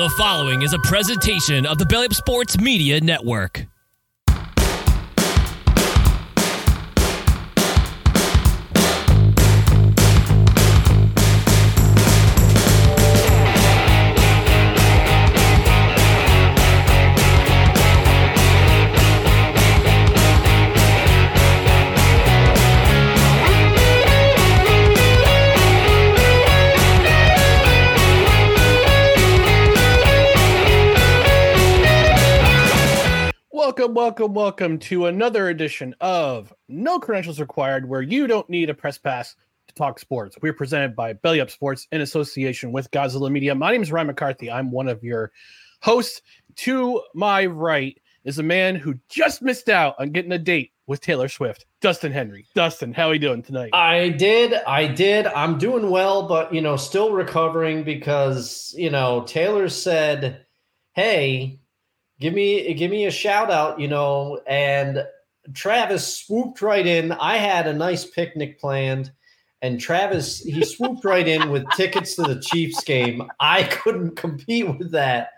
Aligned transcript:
The 0.00 0.08
following 0.08 0.62
is 0.62 0.72
a 0.72 0.78
presentation 0.78 1.66
of 1.66 1.76
the 1.76 1.84
Belly 1.84 2.08
Sports 2.08 2.58
Media 2.58 3.02
Network. 3.02 3.66
Welcome, 33.70 33.94
welcome, 33.94 34.34
welcome 34.34 34.78
to 34.80 35.06
another 35.06 35.48
edition 35.48 35.94
of 36.00 36.52
No 36.68 36.98
Credentials 36.98 37.38
Required, 37.38 37.88
where 37.88 38.02
you 38.02 38.26
don't 38.26 38.50
need 38.50 38.68
a 38.68 38.74
press 38.74 38.98
pass 38.98 39.36
to 39.68 39.74
talk 39.76 40.00
sports. 40.00 40.36
We're 40.42 40.54
presented 40.54 40.96
by 40.96 41.12
Belly 41.12 41.40
Up 41.40 41.50
Sports 41.50 41.86
in 41.92 42.00
association 42.00 42.72
with 42.72 42.90
Godzilla 42.90 43.30
Media. 43.30 43.54
My 43.54 43.70
name 43.70 43.82
is 43.82 43.92
Ryan 43.92 44.08
McCarthy. 44.08 44.50
I'm 44.50 44.72
one 44.72 44.88
of 44.88 45.04
your 45.04 45.30
hosts. 45.82 46.20
To 46.56 47.00
my 47.14 47.46
right 47.46 47.96
is 48.24 48.40
a 48.40 48.42
man 48.42 48.74
who 48.74 48.98
just 49.08 49.40
missed 49.40 49.68
out 49.68 49.94
on 50.00 50.10
getting 50.10 50.32
a 50.32 50.38
date 50.38 50.72
with 50.88 51.00
Taylor 51.00 51.28
Swift, 51.28 51.64
Dustin 51.80 52.10
Henry. 52.10 52.46
Dustin, 52.56 52.92
how 52.92 53.06
are 53.06 53.14
you 53.14 53.20
doing 53.20 53.40
tonight? 53.40 53.70
I 53.72 54.08
did. 54.08 54.52
I 54.52 54.88
did. 54.88 55.26
I'm 55.26 55.58
doing 55.58 55.90
well, 55.90 56.26
but 56.26 56.52
you 56.52 56.60
know, 56.60 56.74
still 56.74 57.12
recovering 57.12 57.84
because 57.84 58.74
you 58.76 58.90
know 58.90 59.22
Taylor 59.28 59.68
said, 59.68 60.44
"Hey, 60.94 61.59
give 62.20 62.34
me 62.34 62.72
give 62.74 62.90
me 62.90 63.06
a 63.06 63.10
shout 63.10 63.50
out," 63.50 63.80
you 63.80 63.88
know, 63.88 64.40
and 64.46 65.04
Travis 65.54 66.18
swooped 66.18 66.62
right 66.62 66.86
in. 66.86 67.12
I 67.12 67.36
had 67.36 67.66
a 67.66 67.74
nice 67.74 68.04
picnic 68.04 68.60
planned, 68.60 69.12
and 69.62 69.78
Travis 69.78 70.40
he 70.40 70.64
swooped 70.64 71.04
right 71.04 71.26
in 71.28 71.50
with 71.50 71.68
tickets 71.76 72.14
to 72.16 72.22
the 72.22 72.40
Chiefs 72.40 72.82
game. 72.82 73.30
I 73.40 73.64
couldn't 73.64 74.16
compete 74.16 74.66
with 74.78 74.90
that. 74.92 75.32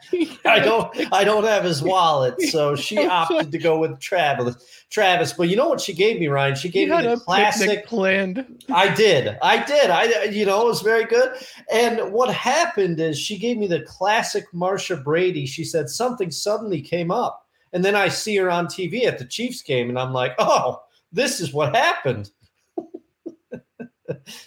I 0.45 0.61
don't 0.61 1.13
I 1.13 1.25
don't 1.25 1.45
have 1.45 1.65
his 1.65 1.83
wallet, 1.83 2.41
so 2.43 2.77
she 2.77 2.99
opted 3.07 3.51
to 3.51 3.59
go 3.59 3.79
with 3.79 3.99
Travis. 4.01 4.85
Travis, 4.91 5.33
but 5.33 5.49
you 5.49 5.57
know 5.57 5.69
what 5.69 5.81
she 5.81 5.93
gave 5.93 6.21
me, 6.21 6.29
Ryan? 6.29 6.55
She 6.55 6.69
gave 6.69 6.89
You 6.89 6.97
me 6.97 7.03
the 7.03 7.13
a 7.15 7.21
classic 7.21 7.87
planned. 7.87 8.63
I 8.71 8.95
did. 8.95 9.39
I 9.43 9.65
did. 9.65 9.91
I 9.91 10.25
you 10.25 10.47
know, 10.47 10.63
it 10.63 10.67
was 10.67 10.83
very 10.83 11.05
good. 11.05 11.35
And 11.73 12.13
what 12.13 12.33
happened 12.33 13.01
is 13.01 13.19
she 13.19 13.39
gave 13.39 13.57
me 13.59 13.67
the 13.67 13.83
classic 13.83 14.45
Marcia 14.53 14.97
Brady. 14.97 15.47
She 15.47 15.65
said 15.65 15.89
something 15.89 16.31
suddenly 16.31 16.81
came 16.81 17.11
up. 17.11 17.47
And 17.73 17.85
then 17.85 17.97
I 17.97 18.09
see 18.09 18.37
her 18.37 18.51
on 18.51 18.67
TV 18.67 19.05
at 19.07 19.19
the 19.19 19.25
Chiefs 19.25 19.63
game 19.63 19.89
and 19.89 19.99
I'm 19.99 20.13
like, 20.13 20.35
"Oh, 20.39 20.83
this 21.13 21.41
is 21.41 21.53
what 21.53 21.75
happened." 21.75 22.31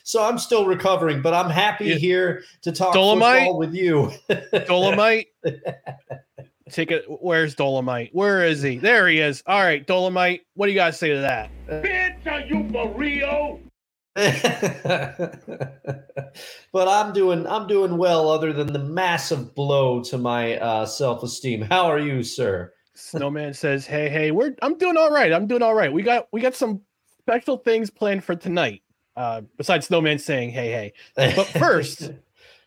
So 0.04 0.24
I'm 0.24 0.38
still 0.38 0.66
recovering, 0.66 1.22
but 1.22 1.34
I'm 1.34 1.50
happy 1.50 1.86
Yeah. 1.86 1.96
here 1.96 2.44
to 2.64 2.72
talk 2.72 2.94
Dolomite? 2.94 3.40
football 3.40 3.58
with 3.60 3.74
you. 3.74 4.12
Dolomite. 4.68 5.28
Take 6.72 6.92
it. 6.92 7.06
Where's 7.08 7.54
Dolomite? 7.56 8.10
Where 8.14 8.44
is 8.44 8.62
he? 8.62 8.78
There 8.78 9.08
he 9.08 9.20
is. 9.20 9.44
All 9.46 9.62
right, 9.62 9.86
Dolomite. 9.86 10.42
What 10.56 10.66
do 10.66 10.72
you 10.72 10.78
guys 10.78 10.98
say 10.98 11.10
to 11.10 11.20
that? 11.22 11.50
Pinta 11.84 12.46
you 12.48 12.64
Mario. 12.64 13.60
But 16.72 16.88
I'm 16.90 17.14
doing 17.14 17.48
I'm 17.48 17.68
doing 17.68 17.98
well 17.98 18.30
other 18.30 18.52
than 18.52 18.74
the 18.74 18.80
massive 18.80 19.56
blow 19.56 20.04
to 20.04 20.18
my 20.18 20.58
uh, 20.58 20.86
self-esteem. 20.86 21.62
How 21.62 21.86
are 21.86 22.00
you, 22.00 22.22
sir? 22.24 22.74
Snowman 22.96 23.54
says, 23.54 23.86
"Hey, 23.86 24.10
hey, 24.10 24.32
we're 24.32 24.56
I'm 24.62 24.78
doing 24.78 24.98
all 24.98 25.10
right. 25.10 25.32
I'm 25.32 25.48
doing 25.48 25.62
all 25.62 25.74
right. 25.74 25.92
We 25.92 26.02
got 26.02 26.28
we 26.34 26.42
got 26.42 26.54
some 26.56 26.82
special 27.22 27.58
things 27.58 27.90
planned 27.90 28.24
for 28.26 28.36
tonight. 28.36 28.82
Uh, 29.16 29.42
besides 29.58 29.88
Snowman 29.88 30.20
saying, 30.20 30.52
"Hey, 30.52 30.94
hey." 31.16 31.34
But 31.36 31.48
first, 31.48 32.12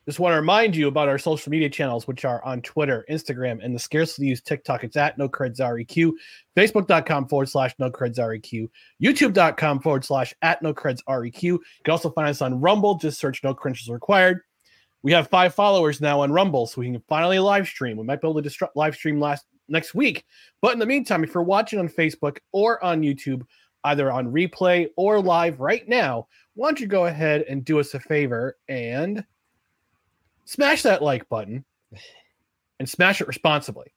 just 0.09 0.19
want 0.19 0.33
to 0.33 0.37
remind 0.37 0.75
you 0.75 0.89
about 0.89 1.09
our 1.09 1.19
social 1.19 1.51
media 1.51 1.69
channels, 1.69 2.09
which 2.09 2.25
are 2.25 2.43
on 2.43 2.63
Twitter, 2.63 3.05
Instagram, 3.11 3.63
and 3.63 3.75
the 3.75 3.79
scarcely 3.79 4.27
used 4.27 4.47
TikTok. 4.47 4.83
It's 4.83 4.97
at 4.97 5.19
no 5.19 5.29
creds 5.29 5.61
req, 5.61 6.11
facebook.com 6.57 7.29
forward 7.29 7.51
slash 7.51 7.75
no 7.79 7.91
creds 7.91 8.17
req, 8.17 8.71
youtube.com 9.03 9.81
forward 9.81 10.07
slash 10.07 10.33
at 10.41 10.63
no 10.63 10.73
creds 10.73 11.01
req. 11.07 11.43
You 11.43 11.61
can 11.85 11.93
also 11.93 12.09
find 12.09 12.27
us 12.27 12.41
on 12.41 12.59
Rumble. 12.59 12.95
Just 12.95 13.21
search 13.21 13.45
no 13.45 13.53
credentials 13.53 13.93
required. 13.93 14.41
We 15.03 15.13
have 15.13 15.29
five 15.29 15.55
followers 15.55 16.01
now 16.01 16.23
on 16.23 16.33
Rumble, 16.33 16.67
so 16.67 16.81
we 16.81 16.91
can 16.91 17.03
finally 17.07 17.39
live 17.39 17.69
stream. 17.69 17.99
We 17.99 18.05
might 18.05 18.23
be 18.23 18.29
able 18.29 18.43
to 18.43 18.49
distru- 18.49 18.71
live 18.75 18.95
stream 18.95 19.21
last 19.21 19.45
next 19.69 19.95
week. 19.95 20.25
But 20.63 20.73
in 20.73 20.79
the 20.79 20.87
meantime, 20.87 21.23
if 21.23 21.35
you're 21.35 21.43
watching 21.43 21.79
on 21.79 21.89
Facebook 21.89 22.39
or 22.53 22.83
on 22.83 23.03
YouTube, 23.03 23.43
either 23.85 24.11
on 24.11 24.33
replay 24.33 24.89
or 24.97 25.21
live 25.21 25.61
right 25.61 25.89
now, 25.89 26.27
why 26.55 26.69
don't 26.69 26.81
you 26.81 26.87
go 26.87 27.07
ahead 27.07 27.43
and 27.49 27.65
do 27.65 27.79
us 27.79 27.95
a 27.95 28.01
favor 28.01 28.57
and 28.69 29.25
smash 30.45 30.83
that 30.83 31.03
like 31.03 31.29
button 31.29 31.65
and 32.79 32.89
smash 32.89 33.21
it 33.21 33.29
responsibly. 33.29 33.93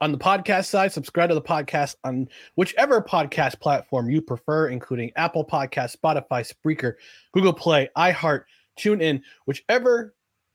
On 0.00 0.12
the 0.12 0.18
podcast 0.18 0.66
side, 0.66 0.92
subscribe 0.92 1.28
to 1.28 1.34
the 1.34 1.42
podcast 1.42 1.96
on 2.04 2.28
whichever 2.56 3.00
podcast 3.00 3.60
platform 3.60 4.10
you 4.10 4.20
prefer, 4.20 4.68
including 4.68 5.12
Apple 5.16 5.44
Podcasts, 5.44 5.96
Spotify, 5.96 6.44
Spreaker, 6.44 6.94
Google 7.32 7.52
Play, 7.52 7.88
iHeart, 7.96 8.44
TuneIn, 8.78 9.22
whichever 9.46 10.14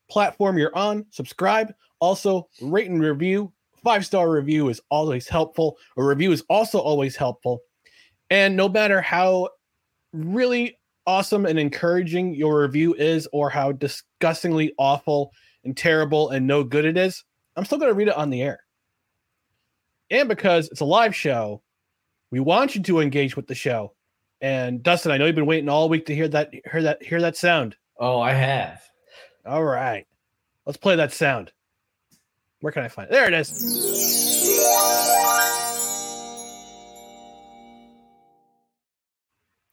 platform 0.10 0.58
you're 0.58 0.76
on, 0.76 1.06
subscribe. 1.12 1.74
Also, 2.00 2.48
rate 2.62 2.90
and 2.90 3.02
review. 3.02 3.52
Five 3.84 4.06
star 4.06 4.30
review 4.30 4.68
is 4.68 4.82
always 4.90 5.28
helpful. 5.28 5.78
A 5.98 6.04
review 6.04 6.32
is 6.32 6.44
also 6.50 6.80
always 6.80 7.16
helpful. 7.16 7.62
And 8.30 8.56
no 8.56 8.70
matter 8.70 9.02
how 9.02 9.50
really 10.14 10.78
awesome 11.08 11.46
and 11.46 11.58
encouraging 11.58 12.36
your 12.36 12.62
review 12.62 12.94
is, 12.94 13.28
or 13.34 13.50
how 13.50 13.72
disgustingly 13.72 14.74
awful 14.78 15.32
and 15.64 15.76
terrible 15.76 16.30
and 16.30 16.46
no 16.46 16.64
good 16.64 16.86
it 16.86 16.98
is, 16.98 17.24
I'm 17.56 17.66
still 17.66 17.78
going 17.78 17.92
to 17.92 17.96
read 17.96 18.08
it 18.08 18.16
on 18.16 18.30
the 18.30 18.42
air. 18.42 18.60
And 20.12 20.30
because 20.30 20.70
it's 20.70 20.82
a 20.82 20.86
live 20.86 21.16
show, 21.16 21.62
we 22.32 22.40
want 22.40 22.76
you 22.76 22.84
to 22.84 23.00
engage 23.00 23.36
with 23.36 23.48
the 23.48 23.56
show. 23.56 23.94
And 24.42 24.82
Dustin, 24.82 25.12
I 25.12 25.18
know 25.18 25.26
you've 25.26 25.36
been 25.36 25.46
waiting 25.46 25.70
all 25.70 25.90
week 25.90 26.06
to 26.06 26.16
hear 26.16 26.28
that 26.30 26.52
hear 26.72 26.82
that 26.84 27.04
hear 27.04 27.22
that 27.22 27.36
sound. 27.36 27.76
Oh, 28.00 28.22
I 28.22 28.32
have. 28.32 28.82
All 29.46 29.64
right. 29.64 30.06
Let's 30.66 30.78
play 30.78 30.96
that 30.96 31.12
sound. 31.12 31.52
Where 32.62 32.72
can 32.72 32.84
I 32.84 32.88
find 32.88 33.10
it? 33.10 33.12
There 33.12 33.28
it 33.28 33.34
is. 33.34 33.99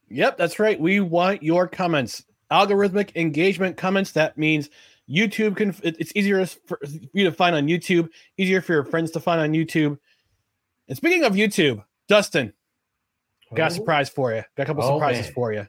Yep, 0.09 0.37
that's 0.37 0.59
right. 0.59 0.79
We 0.79 0.99
want 0.99 1.43
your 1.43 1.67
comments. 1.67 2.23
Algorithmic 2.51 3.15
engagement 3.15 3.75
comments. 3.77 4.11
That 4.13 4.37
means 4.37 4.69
YouTube 5.09 5.57
can, 5.57 5.75
it's 5.83 6.11
easier 6.15 6.45
for 6.45 6.79
you 7.13 7.25
to 7.25 7.31
find 7.31 7.55
on 7.55 7.67
YouTube, 7.67 8.09
easier 8.37 8.61
for 8.61 8.73
your 8.73 8.85
friends 8.85 9.11
to 9.11 9.19
find 9.19 9.41
on 9.41 9.51
YouTube. 9.51 9.97
And 10.87 10.95
speaking 10.97 11.23
of 11.23 11.33
YouTube, 11.33 11.83
Dustin, 12.07 12.53
got 13.53 13.71
a 13.71 13.73
Oh. 13.73 13.77
surprise 13.77 14.09
for 14.09 14.33
you. 14.33 14.43
Got 14.55 14.63
a 14.63 14.65
couple 14.65 14.83
Oh, 14.83 14.95
surprises 14.97 15.25
man. 15.25 15.33
for 15.33 15.53
you. 15.53 15.67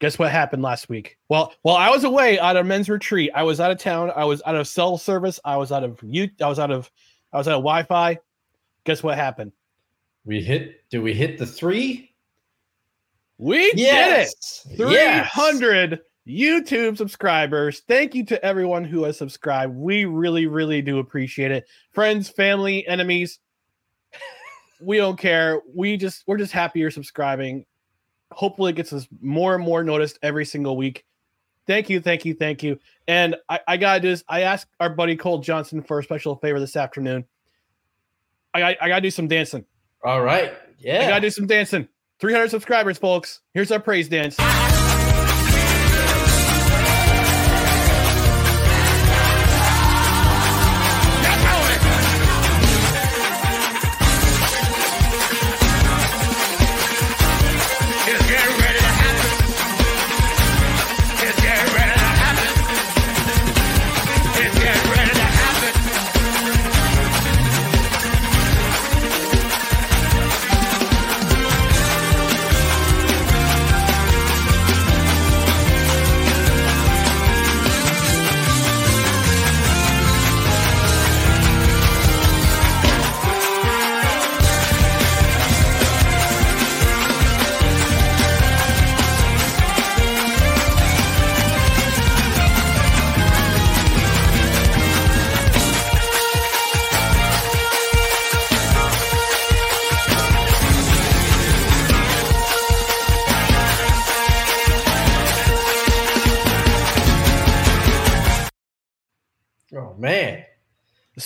Guess 0.00 0.18
what 0.18 0.30
happened 0.30 0.62
last 0.62 0.88
week? 0.88 1.16
Well, 1.28 1.54
while 1.62 1.76
I 1.76 1.88
was 1.88 2.04
away 2.04 2.38
out 2.38 2.56
a 2.56 2.64
men's 2.64 2.88
retreat, 2.90 3.30
I 3.34 3.44
was 3.44 3.60
out 3.60 3.70
of 3.70 3.78
town. 3.78 4.10
I 4.14 4.24
was 4.24 4.42
out 4.44 4.56
of 4.56 4.66
cell 4.66 4.98
service. 4.98 5.38
I 5.44 5.56
was 5.56 5.70
out 5.72 5.84
of 5.84 5.98
you. 6.02 6.28
I 6.42 6.48
was 6.48 6.58
out 6.58 6.70
of 6.70 6.90
I 7.32 7.38
was 7.38 7.48
out 7.48 7.54
of 7.54 7.60
Wi-Fi. 7.62 8.18
Guess 8.84 9.02
what 9.02 9.16
happened? 9.16 9.52
We 10.24 10.42
hit. 10.42 10.88
Did 10.90 10.98
we 11.02 11.14
hit 11.14 11.38
the 11.38 11.46
three? 11.46 12.11
We 13.38 13.72
Yes. 13.74 14.62
did 14.64 14.72
it. 14.72 14.76
300 14.76 15.90
Yes. 15.90 15.98
YouTube 16.24 16.96
subscribers. 16.96 17.80
Thank 17.88 18.14
you 18.14 18.24
to 18.26 18.44
everyone 18.44 18.84
who 18.84 19.02
has 19.04 19.18
subscribed. 19.18 19.74
We 19.74 20.04
really, 20.04 20.46
really 20.46 20.80
do 20.82 20.98
appreciate 20.98 21.50
it. 21.50 21.64
Friends, 21.92 22.28
family, 22.28 22.86
enemies. 22.86 23.40
we 24.80 24.96
don't 24.98 25.18
care. 25.18 25.60
We 25.74 25.96
just 25.96 26.24
we're 26.26 26.36
just 26.38 26.52
happy 26.52 26.80
you're 26.80 26.90
subscribing. 26.90 27.64
Hopefully, 28.30 28.70
it 28.70 28.76
gets 28.76 28.92
us 28.92 29.06
more 29.20 29.54
and 29.54 29.64
more 29.64 29.82
noticed 29.84 30.18
every 30.22 30.44
single 30.44 30.76
week. 30.76 31.04
Thank 31.66 31.88
you, 31.90 32.00
thank 32.00 32.24
you, 32.24 32.34
thank 32.34 32.62
you. 32.62 32.78
And 33.06 33.36
I, 33.48 33.60
I 33.68 33.76
gotta 33.76 34.00
do 34.00 34.08
this. 34.08 34.24
I 34.28 34.40
asked 34.42 34.66
our 34.80 34.90
buddy 34.90 35.14
Cole 35.16 35.38
Johnson 35.38 35.82
for 35.82 35.98
a 35.98 36.02
special 36.02 36.36
favor 36.36 36.58
this 36.58 36.74
afternoon. 36.76 37.24
I 38.54 38.60
got, 38.60 38.76
I 38.82 38.88
gotta 38.88 39.00
do 39.00 39.10
some 39.10 39.28
dancing. 39.28 39.64
All 40.04 40.20
right. 40.22 40.52
Yeah. 40.78 41.04
I 41.04 41.08
gotta 41.08 41.20
do 41.20 41.30
some 41.30 41.46
dancing. 41.46 41.86
300 42.22 42.50
subscribers, 42.50 42.98
folks. 42.98 43.40
Here's 43.52 43.72
our 43.72 43.80
praise 43.80 44.08
dance. 44.08 44.36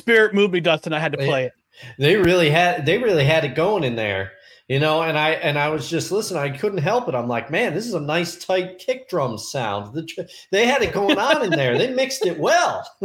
Spirit 0.06 0.34
moved 0.34 0.52
me, 0.52 0.60
Dustin. 0.60 0.92
I 0.92 1.00
had 1.00 1.12
to 1.12 1.18
play 1.18 1.46
it. 1.46 1.52
They 1.98 2.16
really 2.16 2.48
had 2.48 2.86
they 2.86 2.98
really 2.98 3.24
had 3.24 3.44
it 3.44 3.54
going 3.54 3.84
in 3.84 3.96
there. 3.96 4.32
You 4.68 4.80
know, 4.80 5.02
and 5.02 5.16
I 5.16 5.30
and 5.30 5.58
I 5.58 5.68
was 5.68 5.88
just 5.88 6.10
listening. 6.10 6.42
I 6.42 6.56
couldn't 6.56 6.78
help 6.78 7.08
it. 7.08 7.14
I'm 7.14 7.28
like, 7.28 7.50
man, 7.52 7.72
this 7.74 7.86
is 7.86 7.94
a 7.94 8.00
nice 8.00 8.36
tight 8.36 8.78
kick 8.78 9.08
drum 9.08 9.38
sound. 9.38 9.94
The, 9.94 10.28
they 10.50 10.66
had 10.66 10.82
it 10.82 10.92
going 10.92 11.18
on 11.18 11.44
in 11.44 11.50
there. 11.50 11.78
They 11.78 11.92
mixed 11.92 12.26
it 12.26 12.36
well. 12.38 12.84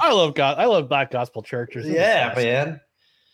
I 0.00 0.12
love 0.12 0.34
God. 0.34 0.58
I 0.58 0.64
love 0.66 0.88
black 0.88 1.10
gospel 1.10 1.42
churches. 1.42 1.84
They're 1.84 1.92
the 1.92 1.98
yeah, 1.98 2.28
best. 2.34 2.36
man. 2.36 2.80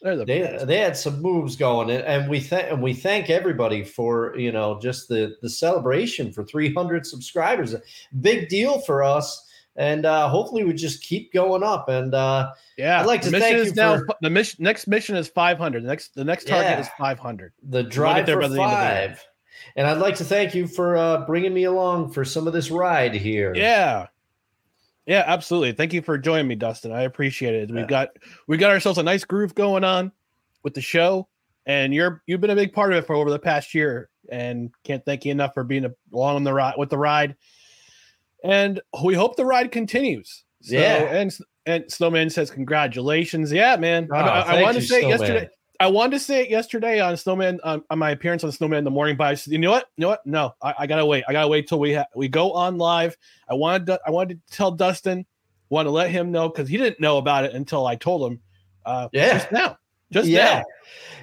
The 0.03 0.25
They 0.25 0.41
best. 0.41 0.67
they 0.67 0.79
had 0.79 0.97
some 0.97 1.23
moves 1.23 1.55
going, 1.55 1.89
and, 1.91 2.03
and 2.05 2.29
we 2.29 2.41
thank 2.41 2.73
and 2.73 2.83
we 2.83 2.95
thank 2.95 3.31
everybody 3.31 3.85
for 3.85 4.37
you 4.37 4.51
know 4.51 4.81
just 4.81 5.09
the 5.09 5.37
the 5.43 5.51
celebration 5.51 6.33
for 6.33 6.43
300 6.45 7.07
subscribers. 7.07 7.77
Big 8.21 8.49
deal 8.49 8.81
for 8.81 9.05
us, 9.05 9.49
and 9.77 10.05
uh, 10.07 10.29
hopefully 10.29 10.65
we 10.65 10.73
just 10.73 11.03
keep 11.03 11.33
going 11.33 11.63
up. 11.63 11.89
And 11.89 12.15
uh, 12.15 12.53
Yeah, 12.77 13.01
I'd 13.01 13.07
like 13.07 13.23
to 13.23 13.31
thank 13.31 13.67
you 13.67 13.73
now. 13.75 13.99
for- 13.99 14.17
The 14.21 14.31
mission 14.31 14.63
next 14.63 14.87
mission 14.87 15.17
is 15.17 15.29
500. 15.29 15.83
The 15.83 15.87
next 15.89 16.15
the 16.15 16.25
next 16.25 16.47
target 16.49 16.71
Yeah. 16.73 16.81
is 16.81 16.89
500. 16.99 17.53
the 17.63 17.83
drive 17.83 18.27
there 18.27 18.37
for 18.37 18.43
by 18.43 18.49
the 18.49 18.55
end 18.63 18.73
of 18.73 18.79
the 18.79 18.85
year. 18.85 19.09
five. 19.09 19.25
And 19.77 19.87
I'd 19.87 19.99
like 19.99 20.17
to 20.17 20.25
thank 20.25 20.55
you 20.55 20.67
for 20.67 20.97
uh, 20.97 21.25
bringing 21.25 21.55
me 21.55 21.65
along 21.65 22.13
for 22.13 22.25
some 22.25 22.47
of 22.47 22.53
this 22.53 22.71
ride 22.71 23.15
here. 23.15 23.53
Yeah, 23.55 24.07
yeah, 25.07 25.25
absolutely. 25.27 25.73
Thank 25.73 25.93
you 25.93 26.03
for 26.03 26.17
joining 26.19 26.49
me, 26.49 26.55
Dustin. 26.55 26.93
I 26.93 27.03
appreciate 27.03 27.55
it. 27.55 27.71
Yeah. 27.71 27.77
We 27.77 27.83
got 27.87 28.09
we 28.49 28.57
got 28.57 28.71
ourselves 28.71 28.99
a 28.99 29.03
nice 29.03 29.25
groove 29.25 29.55
going 29.55 29.85
on 29.85 30.13
with 30.63 30.75
the 30.75 30.81
show, 30.81 31.29
and 31.67 31.93
you're 31.95 32.23
you've 32.27 32.41
been 32.41 32.51
a 32.51 32.57
big 32.57 32.73
part 32.73 32.93
of 32.93 32.99
it 32.99 33.07
for 33.07 33.15
over 33.15 33.31
the 33.31 33.39
past 33.39 33.75
year. 33.75 34.09
And 34.31 34.71
can't 34.85 35.05
thank 35.05 35.25
you 35.25 35.33
enough 35.33 35.53
for 35.55 35.65
being 35.65 35.85
along 36.13 36.37
on 36.37 36.45
the 36.45 36.53
ride 36.55 36.75
with 36.79 36.91
the 36.91 36.99
ride. 36.99 37.35
And 38.45 38.81
we 39.05 39.15
hope 39.15 39.37
the 39.37 39.45
ride 39.47 39.71
continues. 39.73 40.45
So, 40.63 40.75
Yeah. 40.77 41.05
and 41.15 41.37
and 41.67 41.85
Snowman 41.91 42.29
says 42.31 42.51
congratulations. 42.51 43.53
Yeah, 43.53 43.77
man. 43.77 44.09
I- 44.13 44.21
Oh, 44.21 44.25
I, 44.25 44.59
I 44.59 44.63
wanted 44.63 44.81
to 44.81 44.87
say 44.87 45.01
Snowman. 45.01 45.21
yesterday. 45.21 45.49
I 45.81 45.87
wanted 45.89 46.13
to 46.13 46.19
say 46.21 46.43
it 46.43 46.51
yesterday 46.51 47.01
on 47.01 47.17
Snowman 47.17 47.59
on, 47.65 47.83
on 47.91 47.99
my 47.99 48.11
appearance 48.11 48.45
on 48.45 48.53
Snowman 48.53 48.79
in 48.79 48.85
the 48.85 48.91
morning, 48.91 49.17
but 49.17 49.27
I 49.29 49.35
said, 49.35 49.53
you 49.53 49.59
know 49.59 49.71
what? 49.73 49.87
You 49.97 50.03
know 50.03 50.09
what? 50.09 50.25
No, 50.27 50.55
I, 50.63 50.75
I 50.81 50.87
gotta 50.87 51.05
wait. 51.07 51.25
I 51.29 51.33
gotta 51.33 51.49
wait 51.49 51.67
till 51.69 51.81
we 51.81 51.95
ha- 51.95 52.07
we 52.15 52.29
go 52.29 52.53
on 52.53 52.79
live. 52.79 53.17
I 53.49 53.55
wanted 53.55 53.87
to, 53.87 54.01
I 54.07 54.11
wanted 54.11 54.41
to 54.47 54.57
tell 54.57 54.71
Dustin, 54.71 55.27
want 55.71 55.87
to 55.87 55.91
let 55.91 56.11
him 56.11 56.31
know 56.31 56.49
because 56.49 56.69
he 56.69 56.77
didn't 56.79 57.01
know 57.01 57.19
about 57.19 57.45
it 57.45 57.55
until 57.55 57.87
I 57.87 57.97
told 57.97 58.31
him. 58.31 58.41
Uh, 58.85 59.09
Yeah. 59.13 59.33
just 59.35 59.51
now, 59.53 59.77
just 60.13 60.29
yeah. 60.29 60.45
now. 60.45 60.65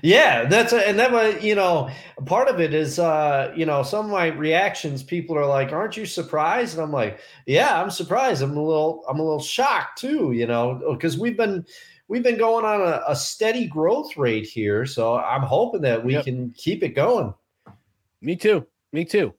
Yeah, 0.02 0.46
that's 0.46 0.72
a, 0.72 0.88
and 0.88 0.98
that 1.00 1.12
was 1.12 1.44
you 1.44 1.56
know 1.56 1.90
part 2.26 2.48
of 2.48 2.60
it 2.62 2.74
is 2.74 3.00
uh 3.00 3.54
you 3.56 3.66
know 3.66 3.84
some 3.84 4.06
of 4.06 4.12
my 4.12 4.28
reactions 4.28 5.04
people 5.04 5.38
are 5.38 5.46
like 5.46 5.72
aren't 5.74 5.98
you 5.98 6.06
surprised 6.06 6.76
and 6.76 6.84
I'm 6.84 6.92
like 6.92 7.20
yeah 7.46 7.82
I'm 7.82 7.90
surprised 7.90 8.42
I'm 8.42 8.56
a 8.56 8.64
little 8.64 9.04
I'm 9.10 9.20
a 9.20 9.24
little 9.24 9.42
shocked 9.42 10.00
too 10.00 10.32
you 10.32 10.48
know 10.48 10.82
because 10.92 11.18
we've 11.18 11.36
been 11.36 11.66
we've 12.08 12.24
been 12.24 12.38
going 12.38 12.64
on 12.66 12.82
a, 12.82 13.02
a 13.08 13.16
steady 13.16 13.68
growth 13.68 14.16
rate 14.16 14.46
here 14.46 14.86
so 14.86 15.18
I'm 15.18 15.42
hoping 15.42 15.82
that 15.82 16.04
we 16.04 16.14
Yep. 16.14 16.26
can 16.26 16.52
keep 16.52 16.82
it 16.84 16.96
going 16.96 17.34
Me 18.22 18.36
too. 18.36 18.66
Me 18.92 19.06
too. 19.06 19.34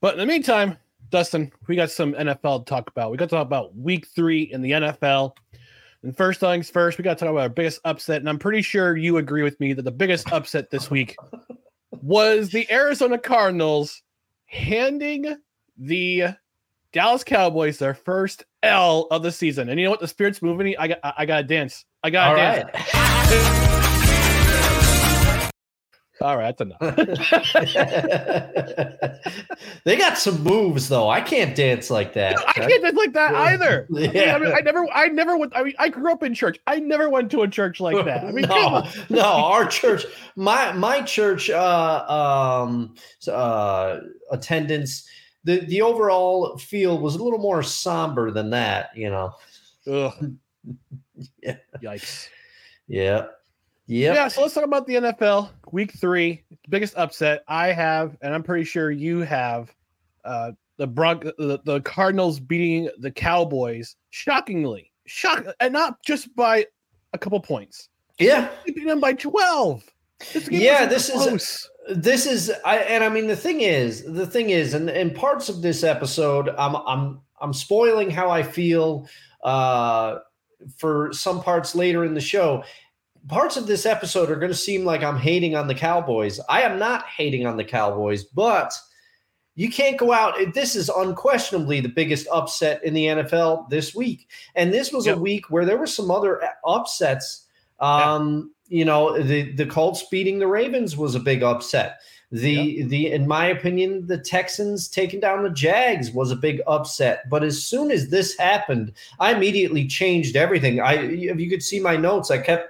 But 0.00 0.14
in 0.14 0.20
the 0.20 0.26
meantime, 0.26 0.76
Dustin, 1.10 1.50
we 1.66 1.76
got 1.76 1.90
some 1.90 2.12
NFL 2.14 2.64
to 2.64 2.70
talk 2.70 2.88
about. 2.88 3.10
We 3.10 3.16
got 3.16 3.28
to 3.28 3.34
talk 3.36 3.46
about 3.46 3.74
week 3.76 4.06
three 4.06 4.42
in 4.42 4.62
the 4.62 4.70
NFL. 4.70 5.32
And 6.02 6.16
first 6.16 6.40
things 6.40 6.70
first, 6.70 6.98
we 6.98 7.02
got 7.02 7.18
to 7.18 7.24
talk 7.24 7.32
about 7.32 7.42
our 7.42 7.48
biggest 7.48 7.80
upset. 7.84 8.20
And 8.20 8.28
I'm 8.28 8.38
pretty 8.38 8.62
sure 8.62 8.96
you 8.96 9.16
agree 9.16 9.42
with 9.42 9.58
me 9.60 9.72
that 9.72 9.82
the 9.82 9.90
biggest 9.90 10.32
upset 10.32 10.70
this 10.70 10.90
week 10.90 11.16
was 12.02 12.50
the 12.50 12.70
Arizona 12.70 13.18
Cardinals 13.18 14.02
handing 14.46 15.36
the 15.76 16.28
Dallas 16.92 17.24
Cowboys 17.24 17.78
their 17.78 17.94
first 17.94 18.44
L 18.62 19.06
of 19.10 19.22
the 19.22 19.32
season. 19.32 19.68
And 19.68 19.78
you 19.78 19.84
know 19.86 19.90
what? 19.90 20.00
The 20.00 20.08
spirit's 20.08 20.40
moving. 20.40 20.74
I 20.78 20.88
got 20.88 20.98
I 21.02 21.26
got 21.26 21.38
to 21.38 21.42
dance. 21.44 21.84
I 22.02 22.10
got 22.10 22.30
to 22.32 22.36
dance. 22.36 22.94
right 22.94 23.74
All 26.20 26.36
right, 26.36 26.56
that's 26.56 26.60
enough. 26.60 26.80
they 29.84 29.96
got 29.96 30.18
some 30.18 30.42
moves 30.42 30.88
though 30.88 31.08
I 31.08 31.20
can't 31.20 31.54
dance 31.54 31.90
like 31.90 32.14
that 32.14 32.38
I 32.48 32.52
can't 32.52 32.82
dance 32.82 32.96
like 32.96 33.12
that 33.12 33.34
either. 33.34 33.86
I, 33.96 34.00
Yeah. 34.00 34.34
I, 34.34 34.38
mean, 34.38 34.52
I 34.52 34.60
never, 34.60 34.86
I 34.92 35.08
never 35.08 35.36
went. 35.36 35.52
I 35.54 35.62
mean, 35.62 35.74
I 35.78 35.88
grew 35.88 36.10
up 36.10 36.22
in 36.22 36.34
church. 36.34 36.58
I 36.66 36.80
never 36.80 37.08
went 37.08 37.30
to 37.32 37.42
a 37.42 37.48
church 37.48 37.80
like 37.80 38.04
that. 38.04 38.24
I 38.24 38.32
mean, 38.32 38.44
no, 38.48 38.86
no, 39.08 39.22
our 39.22 39.66
church, 39.66 40.04
my 40.36 40.72
my 40.72 41.02
church 41.02 41.50
uh, 41.50 42.64
um, 42.66 42.94
uh, 43.30 44.00
attendance, 44.30 45.08
the 45.44 45.60
the 45.60 45.82
overall 45.82 46.56
feel 46.58 46.98
was 46.98 47.14
a 47.14 47.22
little 47.22 47.38
more 47.38 47.62
somber 47.62 48.30
than 48.30 48.50
that. 48.50 48.90
You 48.96 49.10
know. 49.10 49.32
Ugh. 49.86 50.32
Yeah. 51.42 51.56
Yikes. 51.82 52.28
Yeah. 52.86 53.26
Yep. 53.88 54.14
Yeah. 54.14 54.28
So 54.28 54.42
let's 54.42 54.54
talk 54.54 54.64
about 54.64 54.86
the 54.86 54.94
NFL 54.94 55.50
week 55.72 55.92
three. 55.98 56.44
Biggest 56.68 56.94
upset 56.96 57.42
I 57.48 57.68
have, 57.72 58.16
and 58.22 58.34
I'm 58.34 58.42
pretty 58.42 58.64
sure 58.64 58.90
you 58.90 59.20
have. 59.20 59.72
Uh, 60.24 60.52
the 60.76 60.86
Bron- 60.86 61.20
the, 61.38 61.58
the 61.64 61.80
Cardinals 61.80 62.38
beating 62.38 62.88
the 62.98 63.10
Cowboys 63.10 63.96
shockingly, 64.10 64.92
shock, 65.06 65.44
and 65.60 65.72
not 65.72 66.00
just 66.04 66.34
by 66.36 66.66
a 67.12 67.18
couple 67.18 67.40
points. 67.40 67.88
Yeah. 68.18 68.48
They 68.66 68.72
beat 68.72 68.86
them 68.86 69.00
by 69.00 69.14
twelve. 69.14 69.82
This 70.32 70.48
Yeah, 70.50 70.86
this 70.86 71.08
is- 71.08 71.14
close. 71.22 71.70
This 71.90 72.26
is 72.26 72.52
I 72.66 72.76
and 72.78 73.02
I 73.02 73.08
mean 73.08 73.26
the 73.26 73.36
thing 73.36 73.62
is 73.62 74.04
the 74.04 74.26
thing 74.26 74.50
is 74.50 74.74
and 74.74 74.90
in 74.90 75.14
parts 75.14 75.48
of 75.48 75.62
this 75.62 75.82
episode 75.82 76.50
I'm 76.50 76.76
I'm 76.76 77.20
I'm 77.40 77.54
spoiling 77.54 78.10
how 78.10 78.28
I 78.28 78.42
feel 78.42 79.08
uh 79.42 80.18
for 80.76 81.10
some 81.14 81.40
parts 81.40 81.74
later 81.74 82.04
in 82.04 82.12
the 82.12 82.20
show. 82.20 82.62
Parts 83.28 83.56
of 83.56 83.66
this 83.66 83.84
episode 83.86 84.30
are 84.30 84.36
going 84.36 84.50
to 84.52 84.56
seem 84.56 84.84
like 84.84 85.02
I'm 85.02 85.18
hating 85.18 85.54
on 85.54 85.68
the 85.68 85.74
Cowboys. 85.74 86.40
I 86.48 86.62
am 86.62 86.78
not 86.78 87.04
hating 87.06 87.46
on 87.46 87.56
the 87.56 87.64
Cowboys, 87.64 88.24
but 88.24 88.72
You 89.54 89.68
can't 89.68 89.98
go 89.98 90.12
out. 90.12 90.36
This 90.54 90.76
is 90.76 90.88
unquestionably 90.88 91.80
the 91.80 91.88
biggest 91.88 92.28
upset 92.32 92.80
in 92.84 92.94
the 92.94 93.06
NFL 93.06 93.68
this 93.68 93.92
week. 93.92 94.28
And 94.54 94.72
this 94.72 94.92
was 94.92 95.06
Yep. 95.06 95.16
a 95.16 95.20
week 95.20 95.50
where 95.50 95.64
there 95.64 95.76
were 95.76 95.86
some 95.88 96.12
other 96.12 96.40
upsets. 96.64 97.44
Um, 97.80 98.52
you 98.68 98.84
know, 98.84 99.20
the 99.20 99.50
the 99.52 99.66
Colts 99.66 100.04
beating 100.12 100.38
the 100.38 100.46
Ravens 100.46 100.96
was 100.96 101.16
a 101.16 101.20
big 101.20 101.42
upset. 101.42 101.98
The 102.30 102.82
the 102.84 103.10
in 103.10 103.26
my 103.26 103.46
opinion, 103.46 104.06
the 104.06 104.18
Texans 104.18 104.86
taking 104.86 105.18
down 105.18 105.42
the 105.42 105.50
Jags 105.50 106.12
was 106.12 106.30
a 106.30 106.36
big 106.36 106.60
upset. 106.68 107.28
But 107.28 107.42
as 107.42 107.60
soon 107.60 107.90
as 107.90 108.10
this 108.10 108.36
happened, 108.38 108.92
I 109.18 109.34
immediately 109.34 109.88
changed 109.88 110.36
everything. 110.36 110.78
I 110.80 110.94
if 110.94 111.40
you 111.40 111.50
could 111.50 111.64
see 111.64 111.80
my 111.80 111.96
notes, 111.96 112.30
I 112.30 112.38
kept 112.38 112.68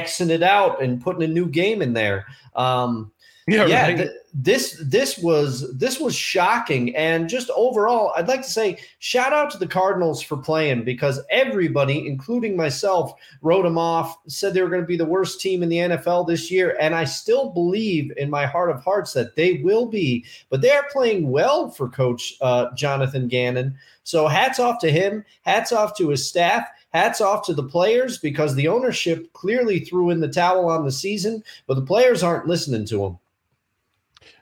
Xing 0.00 0.30
it 0.30 0.42
out 0.42 0.82
and 0.82 1.02
putting 1.02 1.22
a 1.22 1.32
new 1.32 1.46
game 1.46 1.82
in 1.82 1.92
there. 1.92 2.26
Um, 2.56 3.12
Yeah, 3.46 3.66
yeah, 3.66 3.86
right. 3.86 3.96
th- 3.98 4.10
this 4.32 4.82
this 4.82 5.18
was 5.18 5.76
this 5.76 6.00
was 6.00 6.16
shocking, 6.16 6.96
and 6.96 7.28
just 7.28 7.50
overall, 7.54 8.12
I'd 8.16 8.26
like 8.26 8.42
to 8.42 8.50
say 8.50 8.78
shout 9.00 9.34
out 9.34 9.50
to 9.50 9.58
the 9.58 9.66
Cardinals 9.66 10.22
for 10.22 10.38
playing 10.38 10.82
because 10.84 11.20
everybody, 11.30 12.08
including 12.08 12.56
myself, 12.56 13.12
wrote 13.42 13.62
them 13.62 13.76
off, 13.76 14.16
said 14.26 14.54
they 14.54 14.62
were 14.62 14.70
going 14.70 14.80
to 14.80 14.86
be 14.86 14.96
the 14.96 15.04
worst 15.04 15.42
team 15.42 15.62
in 15.62 15.68
the 15.68 15.76
NFL 15.76 16.26
this 16.26 16.50
year, 16.50 16.76
and 16.80 16.94
I 16.94 17.04
still 17.04 17.50
believe 17.50 18.12
in 18.16 18.30
my 18.30 18.46
heart 18.46 18.70
of 18.70 18.82
hearts 18.82 19.12
that 19.12 19.36
they 19.36 19.60
will 19.62 19.86
be. 19.86 20.24
But 20.48 20.62
they 20.62 20.70
are 20.70 20.88
playing 20.90 21.30
well 21.30 21.68
for 21.68 21.88
Coach 21.88 22.34
uh, 22.40 22.74
Jonathan 22.74 23.28
Gannon. 23.28 23.76
So 24.04 24.26
hats 24.26 24.58
off 24.58 24.78
to 24.80 24.90
him. 24.90 25.24
Hats 25.42 25.70
off 25.70 25.96
to 25.98 26.08
his 26.08 26.26
staff. 26.26 26.66
Hats 26.94 27.20
off 27.20 27.44
to 27.46 27.54
the 27.54 27.62
players 27.64 28.18
because 28.18 28.54
the 28.54 28.68
ownership 28.68 29.32
clearly 29.32 29.80
threw 29.80 30.10
in 30.10 30.20
the 30.20 30.28
towel 30.28 30.66
on 30.70 30.84
the 30.84 30.92
season, 30.92 31.42
but 31.66 31.74
the 31.74 31.82
players 31.82 32.22
aren't 32.22 32.46
listening 32.46 32.86
to 32.86 32.98
them. 32.98 33.18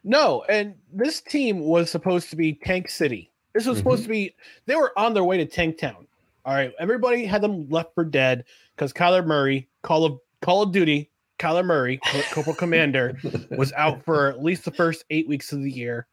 No, 0.05 0.45
and 0.49 0.75
this 0.93 1.21
team 1.21 1.61
was 1.61 1.91
supposed 1.91 2.29
to 2.31 2.37
be 2.37 2.53
Tank 2.55 2.89
City. 2.91 3.31
This 3.55 3.67
was 3.67 3.79
Mm-hmm. 3.79 3.83
supposed 3.83 4.03
to 4.05 4.09
be. 4.09 4.35
They 4.67 4.77
were 4.77 4.97
on 4.99 5.15
their 5.15 5.25
way 5.25 5.39
to 5.39 5.47
Tank 5.47 5.79
Town. 5.79 6.07
All 6.45 6.55
right, 6.55 6.73
everybody 6.79 7.25
had 7.25 7.41
them 7.41 7.69
left 7.71 7.95
for 7.95 8.05
dead 8.05 8.45
because 8.75 8.93
Kyler 8.93 9.25
Murray, 9.25 9.69
Call 9.83 10.05
of 10.05 10.19
Call 10.41 10.63
of 10.63 10.73
Duty, 10.73 11.09
Kyler 11.39 11.65
Murray, 11.65 11.99
Co- 12.05 12.23
Corporal 12.33 12.57
Commander, 12.57 13.17
was 13.57 13.73
out 13.75 14.05
for 14.05 14.29
at 14.29 14.43
least 14.43 14.65
the 14.65 14.73
first 14.73 15.05
eight 15.11 15.29
weeks 15.29 15.53
of 15.53 15.63
the 15.63 15.71
year, 15.71 16.07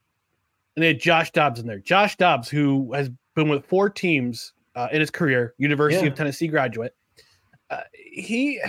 and 0.75 0.83
they 0.83 0.87
had 0.87 0.99
Josh 0.99 1.31
Dobbs 1.31 1.59
in 1.59 1.67
there. 1.67 1.79
Josh 1.79 2.15
Dobbs, 2.15 2.47
who 2.47 2.93
has 2.93 3.09
been 3.35 3.49
with 3.49 3.65
four 3.65 3.89
teams 3.89 4.53
uh, 4.75 4.87
in 4.91 4.99
his 4.99 5.09
career, 5.11 5.53
University 5.57 6.03
Yeah. 6.05 6.11
of 6.11 6.17
Tennessee 6.17 6.47
graduate. 6.47 6.95
Uh, 7.69 7.81
he 7.93 8.59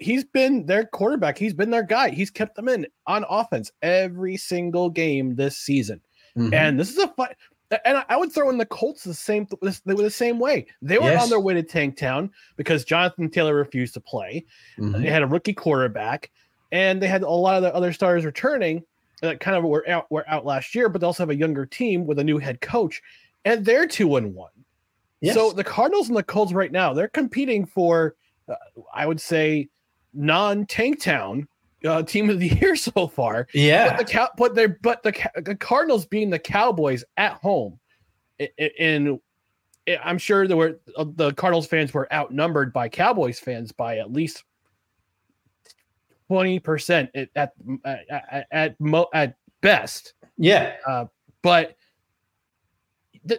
he's 0.00 0.24
been 0.24 0.66
their 0.66 0.84
quarterback. 0.84 1.38
He's 1.38 1.54
been 1.54 1.70
their 1.70 1.82
guy. 1.82 2.10
He's 2.10 2.30
kept 2.30 2.56
them 2.56 2.68
in 2.68 2.86
on 3.06 3.24
offense 3.28 3.70
every 3.82 4.36
single 4.36 4.90
game 4.90 5.36
this 5.36 5.56
season. 5.56 6.00
Mm-hmm. 6.36 6.54
And 6.54 6.78
this 6.80 6.90
is 6.90 6.98
a 6.98 7.08
fight. 7.08 7.36
And 7.84 8.04
I- 8.08 8.16
would 8.16 8.32
throw 8.32 8.48
in 8.50 8.58
the 8.58 8.66
Colts 8.66 9.02
the 9.04 9.14
same. 9.14 9.46
They 9.84 9.94
were 9.94 10.02
the 10.02 10.10
same 10.10 10.38
way. 10.38 10.66
They 10.82 10.98
were 10.98 11.10
Yes. 11.10 11.22
on 11.24 11.30
their 11.30 11.40
way 11.40 11.54
to 11.54 11.62
Tank 11.62 11.96
Town 11.96 12.30
because 12.56 12.84
Jonathan 12.84 13.28
Taylor 13.30 13.54
refused 13.56 13.94
to 13.94 14.00
play. 14.00 14.44
Mhm. 14.78 15.02
They 15.02 15.10
had 15.10 15.22
a 15.22 15.26
rookie 15.26 15.52
quarterback, 15.52 16.30
and 16.70 17.00
they 17.02 17.08
had 17.08 17.22
a 17.22 17.28
lot 17.30 17.56
of 17.56 17.62
the 17.62 17.74
other 17.74 17.92
stars 17.92 18.24
returning 18.24 18.84
that 19.22 19.40
kind 19.40 19.56
of 19.56 19.64
were 19.64 19.88
out 19.88 20.08
were 20.10 20.28
out 20.28 20.44
last 20.46 20.74
year. 20.76 20.88
But 20.88 21.00
they 21.00 21.06
also 21.06 21.22
have 21.22 21.30
a 21.30 21.34
younger 21.36 21.66
team 21.66 22.06
with 22.06 22.18
a 22.20 22.24
new 22.24 22.38
head 22.38 22.60
coach, 22.60 23.02
and 23.44 23.64
they're 23.64 23.86
two 23.88 24.14
and 24.16 24.34
one. 24.34 24.50
Yes. 25.20 25.34
So 25.34 25.50
the 25.52 25.64
Cardinals 25.64 26.08
and 26.08 26.16
the 26.16 26.22
Colts 26.22 26.52
right 26.52 26.70
now 26.72 26.92
they're 26.92 27.08
competing 27.08 27.64
for, 27.66 28.16
uh, 28.48 28.54
I 28.92 29.06
would 29.06 29.20
say, 29.20 29.68
non 30.12 30.66
Tank 30.66 31.00
Town 31.02 31.48
uh, 31.84 32.02
team 32.02 32.28
of 32.30 32.38
the 32.40 32.48
year 32.60 32.76
so 32.76 33.06
far. 33.08 33.46
yeah, 33.54 33.88
But 33.88 33.98
the 33.98 34.04
cow, 34.12 34.28
but 34.36 34.54
they 34.54 34.66
but 34.66 35.02
the, 35.02 35.12
the 35.42 35.54
Cardinals 35.56 36.06
being 36.06 36.30
the 36.30 36.38
Cowboys 36.38 37.04
at 37.16 37.32
home, 37.34 37.78
i- 38.40 38.48
i- 38.60 38.70
in 38.78 39.20
i- 39.88 39.98
I'm 40.04 40.18
sure 40.18 40.46
there 40.48 40.56
were 40.56 40.80
uh, 40.96 41.04
the 41.14 41.32
Cardinals 41.34 41.66
fans 41.66 41.94
were 41.94 42.12
outnumbered 42.12 42.72
by 42.72 42.88
Cowboys 42.88 43.38
fans 43.38 43.72
by 43.72 43.98
at 43.98 44.12
least 44.12 44.44
twenty 46.28 46.58
percent 46.58 47.10
at 47.14 47.28
at 47.84 48.46
at 48.50 48.80
mo, 48.80 49.06
at 49.14 49.36
best. 49.60 50.14
yeah, 50.38 50.74
Uh, 50.86 51.06
But 51.42 51.76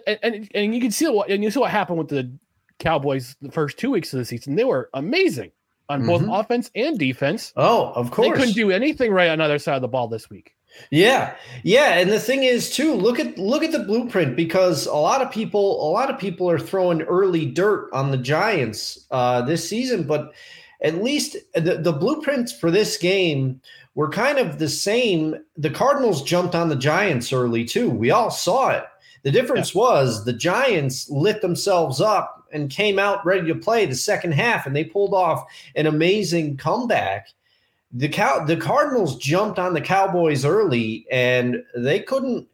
and- 0.06 0.18
and 0.22 0.48
and 0.54 0.74
you 0.74 0.80
can 0.80 0.90
see 0.90 1.08
what 1.08 1.30
and 1.30 1.42
you 1.44 1.50
see 1.50 1.58
what 1.60 1.70
happened 1.70 1.98
with 1.98 2.08
the 2.08 2.30
Cowboys 2.78 3.36
the 3.42 3.50
first 3.50 3.76
two 3.78 3.90
weeks 3.90 4.12
of 4.12 4.18
the 4.18 4.24
season. 4.24 4.54
They 4.56 4.64
were 4.64 4.88
amazing 4.94 5.50
on 5.88 6.06
both 6.06 6.22
Mhm. 6.22 6.38
offense 6.40 6.70
and 6.74 6.98
defense. 6.98 7.52
Oh, 7.56 7.92
of 7.94 8.10
course. 8.10 8.28
They 8.28 8.34
couldn't 8.34 8.54
do 8.54 8.70
anything 8.70 9.10
right 9.10 9.30
on 9.30 9.40
either 9.40 9.58
side 9.58 9.76
of 9.76 9.82
the 9.82 9.88
ball 9.88 10.06
this 10.08 10.28
week. 10.30 10.52
Yeah, 10.90 11.34
yeah, 11.64 11.98
and 11.98 12.10
the 12.10 12.20
thing 12.20 12.42
is 12.44 12.70
too, 12.70 12.92
look 12.94 13.18
at 13.18 13.38
look 13.38 13.64
at 13.64 13.72
the 13.72 13.78
blueprint 13.80 14.36
because 14.36 14.86
a 14.86 14.94
lot 14.94 15.22
of 15.22 15.30
people 15.30 15.82
a 15.82 15.90
lot 15.90 16.10
of 16.10 16.18
people 16.18 16.48
are 16.48 16.58
throwing 16.58 17.02
early 17.02 17.46
dirt 17.46 17.88
on 17.92 18.10
the 18.10 18.18
Giants 18.18 19.06
uh, 19.10 19.40
this 19.42 19.66
season, 19.68 20.02
but 20.04 20.32
at 20.82 21.02
least 21.02 21.36
the, 21.54 21.78
the 21.78 21.92
blueprints 21.92 22.52
for 22.52 22.70
this 22.70 22.96
game 22.98 23.60
were 23.96 24.10
kind 24.10 24.38
of 24.38 24.58
the 24.60 24.68
same. 24.68 25.34
The 25.56 25.70
Cardinals 25.70 26.22
jumped 26.22 26.54
on 26.54 26.68
the 26.68 26.76
Giants 26.76 27.32
early 27.32 27.64
too. 27.64 27.90
We 27.90 28.10
all 28.12 28.30
saw 28.30 28.68
it. 28.68 28.84
The 29.22 29.32
difference 29.32 29.74
was 29.74 30.24
the 30.24 30.32
Giants 30.32 31.10
lit 31.10 31.40
themselves 31.42 32.00
up 32.00 32.46
and 32.52 32.70
came 32.70 32.98
out 32.98 33.24
ready 33.26 33.46
to 33.48 33.54
play 33.54 33.84
the 33.86 33.94
second 33.94 34.32
half, 34.32 34.66
and 34.66 34.74
they 34.74 34.84
pulled 34.84 35.14
off 35.14 35.44
an 35.74 35.86
amazing 35.86 36.56
comeback 36.56 37.28
the 37.92 38.08
cow 38.08 38.44
the 38.44 38.56
Cardinals 38.56 39.16
jumped 39.16 39.58
on 39.58 39.74
the 39.74 39.80
Cowboys 39.80 40.44
early 40.44 41.06
and 41.10 41.62
they 41.76 42.00
couldn't 42.00 42.46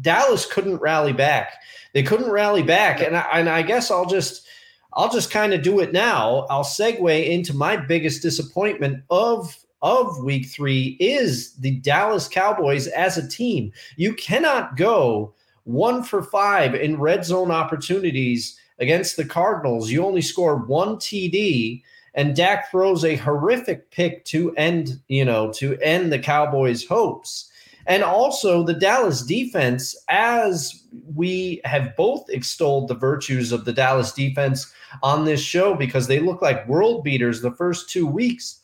Dallas 0.00 0.46
couldn't 0.46 0.78
rally 0.78 1.12
back. 1.12 1.54
They 1.92 2.02
couldn't 2.02 2.30
rally 2.30 2.62
back 2.62 3.00
and 3.00 3.16
I, 3.16 3.26
and 3.34 3.48
I 3.48 3.62
guess 3.62 3.90
I'll 3.90 4.06
just 4.06 4.46
I'll 4.94 5.10
just 5.10 5.30
kind 5.30 5.52
of 5.52 5.62
do 5.62 5.78
it 5.78 5.92
now. 5.92 6.46
I'll 6.50 6.64
segue 6.64 7.28
into 7.28 7.54
my 7.54 7.76
biggest 7.76 8.22
disappointment 8.22 9.04
of 9.10 9.56
of 9.82 10.22
week 10.22 10.46
3 10.46 10.96
is 11.00 11.54
the 11.54 11.76
Dallas 11.76 12.28
Cowboys 12.28 12.86
as 12.88 13.16
a 13.16 13.26
team. 13.26 13.72
You 13.96 14.12
cannot 14.14 14.76
go 14.76 15.32
1 15.72 16.02
for 16.02 16.22
5 16.22 16.74
in 16.74 16.98
red 16.98 17.24
zone 17.24 17.50
opportunities 17.50 18.58
against 18.78 19.16
the 19.16 19.24
Cardinals. 19.24 19.90
You 19.90 20.04
only 20.04 20.22
score 20.22 20.56
one 20.56 20.96
TD 20.96 21.82
and 22.14 22.34
Dak 22.34 22.70
throws 22.70 23.04
a 23.04 23.16
horrific 23.16 23.90
pick 23.90 24.24
to 24.26 24.54
end, 24.56 25.00
you 25.08 25.24
know, 25.24 25.52
to 25.52 25.78
end 25.80 26.12
the 26.12 26.18
Cowboys' 26.18 26.84
hopes. 26.84 27.48
And 27.86 28.02
also 28.02 28.62
the 28.62 28.74
Dallas 28.74 29.22
defense, 29.22 29.96
as 30.08 30.82
we 31.14 31.60
have 31.64 31.96
both 31.96 32.28
extolled 32.28 32.88
the 32.88 32.94
virtues 32.94 33.52
of 33.52 33.64
the 33.64 33.72
Dallas 33.72 34.12
defense 34.12 34.72
on 35.02 35.24
this 35.24 35.40
show 35.40 35.74
because 35.74 36.06
they 36.06 36.18
look 36.18 36.42
like 36.42 36.68
world 36.68 37.04
beaters 37.04 37.40
the 37.40 37.52
first 37.52 37.88
two 37.90 38.06
weeks. 38.06 38.60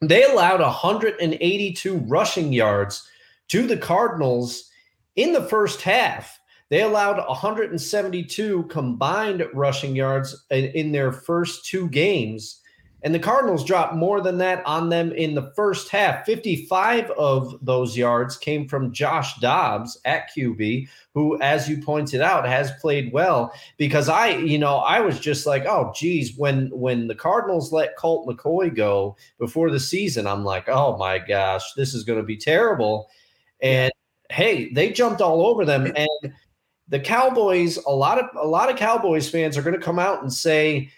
They 0.00 0.24
allowed 0.24 0.60
182 0.60 1.96
rushing 1.98 2.52
yards 2.52 3.08
to 3.48 3.66
the 3.66 3.76
Cardinals 3.76 4.70
in 5.16 5.32
the 5.32 5.42
first 5.42 5.82
half. 5.82 6.38
They 6.68 6.82
allowed 6.82 7.18
172 7.18 8.64
combined 8.64 9.46
rushing 9.54 9.94
yards 9.94 10.44
in, 10.50 10.92
their 10.92 11.12
first 11.12 11.64
two 11.64 11.88
games. 11.88 12.60
And 13.02 13.14
the 13.14 13.20
Cardinals 13.20 13.64
dropped 13.64 13.94
more 13.94 14.20
than 14.20 14.38
that 14.38 14.66
on 14.66 14.88
them 14.88 15.12
in 15.12 15.36
the 15.36 15.52
first 15.54 15.90
half. 15.90 16.26
55 16.26 17.10
of 17.12 17.54
those 17.62 17.96
yards 17.96 18.36
came 18.36 18.66
from 18.66 18.92
Josh 18.92 19.38
Dobbs 19.38 19.96
at 20.04 20.28
QB, 20.36 20.88
who, 21.14 21.40
as 21.40 21.68
you 21.68 21.80
pointed 21.80 22.20
out, 22.20 22.48
has 22.48 22.72
played 22.80 23.12
well. 23.12 23.52
Because 23.76 24.08
I, 24.08 24.30
you 24.30 24.58
know, 24.58 24.78
I 24.78 24.98
was 25.00 25.20
just 25.20 25.46
like, 25.46 25.66
oh, 25.66 25.92
geez, 25.94 26.36
when 26.36 26.68
when 26.70 27.06
the 27.06 27.14
Cardinals 27.14 27.70
let 27.70 27.96
Colt 27.96 28.26
McCoy 28.26 28.74
go 28.74 29.16
before 29.38 29.70
the 29.70 29.78
season, 29.78 30.26
I'm 30.26 30.44
like, 30.44 30.68
oh 30.68 30.96
my 30.96 31.18
gosh, 31.18 31.74
this 31.74 31.94
is 31.94 32.02
going 32.02 32.18
to 32.18 32.26
be 32.26 32.36
terrible. 32.36 33.08
And 33.62 33.92
hey, 34.30 34.72
they 34.72 34.92
jumped 34.92 35.20
all 35.20 35.46
over 35.46 35.64
them. 35.64 35.92
And 35.96 36.34
the 36.88 37.00
Cowboys, 37.00 37.76
a 37.78 37.90
lot 37.90 38.18
of 38.18 38.26
a 38.36 38.46
lot 38.46 38.70
of 38.70 38.76
Cowboys 38.76 39.28
fans 39.28 39.56
are 39.56 39.62
going 39.62 39.78
to 39.78 39.84
come 39.84 39.98
out 39.98 40.22
and 40.22 40.32
say, 40.32 40.90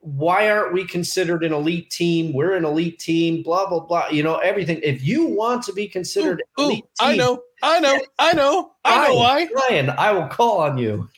why 0.00 0.50
aren't 0.50 0.72
we 0.72 0.86
considered 0.86 1.44
an 1.44 1.52
elite 1.52 1.90
team? 1.90 2.32
We're 2.32 2.54
an 2.56 2.64
elite 2.64 2.98
team, 2.98 3.42
blah, 3.42 3.68
blah, 3.68 3.80
blah. 3.80 4.08
You 4.08 4.22
know, 4.22 4.36
everything. 4.36 4.80
If 4.82 5.02
you 5.02 5.26
want 5.26 5.62
to 5.64 5.72
be 5.72 5.88
considered 5.88 6.42
Ooh, 6.60 6.64
elite 6.64 6.84
I 7.00 7.12
team, 7.12 7.18
know, 7.18 7.42
I 7.62 7.80
know, 7.80 8.00
I 8.18 8.32
know, 8.34 8.72
I 8.84 9.08
know 9.08 9.14
why. 9.16 9.48
Ryan, 9.70 9.90
I 9.90 10.12
will 10.12 10.28
call 10.28 10.58
on 10.58 10.76
you. 10.76 11.08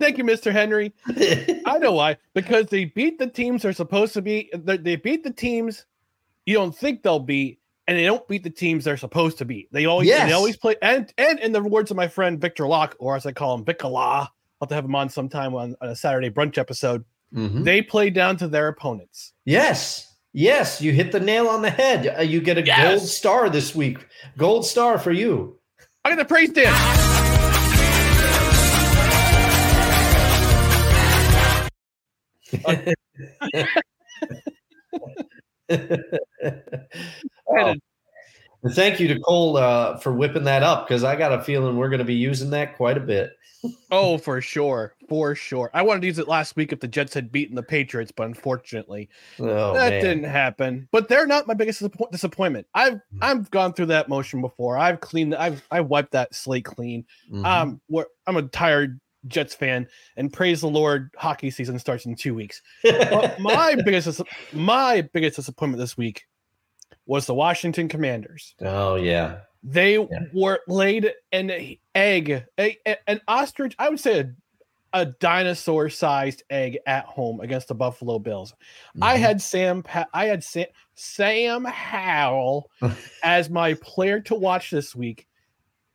Thank 0.00 0.18
you, 0.18 0.24
Mr. 0.24 0.52
Henry. 0.52 0.92
I 1.66 1.78
know 1.78 1.92
why. 1.92 2.18
Because 2.34 2.66
they 2.66 2.86
beat 2.86 3.18
the 3.18 3.28
teams 3.28 3.62
they're 3.62 3.72
supposed 3.72 4.12
to 4.14 4.22
be. 4.22 4.50
They 4.52 4.96
beat 4.96 5.24
the 5.24 5.30
teams 5.30 5.86
you 6.46 6.54
don't 6.54 6.74
think 6.74 7.02
they'll 7.02 7.18
beat, 7.18 7.60
and 7.88 7.96
they 7.98 8.04
don't 8.04 8.26
beat 8.28 8.42
the 8.42 8.50
teams 8.50 8.84
they're 8.84 8.96
supposed 8.96 9.38
to 9.38 9.44
beat. 9.44 9.68
They 9.72 9.86
always 9.86 10.08
Yes. 10.08 10.28
they 10.28 10.32
always 10.32 10.56
play. 10.56 10.76
And 10.82 11.12
and 11.18 11.38
in 11.40 11.52
the 11.52 11.62
words 11.62 11.90
of 11.90 11.96
my 11.96 12.08
friend 12.08 12.40
Victor 12.40 12.66
Locke, 12.66 12.96
or 12.98 13.16
as 13.16 13.26
I 13.26 13.32
call 13.32 13.54
him, 13.56 13.64
Vicala, 13.64 13.92
I'll 13.94 14.30
have 14.60 14.68
to 14.70 14.74
have 14.74 14.84
him 14.84 14.94
on 14.94 15.08
sometime 15.08 15.54
on, 15.54 15.76
on 15.80 15.88
a 15.90 15.96
Saturday 15.96 16.30
brunch 16.30 16.58
episode. 16.58 17.04
Mhm. 17.34 17.64
They 17.64 17.82
play 17.82 18.10
down 18.10 18.36
to 18.38 18.48
their 18.48 18.68
opponents. 18.68 19.32
Yes. 19.44 20.12
Yes, 20.32 20.82
you 20.82 20.92
hit 20.92 21.12
the 21.12 21.20
nail 21.20 21.48
on 21.48 21.62
the 21.62 21.70
head. 21.70 22.14
Uh, 22.18 22.22
you 22.22 22.40
get 22.42 22.58
a 22.58 22.62
Yes. 22.64 22.98
gold 22.98 23.08
star 23.08 23.48
this 23.50 23.74
week. 23.74 23.98
Gold 24.36 24.66
star 24.66 24.98
for 24.98 25.10
you. 25.12 25.58
I 26.04 26.10
got 26.10 26.18
the 26.18 26.24
praise 26.24 26.50
dance. 26.50 26.76
And 37.48 37.80
thank 38.74 38.98
you 39.00 39.08
to 39.08 39.20
Cole 39.20 39.56
uh, 39.56 39.96
for 39.98 40.12
whipping 40.12 40.44
that 40.44 40.62
up 40.62 40.88
because 40.88 41.04
I 41.04 41.14
got 41.16 41.32
a 41.32 41.42
feeling 41.42 41.76
we're 41.76 41.88
going 41.88 41.98
to 42.00 42.04
be 42.04 42.14
using 42.14 42.50
that 42.50 42.76
quite 42.76 42.96
a 42.96 43.00
bit. 43.00 43.30
Oh, 43.90 44.16
for 44.18 44.40
sure, 44.40 44.94
for 45.08 45.34
sure. 45.34 45.70
I 45.74 45.82
wanted 45.82 46.00
to 46.02 46.06
use 46.06 46.18
it 46.18 46.28
last 46.28 46.54
week 46.56 46.72
if 46.72 46.78
the 46.80 46.86
Jets 46.86 47.14
had 47.14 47.32
beaten 47.32 47.56
the 47.56 47.62
Patriots, 47.62 48.12
but 48.14 48.26
unfortunately, 48.26 49.08
Oh, 49.40 49.74
that 49.74 49.90
man. 49.90 50.02
didn't 50.02 50.24
happen. 50.24 50.88
But 50.92 51.08
they're 51.08 51.26
not 51.26 51.46
my 51.46 51.54
biggest 51.54 51.82
disappointment. 52.12 52.66
I've 52.74 53.00
I've 53.20 53.50
gone 53.50 53.72
through 53.72 53.86
that 53.86 54.08
motion 54.08 54.40
before. 54.40 54.78
I've 54.78 55.00
cleaned. 55.00 55.34
I've 55.34 55.66
I 55.70 55.80
wiped 55.80 56.12
that 56.12 56.34
slate 56.34 56.64
clean. 56.64 57.06
Mhm. 57.32 57.44
Um, 57.44 57.80
I'm 58.26 58.36
a 58.36 58.42
tired 58.42 59.00
Jets 59.26 59.54
fan, 59.54 59.88
and 60.16 60.32
praise 60.32 60.60
the 60.60 60.68
Lord, 60.68 61.10
hockey 61.16 61.50
season 61.50 61.78
starts 61.80 62.06
in 62.06 62.14
two 62.14 62.34
weeks. 62.34 62.62
My 62.84 63.74
biggest 63.84 64.20
my 64.52 65.00
biggest 65.12 65.36
disappointment 65.36 65.80
this 65.80 65.96
week 65.96 66.22
was 67.06 67.26
the 67.26 67.34
Washington 67.34 67.88
Commanders. 67.88 68.54
oh 68.60 68.96
yeah. 68.96 69.40
They 69.62 69.98
were 70.32 70.60
laid 70.68 71.12
an 71.32 71.50
egg, 71.94 72.30
a, 72.58 72.78
a- 72.86 73.10
an 73.10 73.20
ostrich. 73.26 73.74
I 73.80 73.88
would 73.88 73.98
say 73.98 74.20
a, 74.20 74.32
a 74.92 75.06
dinosaur-sized 75.06 76.44
egg 76.50 76.78
at 76.86 77.04
home 77.06 77.40
against 77.40 77.66
the 77.68 77.74
Buffalo 77.74 78.18
Bills. 78.20 78.54
I 79.02 79.16
Mhm. 79.16 79.20
had 79.20 79.42
Sam. 79.42 79.82
Pa- 79.82 80.06
I 80.14 80.26
had 80.26 80.44
Sam, 80.44 80.66
Sam 80.94 81.64
Howell 81.64 82.70
as 83.24 83.50
my 83.50 83.74
player 83.74 84.20
to 84.20 84.34
watch 84.36 84.70
this 84.70 84.94
week, 84.94 85.26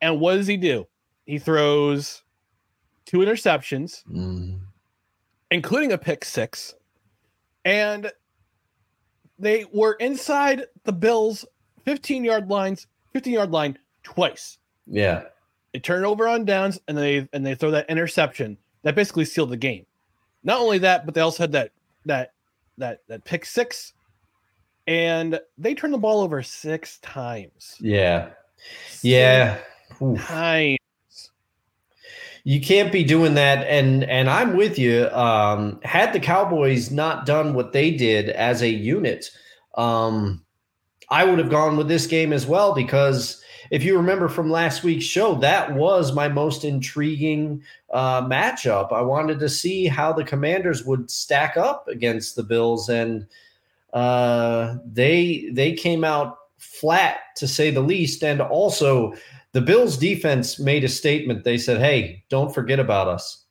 and 0.01 0.19
what 0.19 0.35
does 0.35 0.47
he 0.47 0.57
do? 0.57 0.85
He 1.25 1.39
throws 1.39 2.23
two 3.05 3.19
interceptions, 3.19 4.03
Mhm. 4.05 4.59
including 5.49 5.93
a 5.93 5.97
pick 5.97 6.25
six, 6.25 6.75
and 7.63 8.11
they 9.41 9.65
were 9.73 9.93
inside 9.93 10.65
the 10.83 10.93
Bills' 10.93 11.45
15-yard 11.85 12.49
lines, 12.49 12.87
15-yard 13.15 13.51
line 13.51 13.77
twice. 14.03 14.57
yeah. 14.87 15.23
They 15.73 15.79
turn 15.79 16.03
over 16.03 16.27
on 16.27 16.43
downs, 16.43 16.81
and 16.89 16.97
they 16.97 17.29
and 17.31 17.45
they 17.45 17.55
throw 17.55 17.71
that 17.71 17.89
interception 17.89 18.57
that 18.83 18.93
basically 18.93 19.23
sealed 19.23 19.51
the 19.51 19.55
game. 19.57 19.85
Not 20.43 20.59
only 20.59 20.79
that, 20.79 21.05
but 21.05 21.15
they 21.15 21.21
also 21.21 21.43
had 21.43 21.53
that 21.53 21.71
that 22.05 22.33
that 22.77 22.99
that 23.07 23.23
pick 23.23 23.45
six, 23.45 23.93
and 24.85 25.39
they 25.57 25.73
turned 25.73 25.93
the 25.93 25.97
ball 25.97 26.19
over 26.19 26.43
six 26.43 26.97
times. 26.99 27.77
Yeah. 27.79 28.31
Yeah. 29.01 29.59
Oof. 30.01 30.19
Times. 30.21 30.77
You 32.43 32.59
can't 32.59 32.91
be 32.91 33.03
doing 33.03 33.35
that, 33.35 33.67
and 33.67 34.03
and 34.05 34.29
I'm 34.29 34.55
with 34.55 34.79
you. 34.79 35.07
Um, 35.09 35.79
had 35.83 36.11
the 36.11 36.19
Cowboys 36.19 36.89
not 36.89 37.25
done 37.25 37.53
what 37.53 37.71
they 37.71 37.91
did 37.91 38.29
as 38.29 38.61
a 38.61 38.69
unit, 38.69 39.29
um, 39.75 40.43
I 41.09 41.25
would 41.25 41.39
have 41.39 41.49
gone 41.49 41.77
with 41.77 41.87
this 41.87 42.07
game 42.07 42.33
as 42.33 42.47
well 42.47 42.73
because 42.73 43.43
if 43.69 43.83
you 43.83 43.95
remember 43.95 44.27
from 44.27 44.49
last 44.49 44.83
week's 44.83 45.05
show, 45.05 45.35
that 45.35 45.75
was 45.75 46.13
my 46.13 46.27
most 46.27 46.63
intriguing 46.63 47.63
uh, 47.91 48.21
matchup. 48.23 48.91
I 48.91 49.01
wanted 49.01 49.39
to 49.39 49.49
see 49.49 49.87
how 49.87 50.13
the 50.13 50.23
Commanders 50.23 50.85
would 50.85 51.11
stack 51.11 51.57
up 51.57 51.87
against 51.87 52.35
the 52.35 52.43
Bills, 52.43 52.89
and 52.89 53.27
uh, 53.93 54.75
they 54.85 55.49
they 55.51 55.73
came 55.73 56.03
out 56.03 56.37
flat 56.57 57.19
to 57.37 57.47
say 57.47 57.71
the 57.71 57.81
least, 57.81 58.23
and 58.23 58.41
also 58.41 59.13
the 59.53 59.61
Bills 59.61 59.97
defense 59.97 60.59
made 60.59 60.83
a 60.83 60.89
statement. 60.89 61.43
They 61.43 61.57
said, 61.57 61.79
"Hey, 61.79 62.23
don't 62.29 62.53
forget 62.53 62.79
about 62.79 63.07
us." 63.07 63.45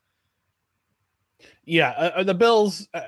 Yeah, 1.64 1.90
uh, 1.90 2.11
uh, 2.16 2.25
the 2.25 2.35
Bills. 2.35 2.88
Uh, 2.95 3.02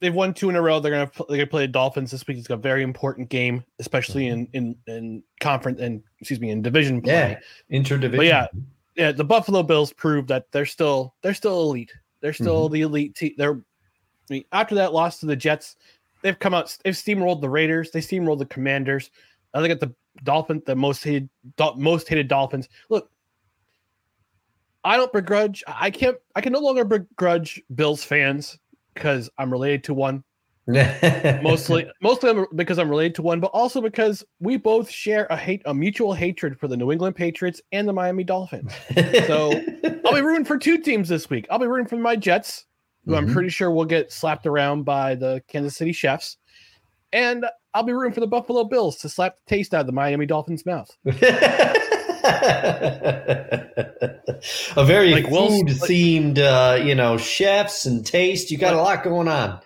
they've 0.00 0.14
won 0.14 0.34
two 0.34 0.48
in 0.50 0.56
a 0.56 0.62
row. 0.62 0.80
They're 0.80 0.92
gonna 0.92 1.10
they're 1.28 1.38
gonna 1.38 1.46
play 1.46 1.66
the 1.66 1.72
Dolphins 1.72 2.10
this 2.10 2.26
week. 2.26 2.38
It's 2.38 2.50
a 2.50 2.56
very 2.56 2.82
important 2.82 3.28
game, 3.28 3.64
especially 3.78 4.26
in 4.28 4.48
in 4.52 4.76
in 4.86 5.22
conference 5.40 5.80
and 5.80 6.02
excuse 6.20 6.40
me 6.40 6.50
in 6.50 6.62
division 6.62 7.00
play. 7.02 7.38
Yeah, 7.70 7.78
interdivision. 7.80 8.16
But 8.16 8.26
yeah, 8.26 8.46
yeah, 8.96 9.12
the 9.12 9.24
Buffalo 9.24 9.62
Bills 9.62 9.92
proved 9.92 10.28
that 10.28 10.50
they're 10.52 10.66
still 10.66 11.14
they're 11.22 11.34
still 11.34 11.62
elite. 11.62 11.92
They're 12.20 12.32
still 12.32 12.68
the 12.68 12.82
elite 12.82 13.14
team. 13.14 13.34
They're 13.36 13.54
I 14.30 14.34
mean, 14.34 14.44
after 14.52 14.74
that 14.76 14.92
loss 14.92 15.20
to 15.20 15.26
the 15.26 15.36
Jets, 15.36 15.76
they've 16.22 16.38
come 16.38 16.54
out. 16.54 16.76
They've 16.84 16.94
steamrolled 16.94 17.40
the 17.40 17.48
Raiders. 17.48 17.90
They 17.90 18.00
steamrolled 18.00 18.38
the 18.38 18.46
Commanders. 18.46 19.10
Now 19.54 19.60
they 19.60 19.68
got 19.68 19.80
the 19.80 19.94
Dolphins, 20.24 20.62
the 20.66 20.74
most 20.76 21.02
hated 21.04 21.28
Dol- 21.56 21.76
most 21.76 22.08
hated 22.08 22.28
Dolphins. 22.28 22.68
Look, 22.90 23.10
I 24.84 24.96
don't 24.96 25.12
begrudge. 25.12 25.62
I 25.66 25.90
can't. 25.90 26.16
I 26.34 26.40
can 26.40 26.52
no 26.52 26.60
longer 26.60 26.84
begrudge 26.84 27.62
Bills 27.74 28.02
fans 28.04 28.58
because 28.94 29.30
I'm 29.38 29.50
related 29.50 29.84
to 29.84 29.94
one. 29.94 30.24
Mostly, 31.42 31.90
mostly 32.02 32.44
because 32.54 32.78
I'm 32.78 32.88
related 32.88 33.16
to 33.16 33.22
one, 33.22 33.40
but 33.40 33.48
also 33.48 33.80
because 33.80 34.24
we 34.38 34.56
both 34.56 34.88
share 34.88 35.26
a 35.28 35.36
hate, 35.36 35.60
a 35.64 35.74
mutual 35.74 36.12
hatred 36.14 36.56
for 36.60 36.68
the 36.68 36.76
New 36.76 36.92
England 36.92 37.16
Patriots 37.16 37.60
and 37.72 37.88
the 37.88 37.92
Miami 37.92 38.22
Dolphins. 38.22 38.70
So 39.26 39.50
I'll 40.06 40.14
be 40.14 40.20
rooting 40.20 40.44
for 40.44 40.56
two 40.58 40.78
teams 40.78 41.08
this 41.08 41.28
week. 41.28 41.48
I'll 41.50 41.58
be 41.58 41.66
rooting 41.66 41.88
for 41.88 41.96
my 41.96 42.14
Jets, 42.14 42.66
who 43.06 43.16
I'm 43.16 43.26
Mhm. 43.26 43.32
pretty 43.32 43.48
sure 43.48 43.72
will 43.72 43.84
get 43.84 44.12
slapped 44.12 44.46
around 44.46 44.84
by 44.84 45.16
the 45.16 45.42
Kansas 45.48 45.76
City 45.76 45.92
Chefs, 45.92 46.36
and 47.12 47.46
I'll 47.74 47.82
be 47.82 47.92
rooting 47.92 48.12
for 48.12 48.20
the 48.20 48.26
Buffalo 48.26 48.64
Bills 48.64 48.96
to 48.98 49.08
slap 49.08 49.36
the 49.36 49.56
taste 49.56 49.74
out 49.74 49.80
of 49.80 49.86
the 49.86 49.92
Miami 49.92 50.26
Dolphins' 50.26 50.66
mouth. 50.66 50.90
a 51.04 51.10
very 54.84 55.12
Like 55.12 55.28
food 55.28 55.68
themed, 55.68 56.38
uh, 56.38 56.82
you 56.82 56.94
know, 56.94 57.16
chefs 57.16 57.86
and 57.86 58.04
taste. 58.04 58.50
You 58.50 58.58
got 58.58 58.74
a 58.74 58.82
lot 58.82 59.02
going 59.02 59.28
on. 59.28 59.60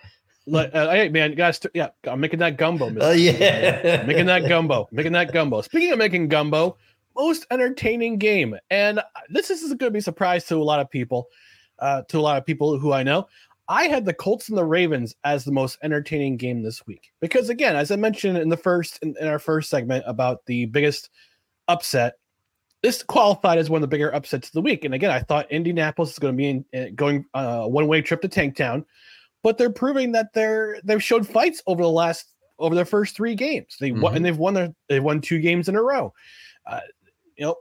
Like, 0.45 0.73
uh, 0.73 0.89
hey 0.91 1.09
man, 1.09 1.35
guys, 1.35 1.59
yeah, 1.73 1.89
I'm 2.05 2.21
making 2.21 2.39
that 2.39 2.57
gumbo. 2.57 2.89
Mr. 2.89 2.99
Oh 3.01 3.11
yeah, 3.11 4.03
making 4.05 4.27
that 4.27 4.47
gumbo, 4.47 4.87
making 4.91 5.11
that 5.11 5.33
gumbo. 5.33 5.61
Speaking 5.61 5.91
of 5.91 5.97
making 5.97 6.29
gumbo, 6.29 6.77
most 7.17 7.45
entertaining 7.51 8.17
game, 8.17 8.55
and 8.69 9.01
this 9.29 9.49
is 9.49 9.61
going 9.61 9.77
to 9.77 9.91
be 9.91 9.99
a 9.99 10.01
surprise 10.01 10.45
to 10.45 10.55
a 10.55 10.63
lot 10.63 10.79
of 10.79 10.89
people, 10.89 11.27
uh, 11.79 12.03
to 12.03 12.17
a 12.17 12.21
lot 12.21 12.37
of 12.37 12.45
people 12.45 12.79
who 12.79 12.93
I 12.93 13.03
know. 13.03 13.27
I 13.69 13.85
had 13.85 14.05
the 14.05 14.13
Colts 14.13 14.49
and 14.49 14.57
the 14.57 14.63
Ravens 14.65 15.15
as 15.23 15.43
the 15.43 15.51
most 15.51 15.77
entertaining 15.83 16.37
game 16.37 16.63
this 16.63 16.85
week 16.87 17.11
because, 17.19 17.49
again, 17.49 17.75
as 17.75 17.91
I 17.91 17.95
mentioned 17.97 18.37
in 18.37 18.49
the 18.49 18.57
first 18.57 18.99
in, 19.01 19.15
in 19.19 19.27
our 19.27 19.39
first 19.39 19.69
segment 19.69 20.03
about 20.07 20.45
the 20.45 20.65
biggest 20.65 21.09
upset, 21.67 22.13
this 22.81 23.03
qualified 23.03 23.57
as 23.57 23.69
one 23.69 23.79
of 23.79 23.81
the 23.81 23.93
bigger 23.93 24.13
upsets 24.13 24.47
of 24.47 24.53
the 24.53 24.61
week. 24.61 24.85
And 24.85 24.93
again, 24.93 25.11
I 25.11 25.19
thought 25.19 25.51
Indianapolis 25.51 26.11
is 26.13 26.19
going 26.19 26.33
to 26.33 26.37
be 26.37 26.63
in, 26.71 26.95
going 26.95 27.25
uh, 27.33 27.65
one 27.65 27.87
way 27.87 28.01
trip 28.01 28.21
to 28.21 28.29
Tanktown, 28.29 28.85
but 29.43 29.57
they're 29.57 29.69
proving 29.69 30.11
that 30.13 30.31
they're 30.33 30.79
they've 30.83 31.03
showed 31.03 31.27
fights 31.27 31.61
over 31.67 31.81
the 31.83 31.89
last 31.89 32.33
over 32.59 32.73
their 32.73 32.85
first 32.85 33.15
three 33.15 33.35
games. 33.35 33.75
They 33.79 33.91
won 33.91 34.13
Mhm. 34.13 34.15
and 34.15 34.25
they've 34.25 34.37
won 34.37 34.53
their 34.53 34.73
they've 34.87 35.03
won 35.03 35.19
two 35.21 35.39
games 35.39 35.67
in 35.67 35.75
a 35.75 35.81
row. 35.83 36.13
Uh, 36.65 36.79
you 37.35 37.45
know, 37.45 37.55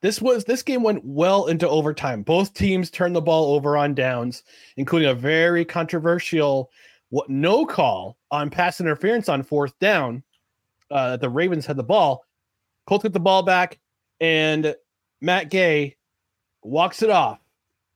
this 0.00 0.20
was 0.22 0.44
this 0.44 0.62
game 0.62 0.82
went 0.82 1.04
well 1.04 1.46
into 1.46 1.68
overtime. 1.68 2.22
Both 2.22 2.54
teams 2.54 2.90
turned 2.90 3.16
the 3.16 3.20
ball 3.20 3.54
over 3.54 3.76
on 3.76 3.94
downs, 3.94 4.44
including 4.76 5.08
a 5.08 5.14
very 5.14 5.64
controversial 5.64 6.70
what 7.10 7.30
no 7.30 7.64
call 7.64 8.18
on 8.30 8.50
pass 8.50 8.80
interference 8.80 9.28
on 9.28 9.42
fourth 9.42 9.78
down. 9.78 10.22
Uh, 10.90 11.16
the 11.16 11.28
Ravens 11.28 11.66
had 11.66 11.76
the 11.76 11.82
ball. 11.82 12.24
Colts 12.86 13.02
get 13.02 13.12
the 13.12 13.20
ball 13.20 13.42
back, 13.42 13.78
and 14.20 14.74
Matt 15.20 15.50
Gay 15.50 15.96
walks 16.62 17.02
it 17.02 17.10
off 17.10 17.40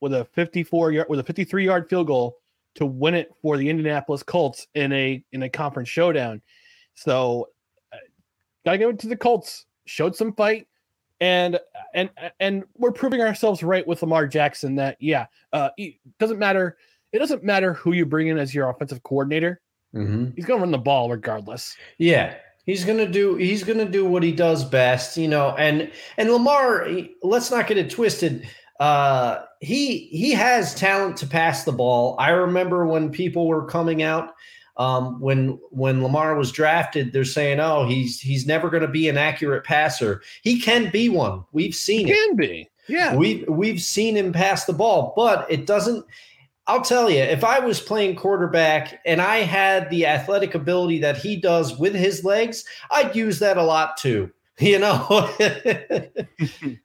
with 0.00 0.12
a 0.12 0.24
54 0.26 0.92
yard 0.92 1.08
with 1.08 1.20
a 1.20 1.24
53 1.24 1.64
yard 1.64 1.88
field 1.88 2.08
goal 2.08 2.38
to 2.74 2.86
win 2.86 3.14
it 3.14 3.30
for 3.42 3.56
the 3.56 3.68
Indianapolis 3.68 4.22
Colts 4.22 4.66
in 4.74 4.92
a 4.92 5.24
in 5.32 5.44
a 5.44 5.48
conference 5.48 5.88
showdown. 5.88 6.42
So, 6.94 7.48
uh, 7.92 7.98
gotta 8.64 8.78
give 8.78 8.90
it 8.90 8.98
to 9.00 9.08
the 9.08 9.16
Colts. 9.16 9.66
Showed 9.84 10.14
some 10.14 10.32
fight, 10.32 10.68
and 11.22 11.58
and 11.94 12.10
and 12.40 12.64
we're 12.76 12.92
proving 12.92 13.20
ourselves 13.22 13.62
right 13.62 13.86
with 13.86 14.02
Lamar 14.02 14.26
Jackson. 14.26 14.74
That 14.74 14.96
yeah, 15.00 15.26
uh, 15.52 15.70
it 15.78 15.94
doesn't 16.18 16.38
matter. 16.38 16.76
It 17.12 17.18
doesn't 17.20 17.44
matter 17.44 17.72
who 17.74 17.92
you 17.92 18.04
bring 18.04 18.28
in 18.28 18.38
as 18.38 18.54
your 18.54 18.68
offensive 18.68 19.02
coordinator. 19.04 19.60
Mhm. 19.94 20.32
He's 20.34 20.44
gonna 20.44 20.60
run 20.60 20.70
the 20.72 20.78
ball 20.78 21.08
regardless. 21.10 21.76
yeah. 21.98 22.34
He's 22.64 22.84
gonna 22.84 23.08
do. 23.08 23.34
He's 23.34 23.64
gonna 23.64 23.84
do 23.88 24.04
what 24.04 24.22
he 24.22 24.30
does 24.30 24.64
best, 24.64 25.16
you 25.16 25.26
know. 25.26 25.50
And 25.58 25.90
and 26.16 26.30
Lamar, 26.30 26.84
he- 26.84 27.16
let's 27.22 27.50
not 27.50 27.66
get 27.66 27.76
it 27.76 27.90
twisted. 27.90 28.46
Uh, 28.78 29.42
he 29.60 30.06
he 30.06 30.30
has 30.32 30.72
talent 30.74 31.16
to 31.18 31.26
pass 31.26 31.64
the 31.64 31.72
ball. 31.72 32.14
I 32.20 32.30
remember 32.30 32.86
when 32.86 33.10
people 33.10 33.46
were 33.48 33.64
coming 33.66 34.02
out 34.02 34.30
um, 34.76 35.20
when 35.20 35.58
when 35.70 36.02
Lamar 36.02 36.34
was 36.36 36.50
drafted. 36.52 37.12
They're 37.12 37.24
saying, 37.24 37.60
"Oh, 37.60 37.86
he's 37.86 38.20
he's 38.20 38.46
never 38.46 38.70
going 38.70 38.82
to 38.82 38.88
be 38.88 39.08
an 39.08 39.18
accurate 39.18 39.64
passer." 39.64 40.22
He 40.42 40.60
can 40.60 40.90
be 40.90 41.08
one. 41.08 41.44
We've 41.52 41.74
seen 41.74 42.08
it. 42.08 42.14
Can 42.14 42.36
be. 42.36 42.68
Yeah. 42.88 43.14
We've 43.14 43.46
we've 43.48 43.80
seen 43.82 44.16
him 44.16 44.32
pass 44.32 44.64
the 44.64 44.72
ball, 44.72 45.12
but 45.16 45.46
it 45.50 45.66
doesn't. 45.66 46.04
I'll 46.68 46.80
tell 46.82 47.10
you, 47.10 47.18
if 47.18 47.42
I 47.42 47.58
was 47.58 47.80
playing 47.80 48.14
quarterback 48.16 49.00
and 49.04 49.20
I 49.20 49.38
had 49.38 49.90
the 49.90 50.06
athletic 50.06 50.54
ability 50.54 50.98
that 51.00 51.16
he 51.16 51.34
does 51.36 51.76
with 51.76 51.92
his 51.94 52.24
legs, 52.24 52.64
I'd 52.90 53.16
use 53.16 53.40
that 53.40 53.56
a 53.56 53.62
lot 53.62 53.96
too. 53.96 54.30
You 54.60 54.78
know, 54.78 55.34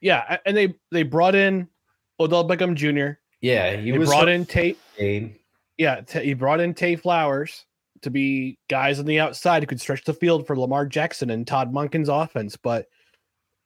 Yeah, 0.00 0.38
and 0.44 0.56
they 0.56 0.74
they 0.90 1.02
brought 1.04 1.34
in 1.34 1.68
Odell 2.18 2.46
Beckham 2.46 2.74
Jr. 2.74 3.18
yeah, 3.40 3.76
he 3.76 3.90
They 3.92 3.98
was 3.98 4.08
brought 4.08 4.28
in 4.28 4.44
Tate. 4.44 4.78
in. 4.98 5.34
Yeah, 5.82 6.02
t- 6.02 6.24
he 6.24 6.34
brought 6.34 6.60
in 6.60 6.76
Zay 6.76 6.94
Flowers 6.94 7.66
to 8.02 8.10
be 8.10 8.56
guys 8.68 9.00
on 9.00 9.06
the 9.06 9.18
outside 9.18 9.62
who 9.62 9.66
could 9.66 9.80
stretch 9.80 10.04
the 10.04 10.14
field 10.14 10.46
for 10.46 10.56
Lamar 10.56 10.86
Jackson 10.86 11.28
and 11.30 11.44
Todd 11.44 11.72
Monken's 11.72 12.08
offense. 12.08 12.56
But 12.56 12.86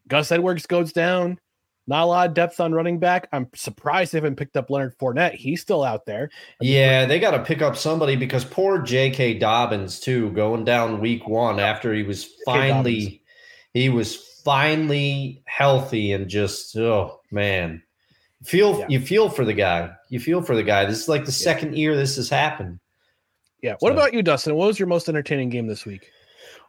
Gus 0.08 0.32
Edwards 0.32 0.66
goes 0.66 0.94
down. 0.94 1.38
Not 1.86 2.04
a 2.04 2.06
lot 2.06 2.28
of 2.28 2.34
depth 2.34 2.58
on 2.58 2.72
running 2.72 2.98
back. 2.98 3.28
I'm 3.32 3.48
surprised 3.54 4.12
they 4.12 4.16
haven't 4.16 4.36
picked 4.36 4.56
up 4.56 4.70
Leonard 4.70 4.96
Fournette. 4.98 5.34
He's 5.34 5.60
still 5.60 5.84
out 5.84 6.06
there. 6.06 6.30
Yeah, 6.60 7.04
they 7.04 7.20
got 7.20 7.32
to 7.32 7.44
pick 7.44 7.60
up 7.60 7.76
somebody 7.76 8.16
because 8.16 8.44
poor 8.46 8.80
J.K. 8.80 9.34
Dobbins 9.34 10.00
too, 10.00 10.30
going 10.30 10.64
down 10.64 11.00
week 11.00 11.28
one 11.28 11.60
after 11.60 11.92
he 11.92 12.02
was 12.02 12.28
finally, 12.46 13.22
he 13.74 13.90
was 13.90 14.16
finally 14.16 15.42
healthy 15.44 16.12
and 16.12 16.28
just 16.28 16.76
oh 16.76 17.20
man, 17.30 17.82
feel 18.44 18.80
Yeah. 18.80 18.86
you 18.88 19.00
feel 19.00 19.28
for 19.28 19.44
the 19.44 19.54
guy. 19.54 19.90
You 20.08 20.20
feel 20.20 20.42
for 20.42 20.54
the 20.54 20.62
guy. 20.62 20.84
This 20.84 21.00
is 21.00 21.08
like 21.08 21.24
the 21.24 21.32
second 21.32 21.76
year 21.76 21.96
this 21.96 22.16
has 22.16 22.28
happened. 22.28 22.78
Yeah. 23.62 23.74
What 23.80 23.90
So- 23.90 23.94
about 23.94 24.12
you, 24.14 24.22
Dustin? 24.22 24.54
What 24.54 24.66
was 24.66 24.78
your 24.78 24.88
most 24.88 25.08
entertaining 25.08 25.48
game 25.48 25.66
this 25.66 25.84
week? 25.86 26.10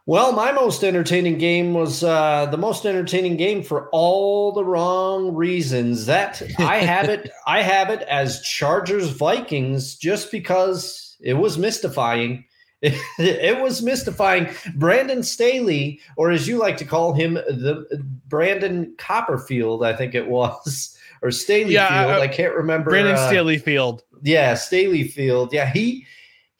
Well, 0.06 0.32
my 0.32 0.52
most 0.52 0.82
entertaining 0.84 1.36
game 1.36 1.74
was 1.74 2.02
uh, 2.02 2.46
the 2.46 2.56
most 2.56 2.86
entertaining 2.86 3.36
game 3.36 3.62
for 3.62 3.90
all 3.90 4.52
the 4.52 4.64
wrong 4.64 5.34
reasons. 5.34 6.06
That 6.06 6.40
I 6.58 6.78
have 6.78 7.10
it, 7.10 7.30
I 7.46 7.60
have 7.60 7.90
it 7.90 8.00
as 8.08 8.40
Chargers 8.40 9.10
Vikings 9.10 9.96
just 9.96 10.32
because 10.32 11.14
it 11.20 11.34
was 11.34 11.58
mystifying. 11.58 12.44
It, 13.18 13.60
was 13.60 13.82
mystifying. 13.82 14.48
Brandon 14.76 15.24
Staley, 15.24 16.00
or 16.16 16.30
as 16.30 16.46
you 16.46 16.58
like 16.58 16.76
to 16.76 16.84
call 16.84 17.12
him, 17.12 17.34
the 17.34 17.84
Brandon 18.28 18.94
Copperfield, 18.98 19.82
I 19.84 19.94
think 19.96 20.14
it 20.14 20.28
was, 20.28 20.96
or 21.22 21.30
Staley 21.30 21.74
Yeah, 21.74 21.88
Field. 22.06 22.20
I- 22.20 22.24
I, 22.24 22.28
can't 22.28 22.54
remember. 22.54 22.90
Brandon 22.90 23.14
uh, 23.16 23.28
Staley 23.28 23.58
Field. 23.58 24.02
yeah, 24.22 24.54
Staley 24.54 25.04
Field. 25.04 25.52
Yeah, 25.52 25.70
he 25.72 26.06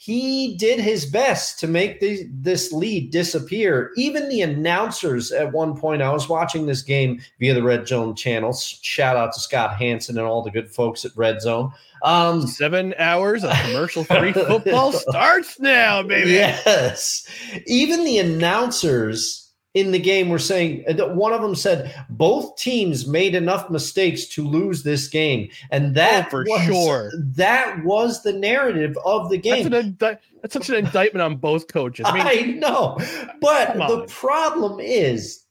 he 0.01 0.57
did 0.57 0.79
his 0.79 1.05
best 1.07 1.59
to 1.59 1.67
make 1.67 1.99
the, 2.01 2.25
this 2.33 2.73
lead 2.73 3.11
disappear. 3.11 3.91
Even 3.97 4.29
the 4.29 4.43
announcers 4.43 5.33
at 5.33 5.53
one 5.53 5.77
point, 5.77 6.03
I 6.03 6.13
was 6.13 6.29
watching 6.29 6.67
this 6.67 6.83
game 6.83 7.21
via 7.41 7.53
the 7.53 7.65
Red 7.65 7.89
Zone 7.89 8.15
channel. 8.15 8.53
Shout 8.53 9.17
out 9.17 9.33
to 9.33 9.41
Scott 9.41 9.75
Hanson 9.77 10.17
and 10.17 10.25
all 10.27 10.41
the 10.43 10.53
good 10.53 10.71
folks 10.71 11.05
at 11.05 11.11
Red 11.17 11.41
Zone. 11.43 11.73
Um, 12.05 12.47
Seven 12.47 12.95
hours 12.97 13.43
of 13.43 13.51
commercial 13.65 14.05
free 14.05 14.33
football 14.33 14.93
starts 15.09 15.59
now, 15.59 16.05
baby. 16.05 16.31
Yes. 16.31 17.27
Even 17.67 18.05
the 18.05 18.19
announcers 18.19 19.48
in 19.79 19.93
the 19.93 19.99
game 19.99 20.29
were 20.29 20.39
saying 20.39 20.85
that 20.89 21.15
one 21.15 21.33
of 21.33 21.41
them 21.41 21.55
said 21.55 21.95
both 22.11 22.57
teams 22.57 23.07
made 23.07 23.35
enough 23.35 23.71
mistakes 23.71 24.27
to 24.27 24.47
lose 24.47 24.83
this 24.83 25.09
game. 25.09 25.49
And 25.71 25.95
that 25.95 26.27
Oh, 26.27 26.31
for 26.31 26.45
was, 26.49 26.63
sure. 26.65 27.13
that 27.37 27.85
was 27.85 28.23
the 28.23 28.33
narrative 28.33 28.97
of 29.05 29.31
the 29.31 29.37
That's, 29.39 29.63
game. 29.63 29.67
an 29.69 29.75
indi- 29.75 30.19
that's 30.43 30.53
such 30.53 30.69
an 30.69 30.75
indictment 30.77 31.23
on 31.23 31.37
both 31.37 31.69
coaches. 31.69 32.07
I 32.09 32.13
mean, 32.13 32.27
I 32.27 32.59
know. 32.59 32.99
But 33.41 33.77
the 33.77 34.07
problem 34.09 34.81
is 34.81 35.45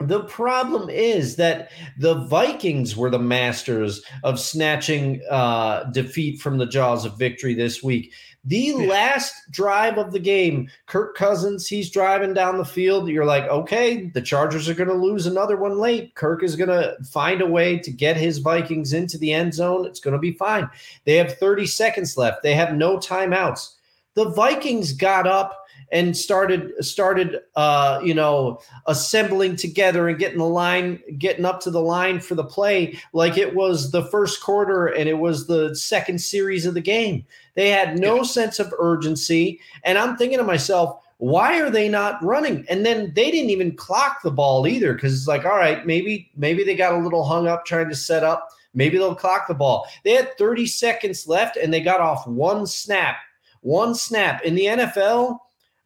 the 0.00 0.20
problem 0.24 0.88
is 0.88 1.36
that 1.36 1.70
the 1.98 2.14
Vikings 2.14 2.96
were 2.96 3.10
the 3.10 3.18
masters 3.18 4.02
of 4.24 4.40
snatching 4.40 5.20
uh, 5.30 5.84
defeat 5.92 6.40
from 6.40 6.56
the 6.56 6.64
jaws 6.66 7.04
of 7.04 7.18
victory 7.18 7.52
this 7.54 7.82
week. 7.82 8.12
The 8.44 8.72
last 8.72 9.34
drive 9.50 9.98
of 9.98 10.12
the 10.12 10.18
game, 10.18 10.70
Kirk 10.86 11.14
Cousins, 11.14 11.66
he's 11.66 11.90
driving 11.90 12.32
down 12.32 12.56
the 12.56 12.64
field. 12.64 13.08
You're 13.08 13.26
like, 13.26 13.44
okay, 13.44 14.06
the 14.06 14.22
Chargers 14.22 14.66
are 14.66 14.74
going 14.74 14.88
to 14.88 14.94
lose 14.94 15.26
another 15.26 15.58
one 15.58 15.78
late. 15.78 16.14
Kirk 16.14 16.42
is 16.42 16.56
going 16.56 16.70
to 16.70 16.96
find 17.04 17.42
a 17.42 17.46
way 17.46 17.78
to 17.78 17.90
get 17.90 18.16
his 18.16 18.38
Vikings 18.38 18.94
into 18.94 19.18
the 19.18 19.32
end 19.32 19.52
zone. 19.52 19.84
It's 19.84 20.00
going 20.00 20.14
to 20.14 20.18
be 20.18 20.32
fine. 20.32 20.70
They 21.04 21.16
have 21.16 21.36
30 21.36 21.66
seconds 21.66 22.16
left. 22.16 22.42
They 22.42 22.54
have 22.54 22.74
no 22.74 22.96
timeouts. 22.96 23.74
The 24.14 24.30
Vikings 24.30 24.94
got 24.94 25.26
up 25.26 25.59
and 25.92 26.16
started 26.16 26.72
started 26.84 27.40
uh, 27.56 28.00
you 28.02 28.14
know 28.14 28.60
assembling 28.86 29.56
together 29.56 30.08
and 30.08 30.18
getting 30.18 30.38
the 30.38 30.44
line 30.44 31.00
getting 31.18 31.44
up 31.44 31.60
to 31.60 31.70
the 31.70 31.80
line 31.80 32.20
for 32.20 32.34
the 32.34 32.44
play 32.44 32.98
like 33.12 33.36
it 33.36 33.54
was 33.54 33.90
the 33.90 34.04
first 34.06 34.42
quarter 34.42 34.86
and 34.86 35.08
it 35.08 35.18
was 35.18 35.46
the 35.46 35.74
second 35.74 36.20
series 36.20 36.66
of 36.66 36.74
the 36.74 36.80
game. 36.80 37.24
They 37.54 37.70
had 37.70 37.98
no 37.98 38.22
sense 38.22 38.58
of 38.58 38.72
urgency. 38.78 39.60
And 39.84 39.98
i'm 39.98 40.16
thinking 40.16 40.38
to 40.38 40.44
myself 40.44 41.04
why 41.18 41.60
are 41.60 41.68
they 41.68 41.86
not 41.86 42.22
running? 42.24 42.64
And 42.70 42.86
then 42.86 43.12
they 43.14 43.30
didn't 43.30 43.50
even 43.50 43.76
clock 43.76 44.22
the 44.22 44.30
ball 44.30 44.66
either 44.66 44.94
because 44.94 45.12
it's 45.14 45.28
like 45.28 45.44
all 45.44 45.56
right 45.56 45.86
maybe 45.86 46.30
maybe 46.36 46.64
they 46.64 46.74
got 46.74 46.94
a 46.94 46.98
little 46.98 47.24
hung 47.24 47.46
up 47.46 47.64
trying 47.64 47.88
to 47.88 47.96
set 47.96 48.24
up. 48.24 48.48
Maybe 48.72 48.98
they'll 48.98 49.16
clock 49.16 49.48
the 49.48 49.54
ball. 49.54 49.86
They 50.04 50.12
had 50.12 50.38
30 50.38 50.66
seconds 50.66 51.26
left 51.26 51.56
and 51.56 51.74
they 51.74 51.80
got 51.80 52.00
off 52.00 52.26
one 52.26 52.66
snap 52.66 53.16
one 53.62 53.94
snap. 53.94 54.42
In 54.42 54.54
the 54.54 54.66
nfl 54.66 55.38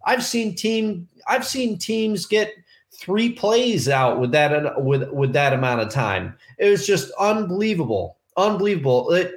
I've 0.07 0.25
seen 0.25 0.55
team 0.55 1.09
I've 1.29 1.47
seen 1.47 1.79
teams 1.79 2.27
get 2.27 2.53
three 2.93 3.33
plays 3.33 3.89
out 3.89 4.21
with 4.21 4.33
that 4.33 4.83
with 4.83 5.11
with 5.11 5.33
that 5.33 5.53
amount 5.53 5.81
of 5.81 5.91
time. 5.91 6.37
It 6.59 6.71
was 6.71 6.87
just 6.87 7.11
unbelievable, 7.19 8.19
unbelievable. 8.37 9.13
It. 9.13 9.35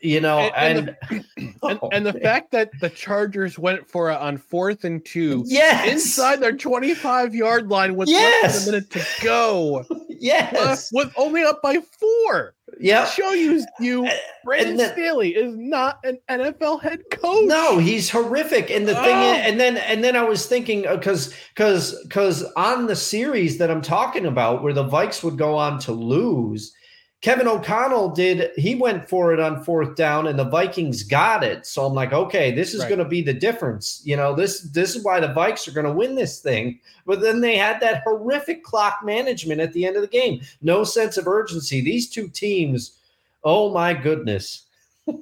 You 0.00 0.20
know, 0.20 0.38
And- 0.38 0.96
and 1.10 1.24
and, 1.36 1.78
Oh, 1.82 1.88
and 1.92 2.04
the 2.06 2.12
fact 2.12 2.52
that 2.52 2.70
the 2.80 2.90
Chargers 2.90 3.58
went 3.58 3.88
for 3.88 4.10
it 4.10 4.18
on 4.18 4.36
fourth 4.38 4.84
and 4.84 5.04
two 5.04 5.42
yes, 5.46 5.90
inside 5.90 6.40
their 6.40 6.52
25 6.56 7.34
yard 7.34 7.68
line 7.68 7.96
with 7.96 8.08
less 8.08 8.64
than 8.64 8.74
a 8.74 8.76
minute 8.78 8.90
to 8.92 9.04
go, 9.24 9.78
uh, 9.90 9.94
yes, 10.08 10.90
with 10.92 11.12
only 11.16 11.42
up 11.42 11.60
by 11.62 11.78
four. 11.98 12.54
yeah. 12.78 13.04
Show 13.06 13.32
you, 13.32 13.64
you 13.80 14.08
Brandon 14.44 14.70
and 14.72 14.80
then- 14.80 14.92
Staley 14.92 15.34
is 15.34 15.56
not 15.56 15.98
an 16.04 16.18
NFL 16.28 16.82
head 16.82 17.00
coach. 17.10 17.46
No, 17.46 17.78
he's 17.78 18.08
horrific. 18.10 18.70
And 18.70 18.86
the 18.86 18.94
thing 18.94 19.16
Oh. 19.16 19.32
is, 19.34 19.46
and 19.50 19.58
then 19.58 19.76
and 19.78 20.04
then 20.04 20.14
I 20.14 20.22
was 20.22 20.46
thinking 20.46 20.82
because 20.82 21.34
because 21.54 22.00
because 22.04 22.44
on 22.56 22.86
the 22.86 22.96
series 22.96 23.58
that 23.58 23.70
I'm 23.70 23.82
talking 23.82 24.26
about, 24.26 24.62
where 24.62 24.72
the 24.74 24.84
Vikes 24.86 25.24
would 25.24 25.38
go 25.38 25.56
on 25.56 25.78
to 25.80 25.92
lose, 25.92 26.72
Kevin 27.22 27.48
O'Connell 27.48 28.10
did 28.10 28.50
he 28.56 28.74
went 28.74 29.08
for 29.08 29.32
it 29.32 29.40
on 29.40 29.64
fourth 29.64 29.96
down, 29.96 30.26
and 30.26 30.38
the 30.38 30.44
Vikings 30.44 31.02
got 31.02 31.42
it. 31.42 31.66
So 31.66 31.84
I'm 31.86 31.94
like, 31.94 32.12
okay, 32.12 32.52
this 32.52 32.72
is 32.74 32.80
Right. 32.80 32.88
going 32.90 32.98
to 33.00 33.04
be 33.06 33.22
the 33.22 33.32
difference. 33.34 34.00
You 34.04 34.16
know, 34.16 34.34
this 34.34 34.60
this 34.60 34.94
is 34.94 35.02
why 35.02 35.18
the 35.20 35.28
Vikes 35.28 35.66
are 35.66 35.72
going 35.72 35.86
to 35.86 35.92
win 35.92 36.14
this 36.14 36.40
thing. 36.40 36.78
But 37.06 37.20
then 37.22 37.40
they 37.40 37.56
had 37.56 37.80
that 37.80 38.02
horrific 38.04 38.62
clock 38.62 38.98
management 39.02 39.60
at 39.60 39.72
the 39.72 39.86
end 39.86 39.96
of 39.96 40.02
the 40.02 40.08
game. 40.08 40.40
No 40.60 40.84
sense 40.84 41.16
of 41.16 41.26
urgency. 41.26 41.80
These 41.80 42.10
two 42.10 42.28
teams, 42.28 42.98
oh 43.44 43.72
my 43.72 43.94
goodness. 43.94 44.66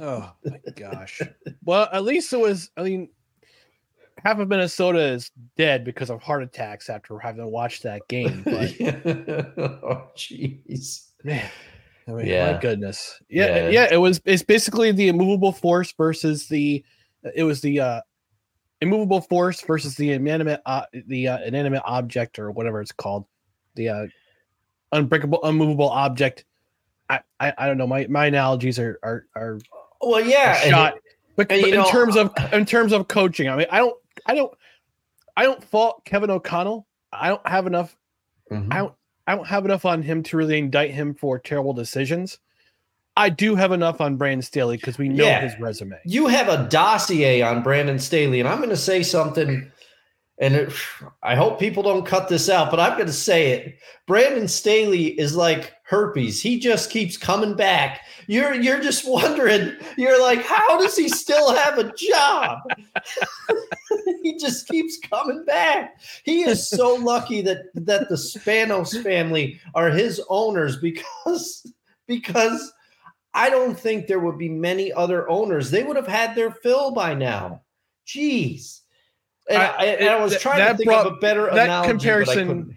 Oh 0.00 0.32
my 0.44 0.58
gosh. 0.74 1.20
well, 1.64 1.88
at 1.92 2.02
least 2.02 2.32
it 2.32 2.40
was. 2.40 2.70
I 2.76 2.82
mean, 2.82 3.08
half 4.24 4.38
of 4.38 4.48
Minnesota 4.48 4.98
is 5.00 5.30
dead 5.56 5.84
because 5.84 6.10
of 6.10 6.22
heart 6.22 6.42
attacks 6.42 6.88
after 6.88 7.18
having 7.18 7.44
watched 7.50 7.82
that 7.82 8.06
game. 8.08 8.42
But 8.44 8.70
oh, 9.82 10.08
jeez. 10.16 11.08
man, 11.24 11.48
I 12.08 12.10
mean, 12.12 12.26
Yeah. 12.26 12.52
my 12.52 12.60
goodness. 12.60 13.20
Yeah, 13.28 13.46
Yeah. 13.56 13.68
yeah, 13.68 13.88
It 13.92 13.96
was. 13.98 14.20
It's 14.24 14.42
basically 14.42 14.92
the 14.92 15.08
immovable 15.08 15.52
force 15.52 15.92
versus 15.92 16.48
the. 16.48 16.84
It 17.34 17.44
was 17.44 17.60
the 17.60 17.80
uh 17.80 18.00
immovable 18.80 19.20
force 19.20 19.60
versus 19.62 19.94
the 19.94 20.10
inanimate, 20.12 20.60
uh, 20.66 20.84
the 21.06 21.28
uh, 21.28 21.38
inanimate 21.44 21.82
object 21.84 22.38
or 22.40 22.50
whatever 22.50 22.80
it's 22.80 22.90
called, 22.90 23.26
the 23.76 23.88
uh 23.88 24.06
unbreakable, 24.92 25.38
unmovable 25.44 25.88
object. 25.88 26.44
I, 27.08 27.20
I, 27.38 27.52
I 27.58 27.66
don't 27.66 27.78
know. 27.78 27.86
My 27.86 28.06
my 28.08 28.26
analogies 28.26 28.78
are 28.78 28.98
are 29.02 29.26
are 29.36 29.58
Well, 30.00 30.20
yeah. 30.20 30.58
a 30.58 30.62
and- 30.62 30.70
shot. 30.70 30.94
But, 31.34 31.48
but 31.48 31.58
in 31.60 31.70
know- 31.70 31.88
terms 31.90 32.16
of 32.16 32.30
in 32.52 32.66
terms 32.66 32.92
of 32.92 33.08
coaching, 33.08 33.48
I 33.48 33.56
mean, 33.56 33.66
I 33.70 33.78
don't, 33.78 33.96
I 34.26 34.34
don't, 34.34 34.52
I 35.36 35.44
don't 35.44 35.62
fault 35.64 36.04
Kevin 36.04 36.30
O'Connell. 36.30 36.86
I 37.12 37.28
don't 37.28 37.46
have 37.46 37.66
enough. 37.66 37.96
Mhm. 38.50 38.72
I 38.72 38.78
don't, 38.78 38.94
I 39.26 39.34
don't 39.36 39.46
have 39.46 39.64
enough 39.64 39.84
on 39.84 40.02
him 40.02 40.22
to 40.24 40.36
really 40.36 40.58
indict 40.58 40.90
him 40.90 41.14
for 41.14 41.38
terrible 41.38 41.72
decisions. 41.72 42.38
I 43.16 43.28
do 43.28 43.54
have 43.54 43.72
enough 43.72 44.00
on 44.00 44.16
Brandon 44.16 44.42
Staley 44.42 44.76
because 44.78 44.96
we 44.98 45.08
know 45.08 45.24
Yeah. 45.24 45.42
his 45.42 45.58
resume. 45.60 45.98
you 46.04 46.26
have 46.28 46.48
a 46.48 46.66
dossier 46.68 47.42
on 47.42 47.62
Brandon 47.62 47.98
Staley, 47.98 48.40
and 48.40 48.48
I'm 48.48 48.58
going 48.58 48.70
to 48.70 48.76
say 48.76 49.02
something, 49.02 49.70
and 50.38 50.54
it, 50.54 50.72
I 51.22 51.34
hope 51.34 51.60
people 51.60 51.82
don't 51.82 52.06
cut 52.06 52.28
this 52.28 52.48
out, 52.48 52.70
but 52.70 52.80
I'm 52.80 52.94
going 52.94 53.06
to 53.06 53.12
say 53.12 53.52
it. 53.52 53.78
Brandon 54.06 54.48
Staley 54.48 55.18
is 55.18 55.36
like 55.36 55.72
herpes; 55.84 56.40
he 56.40 56.58
just 56.58 56.90
keeps 56.90 57.16
coming 57.16 57.54
back. 57.54 58.00
You're 58.26 58.54
you're 58.54 58.80
just 58.80 59.06
wondering. 59.08 59.76
You're 59.96 60.20
like, 60.20 60.42
how 60.42 60.78
does 60.78 60.96
he 60.96 61.08
still 61.08 61.54
have 61.54 61.78
a 61.78 61.92
job? 61.92 62.58
he 64.22 64.38
just 64.38 64.66
keeps 64.68 64.98
coming 64.98 65.44
back. 65.44 66.00
He 66.24 66.42
is 66.42 66.68
so 66.68 66.94
lucky 66.94 67.42
that 67.42 67.66
that 67.74 68.08
the 68.08 68.16
Spanos 68.16 69.00
family 69.02 69.60
are 69.74 69.90
his 69.90 70.20
owners 70.28 70.78
because 70.78 71.66
because 72.06 72.72
I 73.34 73.48
don't 73.50 73.78
think 73.78 74.06
there 74.06 74.20
would 74.20 74.38
be 74.38 74.48
many 74.48 74.92
other 74.92 75.28
owners. 75.28 75.70
They 75.70 75.82
would 75.82 75.96
have 75.96 76.06
had 76.06 76.34
their 76.34 76.50
fill 76.50 76.92
by 76.92 77.14
now. 77.14 77.62
Jeez. 78.06 78.81
And 79.48 79.62
I, 79.62 79.66
I- 79.66 79.84
and 79.86 80.08
I 80.08 80.22
was 80.22 80.38
trying 80.40 80.66
to 80.70 80.76
think 80.76 80.86
brought- 80.88 81.06
of 81.06 81.14
a 81.14 81.16
better 81.16 81.46
that 81.46 81.64
analogy, 81.64 81.90
comparison. 81.90 82.76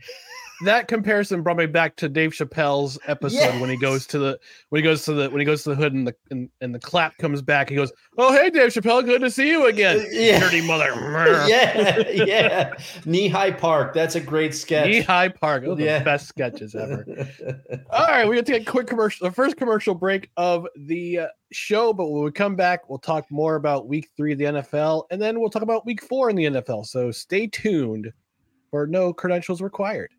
That 0.63 0.87
comparison 0.87 1.41
brought 1.41 1.57
me 1.57 1.65
back 1.65 1.95
to 1.97 2.07
Dave 2.07 2.31
Chappelle's 2.31 2.97
episode 3.07 3.59
when 3.59 3.69
he 3.69 3.77
goes 3.77 4.05
to 4.07 4.17
the 4.19 4.39
when 4.69 4.79
he 4.79 4.83
goes 4.83 5.03
to 5.05 5.13
the 5.13 5.29
when 5.29 5.39
he 5.39 5.45
goes 5.45 5.63
to 5.63 5.69
the 5.71 5.75
hood 5.75 5.93
and 5.93 6.07
the 6.07 6.15
and, 6.31 6.49
and 6.61 6.73
the 6.73 6.79
clap 6.79 7.17
comes 7.17 7.41
back. 7.41 7.69
He 7.69 7.75
goes, 7.75 7.91
"Oh 8.17 8.31
hey 8.33 8.49
Dave 8.49 8.69
Chappelle, 8.71 9.03
good 9.03 9.21
to 9.21 9.29
see 9.29 9.49
you 9.49 9.65
again, 9.67 10.05
Yeah. 10.11 10.39
dirty 10.39 10.61
mother." 10.61 10.85
yeah, 11.47 11.99
yeah. 12.09 12.73
Knee 13.05 13.27
High 13.27 13.51
Park. 13.51 13.93
That's 13.93 14.15
a 14.15 14.21
great 14.21 14.55
sketch. 14.55 14.87
Knee 14.87 15.01
High 15.01 15.29
Park, 15.29 15.63
those 15.65 15.79
are 15.79 15.83
Yeah. 15.83 15.99
the 15.99 16.05
best 16.05 16.27
sketches 16.27 16.73
ever. 16.75 17.05
All 17.89 18.07
right, 18.07 18.25
we're 18.25 18.35
gonna 18.35 18.43
take 18.43 18.67
a 18.67 18.71
quick 18.71 18.87
commercial, 18.87 19.27
the 19.27 19.33
first 19.33 19.57
commercial 19.57 19.93
break 19.95 20.29
of 20.37 20.67
the 20.77 21.19
uh, 21.19 21.27
show. 21.51 21.91
But 21.93 22.09
when 22.09 22.23
we 22.23 22.31
come 22.31 22.55
back, 22.55 22.89
we'll 22.89 22.99
talk 22.99 23.25
more 23.29 23.55
about 23.55 23.87
Week 23.87 24.09
Three 24.15 24.31
of 24.33 24.37
the 24.39 24.45
NFL, 24.45 25.03
and 25.11 25.21
then 25.21 25.39
we'll 25.39 25.49
talk 25.49 25.63
about 25.63 25.85
Week 25.85 26.01
Four 26.03 26.29
in 26.29 26.35
the 26.35 26.45
NFL. 26.45 26.85
So 26.85 27.11
stay 27.11 27.47
tuned 27.47 28.11
Or 28.71 28.87
no 28.87 29.13
credentials 29.13 29.61
required. 29.61 30.11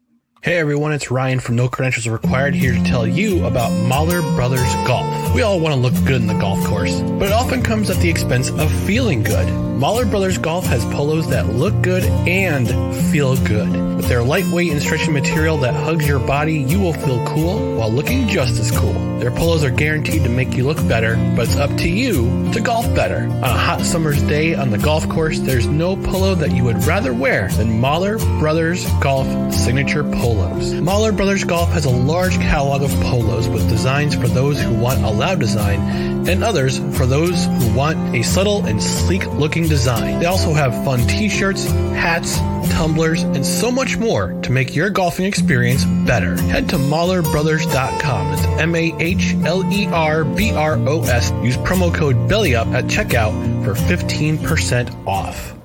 Hey 0.47 0.59
everyone, 0.59 0.93
it's 0.93 1.11
Ryan 1.11 1.41
from 1.41 1.57
No 1.57 1.69
Credentials 1.69 2.07
Required 2.07 2.55
here 2.55 2.73
to 2.73 2.85
tell 2.85 3.05
you 3.05 3.47
about 3.47 3.73
Mahler 3.89 4.23
Brothers 4.37 4.73
Golf. 4.87 5.35
We 5.35 5.43
all 5.43 5.59
want 5.59 5.75
to 5.75 5.81
look 5.81 5.93
good 6.05 6.21
in 6.21 6.29
the 6.29 6.39
golf 6.39 6.65
course, 6.67 7.01
but 7.01 7.27
it 7.27 7.33
often 7.33 7.63
comes 7.63 7.91
at 7.91 7.97
the 7.97 8.09
expense 8.09 8.51
of 8.51 8.71
feeling 8.87 9.25
good. 9.25 9.53
Mahler 9.77 10.07
Brothers 10.07 10.39
Golf 10.39 10.65
has 10.67 10.85
polos 10.85 11.29
that 11.31 11.49
look 11.49 11.83
good 11.83 12.05
and 12.05 12.69
feel 13.11 13.37
good. 13.45 13.97
With 13.97 14.07
their 14.07 14.23
lightweight 14.23 14.71
and 14.71 14.81
stretchy 14.81 15.11
material 15.11 15.57
that 15.59 15.75
hugs 15.75 16.07
your 16.07 16.21
body, 16.21 16.55
you 16.55 16.79
will 16.79 16.93
feel 16.93 17.27
cool 17.27 17.77
while 17.77 17.91
looking 17.91 18.29
just 18.29 18.61
as 18.61 18.71
cool. 18.71 19.19
Their 19.19 19.33
polos 19.33 19.65
are 19.65 19.71
guaranteed 19.71 20.23
to 20.23 20.29
make 20.29 20.55
you 20.55 20.65
look 20.65 20.77
better, 20.87 21.17
but 21.35 21.49
it's 21.49 21.57
up 21.57 21.77
to 21.79 21.89
you 21.89 22.53
to 22.53 22.61
golf 22.61 22.87
better. 22.95 23.23
On 23.23 23.43
a 23.43 23.49
hot 23.49 23.81
summer's 23.81 24.23
day 24.23 24.55
on 24.55 24.71
the 24.71 24.79
golf 24.79 25.09
course, 25.09 25.41
there's 25.41 25.67
no 25.67 25.97
polo 25.97 26.35
that 26.37 26.53
you 26.53 26.63
would 26.63 26.85
rather 26.85 27.13
wear 27.13 27.49
than 27.49 27.81
Mahler 27.81 28.19
Brothers 28.39 28.87
Golf 29.01 29.27
signature 29.53 30.05
polos. 30.37 30.73
Mahler 30.73 31.13
Brothers 31.13 31.45
Golf 31.45 31.69
has 31.71 31.85
a 31.85 31.91
large 31.91 32.37
catalog 32.37 32.83
of 32.83 32.91
polos 33.01 33.49
with 33.49 33.69
designs 33.69 34.15
for 34.15 34.29
those 34.29 34.61
who 34.61 34.73
want 34.75 35.03
a 35.03 35.11
loud 35.11 35.41
design 35.41 35.81
and 36.29 36.45
others 36.45 36.79
for 36.97 37.07
those 37.07 37.45
who 37.45 37.75
want 37.75 38.15
a 38.15 38.23
subtle 38.23 38.65
and 38.67 38.81
sleek 38.83 39.27
looking 39.35 39.69
design. 39.69 40.19
They 40.19 40.27
also 40.27 40.53
have 40.53 40.75
fun 40.85 41.07
t-shirts, 41.07 41.67
hats, 41.67 42.37
tumblers, 42.73 43.23
and 43.23 43.47
so 43.47 43.71
much 43.71 43.97
more 43.97 44.33
to 44.43 44.51
make 44.53 44.75
your 44.75 44.91
golfing 44.91 45.27
experience 45.27 45.85
better. 45.85 46.37
Head 46.43 46.69
to 46.71 46.77
MahlerBrothers.com. 46.77 48.33
It's 48.33 48.43
M-A-H-L-E-R-B-R-O-S. 48.61 51.31
Use 51.43 51.57
promo 51.59 51.95
code 51.95 52.17
BELLYUP 52.29 52.75
at 52.75 52.87
checkout 52.87 53.65
for 53.65 53.75
15% 53.75 55.07
off. 55.07 55.56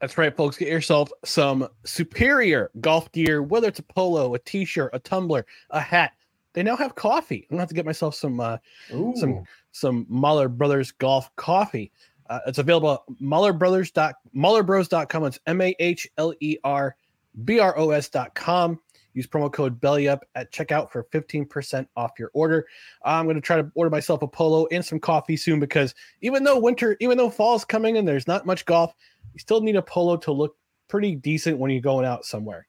That's 0.00 0.16
right, 0.16 0.36
folks. 0.36 0.56
Get 0.56 0.68
yourself 0.68 1.10
some 1.24 1.68
superior 1.84 2.70
golf 2.80 3.10
gear, 3.12 3.42
whether 3.42 3.68
it's 3.68 3.80
a 3.80 3.84
polo, 3.84 4.34
a 4.34 4.38
t-shirt, 4.38 4.90
a 4.92 4.98
tumbler, 4.98 5.44
a 5.70 5.80
hat. 5.80 6.12
They 6.52 6.62
now 6.62 6.76
have 6.76 6.94
coffee. 6.94 7.46
I'm 7.50 7.56
gonna 7.56 7.62
have 7.62 7.68
to 7.68 7.74
get 7.74 7.86
myself 7.86 8.14
some 8.14 8.40
uh, 8.40 8.58
some 8.88 9.30
Ooh. 9.30 9.44
some 9.72 10.06
Mahler 10.08 10.48
Brothers 10.48 10.92
golf 10.92 11.34
coffee. 11.36 11.92
Uh, 12.28 12.40
it's 12.46 12.58
available 12.58 12.92
at 12.92 13.00
Mahlerbrothers 13.22 14.14
MahlerBros.com. 14.34 15.24
It's 15.24 15.38
M 15.46 15.60
A 15.60 15.74
H 15.78 16.06
L 16.18 16.34
E 16.40 16.56
R 16.64 16.96
B 17.44 17.58
R 17.58 17.76
O 17.78 17.90
S 17.90 18.08
dot 18.08 18.34
com. 18.34 18.78
Use 19.14 19.26
promo 19.26 19.52
code 19.52 19.80
BELLYUP 19.80 20.20
at 20.36 20.52
checkout 20.52 20.92
for 20.92 21.04
15% 21.12 21.88
off 21.96 22.12
your 22.20 22.30
order. 22.34 22.66
I'm 23.02 23.24
going 23.24 23.34
to 23.34 23.42
try 23.42 23.56
to 23.56 23.68
order 23.74 23.90
myself 23.90 24.22
a 24.22 24.28
polo 24.28 24.66
and 24.70 24.84
some 24.84 25.00
coffee 25.00 25.36
soon 25.36 25.58
because 25.58 25.92
even 26.20 26.44
though 26.44 26.58
winter, 26.58 26.96
even 27.00 27.18
though 27.18 27.28
fall's 27.30 27.64
coming 27.64 27.96
and 27.96 28.06
there's 28.06 28.28
not 28.28 28.46
much 28.46 28.64
golf, 28.64 28.94
you 29.32 29.40
still 29.40 29.60
need 29.60 29.76
a 29.76 29.82
polo 29.82 30.16
to 30.16 30.32
look 30.32 30.56
pretty 30.88 31.14
decent 31.14 31.58
when 31.58 31.70
you're 31.70 31.80
going 31.80 32.06
out 32.06 32.24
somewhere. 32.24 32.66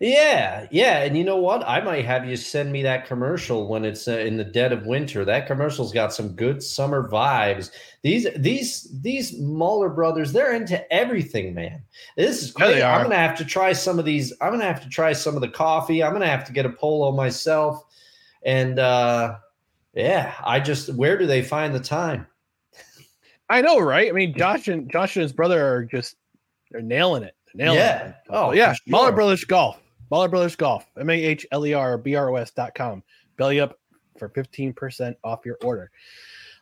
Yeah, 0.00 0.66
yeah, 0.70 1.02
and 1.02 1.16
you 1.16 1.24
know 1.24 1.36
what? 1.36 1.66
I 1.66 1.80
might 1.80 2.04
have 2.04 2.24
you 2.24 2.36
send 2.36 2.70
me 2.70 2.82
that 2.82 3.06
commercial 3.06 3.68
when 3.68 3.84
it's 3.84 4.06
uh, 4.06 4.18
in 4.18 4.36
the 4.36 4.44
dead 4.44 4.72
of 4.72 4.86
winter. 4.86 5.24
That 5.24 5.46
commercial's 5.46 5.92
got 5.92 6.12
some 6.12 6.30
good 6.30 6.62
summer 6.62 7.08
vibes. 7.08 7.70
These 8.02 8.28
these 8.36 8.88
these 9.02 9.38
Mahler 9.38 9.88
brothers, 9.88 10.32
they're 10.32 10.54
into 10.54 10.92
everything, 10.92 11.54
man. 11.54 11.82
This 12.16 12.42
is 12.42 12.52
great. 12.52 12.78
Yeah, 12.78 12.94
I'm 12.94 13.02
gonna 13.02 13.16
have 13.16 13.36
to 13.38 13.44
try 13.44 13.72
some 13.72 13.98
of 13.98 14.04
these. 14.04 14.32
I'm 14.40 14.52
gonna 14.52 14.64
have 14.64 14.82
to 14.82 14.88
try 14.88 15.12
some 15.12 15.34
of 15.34 15.40
the 15.40 15.48
coffee. 15.48 16.02
I'm 16.02 16.12
gonna 16.12 16.28
have 16.28 16.44
to 16.46 16.52
get 16.52 16.66
a 16.66 16.70
polo 16.70 17.12
myself. 17.12 17.82
And 18.44 18.78
uh 18.78 19.36
yeah, 19.94 20.34
I 20.44 20.60
just 20.60 20.92
where 20.94 21.18
do 21.18 21.26
they 21.26 21.42
find 21.42 21.74
the 21.74 21.80
time? 21.80 22.26
I 23.48 23.60
know, 23.60 23.78
right? 23.78 24.08
I 24.08 24.12
mean, 24.12 24.36
Josh 24.36 24.68
and 24.68 24.90
Josh 24.90 25.16
and 25.16 25.22
his 25.22 25.32
brother 25.32 25.64
are 25.66 25.84
just 25.84 26.16
they're 26.70 26.82
nailing 26.82 27.22
it. 27.22 27.34
They're 27.54 27.66
nailing 27.66 27.78
Yeah. 27.78 28.08
it. 28.08 28.14
Oh, 28.30 28.46
oh 28.48 28.52
yeah. 28.52 28.72
for 28.74 28.78
Mahler. 28.90 29.12
Brothers 29.12 29.44
Golf. 29.44 29.80
Mahler 30.10 30.28
Brothers 30.28 30.56
Golf. 30.56 30.84
M 30.98 31.10
A 31.10 31.14
H 31.14 31.46
L 31.52 31.66
E 31.66 31.72
R 31.74 31.96
B 31.98 32.14
R 32.14 32.30
O 32.30 32.36
S 32.36 32.50
dot 32.50 32.74
com. 32.74 33.02
Belly 33.36 33.60
up 33.60 33.78
for 34.18 34.28
15% 34.30 35.14
off 35.24 35.44
your 35.44 35.58
order. 35.62 35.90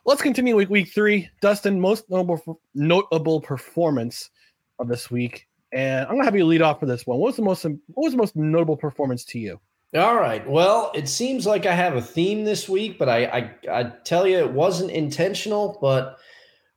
Let's 0.05 0.21
continue 0.21 0.55
week 0.55 0.69
week 0.69 0.91
three. 0.93 1.29
Dustin, 1.41 1.79
most 1.79 2.09
notable 2.09 2.59
notable 2.75 3.41
performance 3.41 4.29
of 4.77 4.87
this 4.87 5.09
week. 5.09 5.47
And 5.71 6.05
I'm 6.05 6.11
gonna 6.13 6.25
have 6.25 6.35
you 6.35 6.45
lead 6.45 6.61
off 6.61 6.79
for 6.79 6.85
this 6.85 7.07
one. 7.07 7.17
What 7.17 7.27
was 7.27 7.35
the 7.37 7.41
most 7.41 7.63
what 7.65 7.77
was 7.95 8.11
the 8.11 8.17
most 8.17 8.35
notable 8.35 8.77
performance 8.77 9.25
to 9.25 9.39
you? 9.39 9.59
All 9.95 10.15
right. 10.15 10.47
Well, 10.47 10.91
it 10.93 11.07
seems 11.07 11.45
like 11.47 11.65
I 11.65 11.73
have 11.73 11.95
a 11.95 12.01
theme 12.01 12.43
this 12.43 12.67
week, 12.69 12.99
but 12.99 13.09
I, 13.09 13.25
I 13.25 13.51
I 13.71 13.83
tell 14.03 14.27
you 14.27 14.37
it 14.37 14.51
wasn't 14.51 14.91
intentional. 14.91 15.77
But 15.81 16.17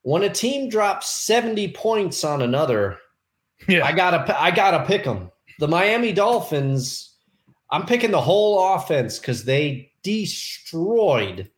when 0.09 0.23
a 0.23 0.31
team 0.31 0.71
drops 0.71 1.11
70 1.11 1.73
points 1.73 2.25
on 2.25 2.40
another, 2.40 2.97
Yeah. 3.68 3.85
I 3.85 3.92
gotta 3.92 4.40
I 4.42 4.51
gotta 4.51 4.87
pick 4.87 5.05
them. 5.05 5.31
The 5.59 5.68
Miami 5.68 6.12
Dolphins. 6.12 7.14
I'm 7.71 7.85
picking 7.85 8.12
the 8.12 8.21
whole 8.21 8.75
offense 8.75 9.18
because 9.18 9.44
they 9.44 9.92
destroyed 10.03 11.51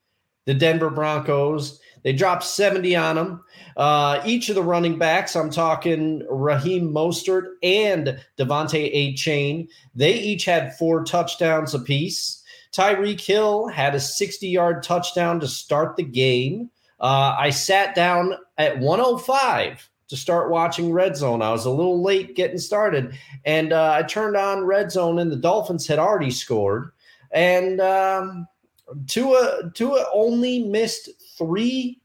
the 0.46 0.54
Denver 0.54 0.90
Broncos. 0.90 1.78
They 2.02 2.12
dropped 2.12 2.42
70 2.42 2.96
on 2.96 3.14
them. 3.14 3.44
Uh, 3.76 4.20
each 4.26 4.48
of 4.48 4.56
the 4.56 4.64
running 4.64 4.98
backs, 4.98 5.36
I'm 5.36 5.50
talking 5.50 6.26
Raheem 6.28 6.92
Mostert 6.92 7.52
and 7.62 8.18
De'Von 8.36 8.66
Achane, 8.66 9.68
they 9.94 10.14
each 10.14 10.44
had 10.44 10.76
four 10.76 11.04
touchdowns 11.04 11.72
apiece. 11.72 12.42
Tyreek 12.72 13.20
Hill 13.20 13.68
had 13.68 13.94
a 13.94 14.00
60 14.00 14.48
yard 14.48 14.82
touchdown 14.82 15.38
to 15.38 15.46
start 15.46 15.94
the 15.94 16.02
game. 16.02 16.70
Uh, 17.00 17.34
I 17.38 17.50
sat 17.50 17.94
down 17.94 18.34
at 18.58 18.78
105 18.78 19.88
to 20.08 20.16
start 20.16 20.50
watching 20.50 20.92
Red 20.92 21.16
Zone. 21.16 21.40
I 21.40 21.52
was 21.52 21.64
a 21.64 21.70
little 21.70 22.02
late 22.02 22.34
getting 22.34 22.58
started, 22.58 23.16
and 23.44 23.72
uh, 23.72 23.92
I 23.96 24.02
turned 24.02 24.36
on 24.36 24.64
Red 24.64 24.90
Zone, 24.90 25.18
and 25.18 25.30
the 25.30 25.36
Dolphins 25.36 25.86
had 25.86 25.98
already 25.98 26.30
scored. 26.30 26.92
And 27.30 27.80
um, 27.80 28.46
Tua, 29.06 29.70
Tua 29.74 30.04
only 30.12 30.64
missed 30.64 31.10
three 31.38 32.00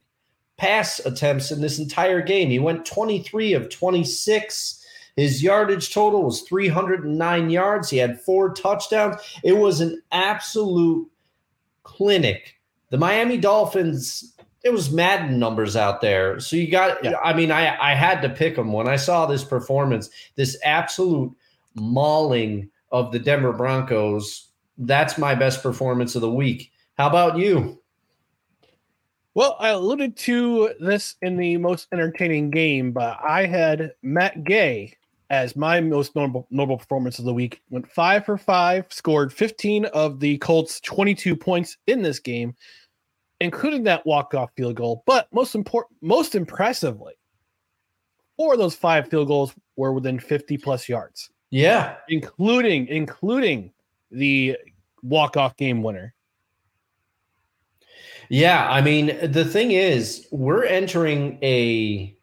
pass 0.57 0.99
attempts 0.99 1.51
in 1.51 1.61
this 1.61 1.79
entire 1.79 2.21
game. 2.21 2.49
He 2.49 2.59
went 2.59 2.85
23 2.85 3.53
of 3.53 3.69
26. 3.69 4.85
His 5.15 5.41
yardage 5.41 5.93
total 5.93 6.23
was 6.23 6.41
309 6.41 7.49
yards. 7.49 7.89
He 7.89 7.97
had 7.97 8.21
four 8.21 8.53
touchdowns. 8.53 9.15
It 9.43 9.57
was 9.57 9.81
an 9.81 10.01
absolute 10.11 11.09
clinic. 11.83 12.55
The 12.89 12.97
Miami 12.97 13.37
Dolphins, 13.37 14.34
it 14.65 14.73
was 14.73 14.91
Madden 14.91 15.37
numbers 15.37 15.75
out 15.75 16.01
there. 16.01 16.39
So 16.39 16.55
you 16.55 16.67
got, 16.69 17.01
Yeah. 17.03 17.13
I 17.23 17.33
mean, 17.33 17.51
I, 17.51 17.77
I 17.79 17.93
had 17.93 18.21
to 18.23 18.29
pick 18.29 18.55
them 18.55 18.73
when 18.73 18.87
I 18.87 18.95
saw 18.95 19.27
this 19.27 19.43
performance, 19.43 20.09
this 20.35 20.57
absolute 20.63 21.31
mauling 21.75 22.71
of 22.91 23.11
the 23.11 23.19
Denver 23.19 23.53
Broncos. 23.53 24.47
That's 24.79 25.19
my 25.19 25.35
best 25.35 25.61
performance 25.61 26.15
of 26.15 26.21
the 26.21 26.31
week. 26.31 26.71
How 26.97 27.07
about 27.07 27.37
you? 27.37 27.79
Well, 29.35 29.55
I 29.59 29.69
alluded 29.69 30.17
to 30.17 30.71
this 30.79 31.15
in 31.21 31.37
the 31.37 31.57
most 31.57 31.87
entertaining 31.93 32.49
game, 32.49 32.91
but 32.91 33.19
I 33.23 33.45
had 33.45 33.91
Matt 34.01 34.45
Gay 34.45 34.95
as 35.29 35.55
my 35.55 35.79
most 35.79 36.15
notable, 36.15 36.47
notable 36.49 36.77
performance 36.77 37.19
of 37.19 37.25
the 37.25 37.33
week. 37.33 37.61
Went 37.69 37.91
five 37.91 38.25
for 38.25 38.37
five, 38.37 38.85
scored 38.89 39.31
15 39.31 39.85
of 39.85 40.19
the 40.19 40.39
Colts' 40.39 40.79
22 40.79 41.35
points 41.35 41.77
in 41.85 42.01
this 42.01 42.17
game, 42.19 42.55
including 43.39 43.83
that 43.83 44.05
walk-off 44.05 44.51
field 44.55 44.75
goal. 44.75 45.03
But 45.05 45.27
most 45.33 45.55
important, 45.55 45.97
most 46.01 46.35
impressively, 46.35 47.13
four 48.37 48.53
of 48.53 48.59
those 48.59 48.75
five 48.75 49.09
field 49.09 49.27
goals 49.27 49.53
were 49.75 49.93
within 49.93 50.19
50 50.19 50.57
plus 50.57 50.87
yards, 50.89 51.29
Yeah. 51.51 51.97
including 52.09 52.87
including 52.87 53.71
the 54.11 54.57
walk-off 55.03 55.55
game 55.57 55.83
winner. 55.83 56.13
Yeah, 58.29 58.67
I 58.69 58.81
mean, 58.81 59.31
the 59.31 59.45
thing 59.45 59.71
is, 59.71 60.27
we're 60.31 60.65
entering 60.65 61.37
a 61.43 62.14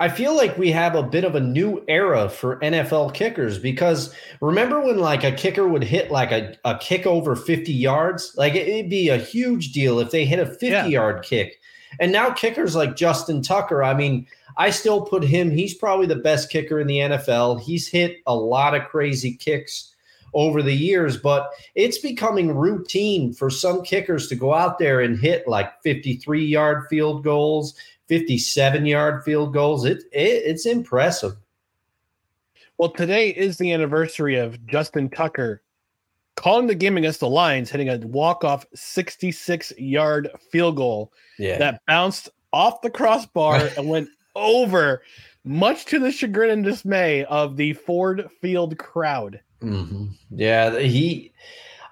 I 0.00 0.08
feel 0.08 0.36
like 0.36 0.56
we 0.56 0.70
have 0.70 0.94
a 0.94 1.02
bit 1.02 1.24
of 1.24 1.34
a 1.34 1.40
new 1.40 1.82
era 1.88 2.28
for 2.28 2.60
NFL 2.60 3.14
kickers 3.14 3.58
because 3.58 4.14
remember 4.40 4.80
when 4.80 4.98
like 4.98 5.24
a 5.24 5.32
kicker 5.32 5.66
would 5.66 5.82
hit 5.82 6.10
like 6.12 6.30
a, 6.30 6.54
a 6.64 6.78
kick 6.78 7.04
over 7.04 7.34
50 7.34 7.72
yards? 7.72 8.32
Like 8.36 8.54
it, 8.54 8.72
would 8.82 8.90
be 8.90 9.08
a 9.08 9.18
huge 9.18 9.72
deal 9.72 9.98
if 9.98 10.12
they 10.12 10.24
hit 10.24 10.38
a 10.38 10.46
50 10.46 10.66
Yeah. 10.68 10.86
yard 10.86 11.24
kick. 11.24 11.58
And 11.98 12.12
now 12.12 12.30
kickers 12.30 12.76
like 12.76 12.94
Justin 12.94 13.42
Tucker, 13.42 13.82
I 13.82 13.94
mean, 13.94 14.26
I 14.56 14.70
still 14.70 15.00
put 15.02 15.24
him, 15.24 15.50
he's 15.50 15.74
probably 15.74 16.06
the 16.06 16.16
best 16.16 16.50
kicker 16.50 16.78
in 16.78 16.86
the 16.86 16.98
NFL. 16.98 17.60
He's 17.60 17.88
hit 17.88 18.18
a 18.26 18.34
lot 18.36 18.74
of 18.74 18.84
crazy 18.88 19.34
kicks 19.34 19.94
over 20.34 20.62
the 20.62 20.72
years, 20.74 21.16
but 21.16 21.50
it's 21.74 21.98
becoming 21.98 22.54
routine 22.54 23.32
for 23.32 23.50
some 23.50 23.82
kickers 23.82 24.28
to 24.28 24.34
go 24.36 24.54
out 24.54 24.78
there 24.78 25.00
and 25.00 25.18
hit 25.18 25.46
like 25.48 25.80
53 25.82 26.44
yard 26.44 26.84
field 26.88 27.24
goals, 27.24 27.74
57 28.06 28.86
yard 28.86 29.24
field 29.24 29.52
goals. 29.52 29.84
It, 29.84 29.98
it 30.12 30.42
it's 30.44 30.66
impressive. 30.66 31.32
Well, 32.78 32.90
today 32.90 33.30
is 33.30 33.58
the 33.58 33.72
anniversary 33.72 34.36
of 34.36 34.64
Justin 34.66 35.10
Tucker 35.10 35.62
calling 36.36 36.68
the 36.68 36.74
game 36.76 36.96
against 36.96 37.18
the 37.18 37.28
Lions, 37.28 37.68
hitting 37.68 37.88
a 37.88 37.98
walk-off 37.98 38.64
66-yard 38.76 40.30
field 40.52 40.76
goal 40.76 41.12
Yeah. 41.38 41.58
that 41.58 41.82
bounced 41.88 42.28
off 42.52 42.80
the 42.80 42.90
crossbar 42.90 43.68
and 43.76 43.88
went 43.88 44.08
over, 44.36 45.02
much 45.44 45.86
to 45.86 45.98
the 45.98 46.12
chagrin 46.12 46.50
and 46.50 46.64
dismay 46.64 47.24
of 47.24 47.56
the 47.56 47.72
Ford 47.72 48.28
Field 48.40 48.78
crowd. 48.78 49.40
Mhm. 49.62 50.10
Yeah, 50.30 50.78
he. 50.78 51.32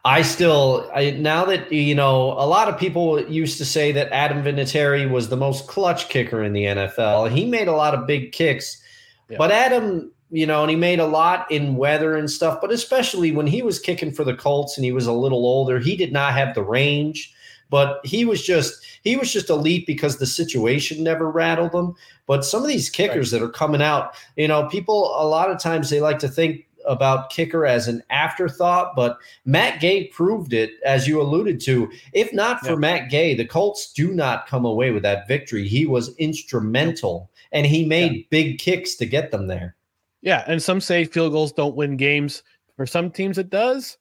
I 0.04 0.22
still, 0.22 0.88
I 0.94 1.10
now 1.10 1.44
that 1.46 1.72
you 1.72 1.94
know, 1.94 2.32
a 2.32 2.46
lot 2.46 2.68
of 2.68 2.78
people 2.78 3.20
used 3.28 3.58
to 3.58 3.64
say 3.64 3.90
that 3.92 4.12
Adam 4.12 4.44
Vinatieri 4.44 5.10
was 5.10 5.28
the 5.30 5.36
most 5.36 5.66
clutch 5.66 6.08
kicker 6.08 6.44
in 6.44 6.52
the 6.52 6.64
NFL. 6.64 7.28
He 7.28 7.44
made 7.44 7.66
a 7.66 7.72
lot 7.72 7.92
of 7.92 8.06
big 8.06 8.30
kicks, 8.30 8.80
Yeah. 9.28 9.38
but 9.38 9.50
Adam, 9.50 10.12
you 10.30 10.46
know, 10.46 10.62
and 10.62 10.70
he 10.70 10.76
made 10.76 11.00
a 11.00 11.06
lot 11.06 11.50
in 11.50 11.74
weather 11.76 12.14
and 12.14 12.30
stuff. 12.30 12.58
But 12.60 12.70
especially 12.70 13.32
when 13.32 13.48
he 13.48 13.62
was 13.62 13.80
kicking 13.80 14.12
for 14.12 14.22
the 14.22 14.34
Colts 14.34 14.76
and 14.78 14.84
he 14.84 14.92
was 14.92 15.08
a 15.08 15.12
little 15.12 15.44
older, 15.44 15.80
he 15.80 15.96
did 15.96 16.12
not 16.12 16.34
have 16.34 16.54
the 16.54 16.62
range. 16.62 17.32
But 17.68 17.98
he 18.04 18.24
was 18.24 18.44
just 18.46 18.80
he 19.02 19.16
was 19.16 19.32
just 19.32 19.50
elite 19.50 19.88
because 19.88 20.18
the 20.18 20.26
situation 20.26 21.02
never 21.02 21.28
rattled 21.28 21.74
him. 21.74 21.94
But 22.28 22.44
some 22.44 22.62
of 22.62 22.68
these 22.68 22.88
kickers 22.88 23.32
that 23.32 23.42
are 23.42 23.48
coming 23.48 23.82
out, 23.82 24.14
you 24.36 24.46
know, 24.46 24.68
people 24.68 25.16
a 25.18 25.26
lot 25.26 25.50
of 25.50 25.58
times 25.58 25.90
they 25.90 26.00
like 26.00 26.20
to 26.20 26.28
think 26.28 26.64
about 26.86 27.30
kicker 27.30 27.66
as 27.66 27.88
an 27.88 28.02
afterthought, 28.10 28.94
but 28.96 29.18
Matt 29.44 29.80
Gay 29.80 30.04
proved 30.04 30.52
it, 30.52 30.70
as 30.84 31.06
you 31.06 31.20
alluded 31.20 31.60
to. 31.62 31.90
If 32.12 32.32
not 32.32 32.60
for 32.60 32.72
Yeah. 32.72 32.78
Matt 32.78 33.10
Gay, 33.10 33.34
the 33.34 33.44
Colts 33.44 33.92
do 33.92 34.12
not 34.12 34.46
come 34.46 34.64
away 34.64 34.90
with 34.90 35.02
that 35.02 35.28
victory. 35.28 35.66
He 35.66 35.86
was 35.86 36.16
instrumental 36.16 37.30
and 37.52 37.66
he 37.66 37.84
made 37.84 38.28
big 38.30 38.58
kicks 38.58 38.96
to 38.96 39.06
get 39.06 39.30
them 39.30 39.46
there. 39.46 39.76
Yeah, 40.22 40.44
and 40.46 40.62
some 40.62 40.80
say 40.80 41.04
field 41.04 41.32
goals 41.32 41.52
don't 41.52 41.76
win 41.76 41.96
games. 41.96 42.42
For 42.76 42.86
some 42.86 43.10
teams, 43.10 43.38
it 43.38 43.50
does, 43.50 43.96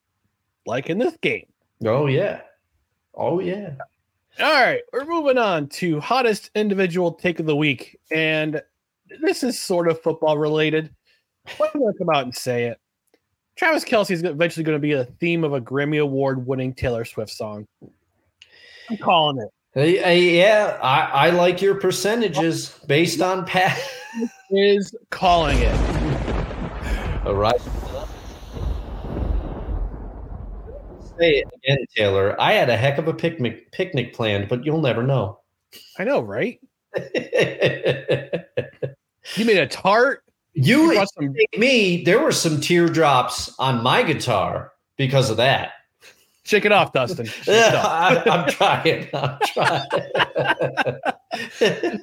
like 0.66 0.90
in 0.90 0.98
this 0.98 1.16
game. 1.18 1.46
Oh, 1.86 2.08
yeah. 2.08 2.42
Oh, 3.14 3.40
yeah. 3.40 3.76
All 4.40 4.52
right, 4.52 4.82
we're 4.92 5.06
moving 5.06 5.38
on 5.38 5.68
to 5.70 6.00
hottest 6.02 6.52
individual 6.56 7.14
take 7.14 7.40
of 7.40 7.46
the 7.46 7.56
week, 7.56 7.98
and 8.12 8.62
this 9.22 9.44
is 9.44 9.58
sort 9.58 9.88
of 9.88 10.02
football 10.02 10.38
related. 10.38 10.94
But 11.58 11.72
I'm 11.74 11.82
going 11.82 11.94
to 11.94 11.98
come 11.98 12.10
out 12.10 12.24
and 12.24 12.36
say 12.36 12.66
it. 12.66 12.80
Travis 13.56 13.86
Kelce 13.86 14.12
is 14.12 14.24
eventually 14.24 14.64
going 14.64 14.76
to 14.76 14.82
be 14.82 14.94
a 14.94 15.06
theme 15.06 15.44
of 15.44 15.54
a 15.54 15.62
Grammy 15.62 16.02
Award 16.02 16.46
winning 16.46 16.74
Taylor 16.74 17.06
Swift 17.06 17.32
song. 17.32 17.66
I'm 18.90 18.98
calling 18.98 19.38
it. 19.42 19.50
Uh, 19.76 19.82
hey, 19.82 20.38
yeah, 20.38 20.78
I, 20.82 21.28
I 21.28 21.30
like 21.32 21.62
your 21.62 21.76
percentages 21.76 22.70
based 22.88 23.22
on 23.22 23.46
pat. 23.46 23.80
Is 24.52 24.96
calling 25.10 25.58
it. 25.60 25.76
All 27.26 27.36
right. 27.36 27.60
Say 31.18 31.38
it 31.38 31.48
again, 31.56 31.78
Taylor. 31.96 32.40
I 32.40 32.54
had 32.54 32.70
a 32.70 32.78
heck 32.78 32.98
of 32.98 33.08
a 33.08 33.14
picnic 33.14 33.72
picnic 33.72 34.14
planned, 34.14 34.48
but 34.48 34.66
you'll 34.66 34.82
never 34.82 35.04
know. 35.04 35.40
I 35.98 36.04
know, 36.04 36.22
right? 36.22 36.60
You 39.34 39.46
made 39.46 39.58
a 39.58 39.68
tart. 39.68 40.24
You 40.56 40.94
You 40.94 41.06
some. 41.16 41.36
Me, 41.58 42.04
there 42.04 42.20
were 42.20 42.32
some 42.32 42.60
teardrops 42.60 43.54
on 43.60 43.84
my 43.84 44.04
guitar 44.04 44.72
because 44.98 45.30
of 45.30 45.38
that. 45.38 45.74
Shake 46.44 46.66
it 46.66 46.72
off, 46.72 46.94
Dustin. 46.94 47.28
Yeah. 47.48 47.82
I, 47.84 48.24
I'm 48.30 48.48
trying. 48.48 49.10
I'm 49.14 49.38
trying. 49.48 49.82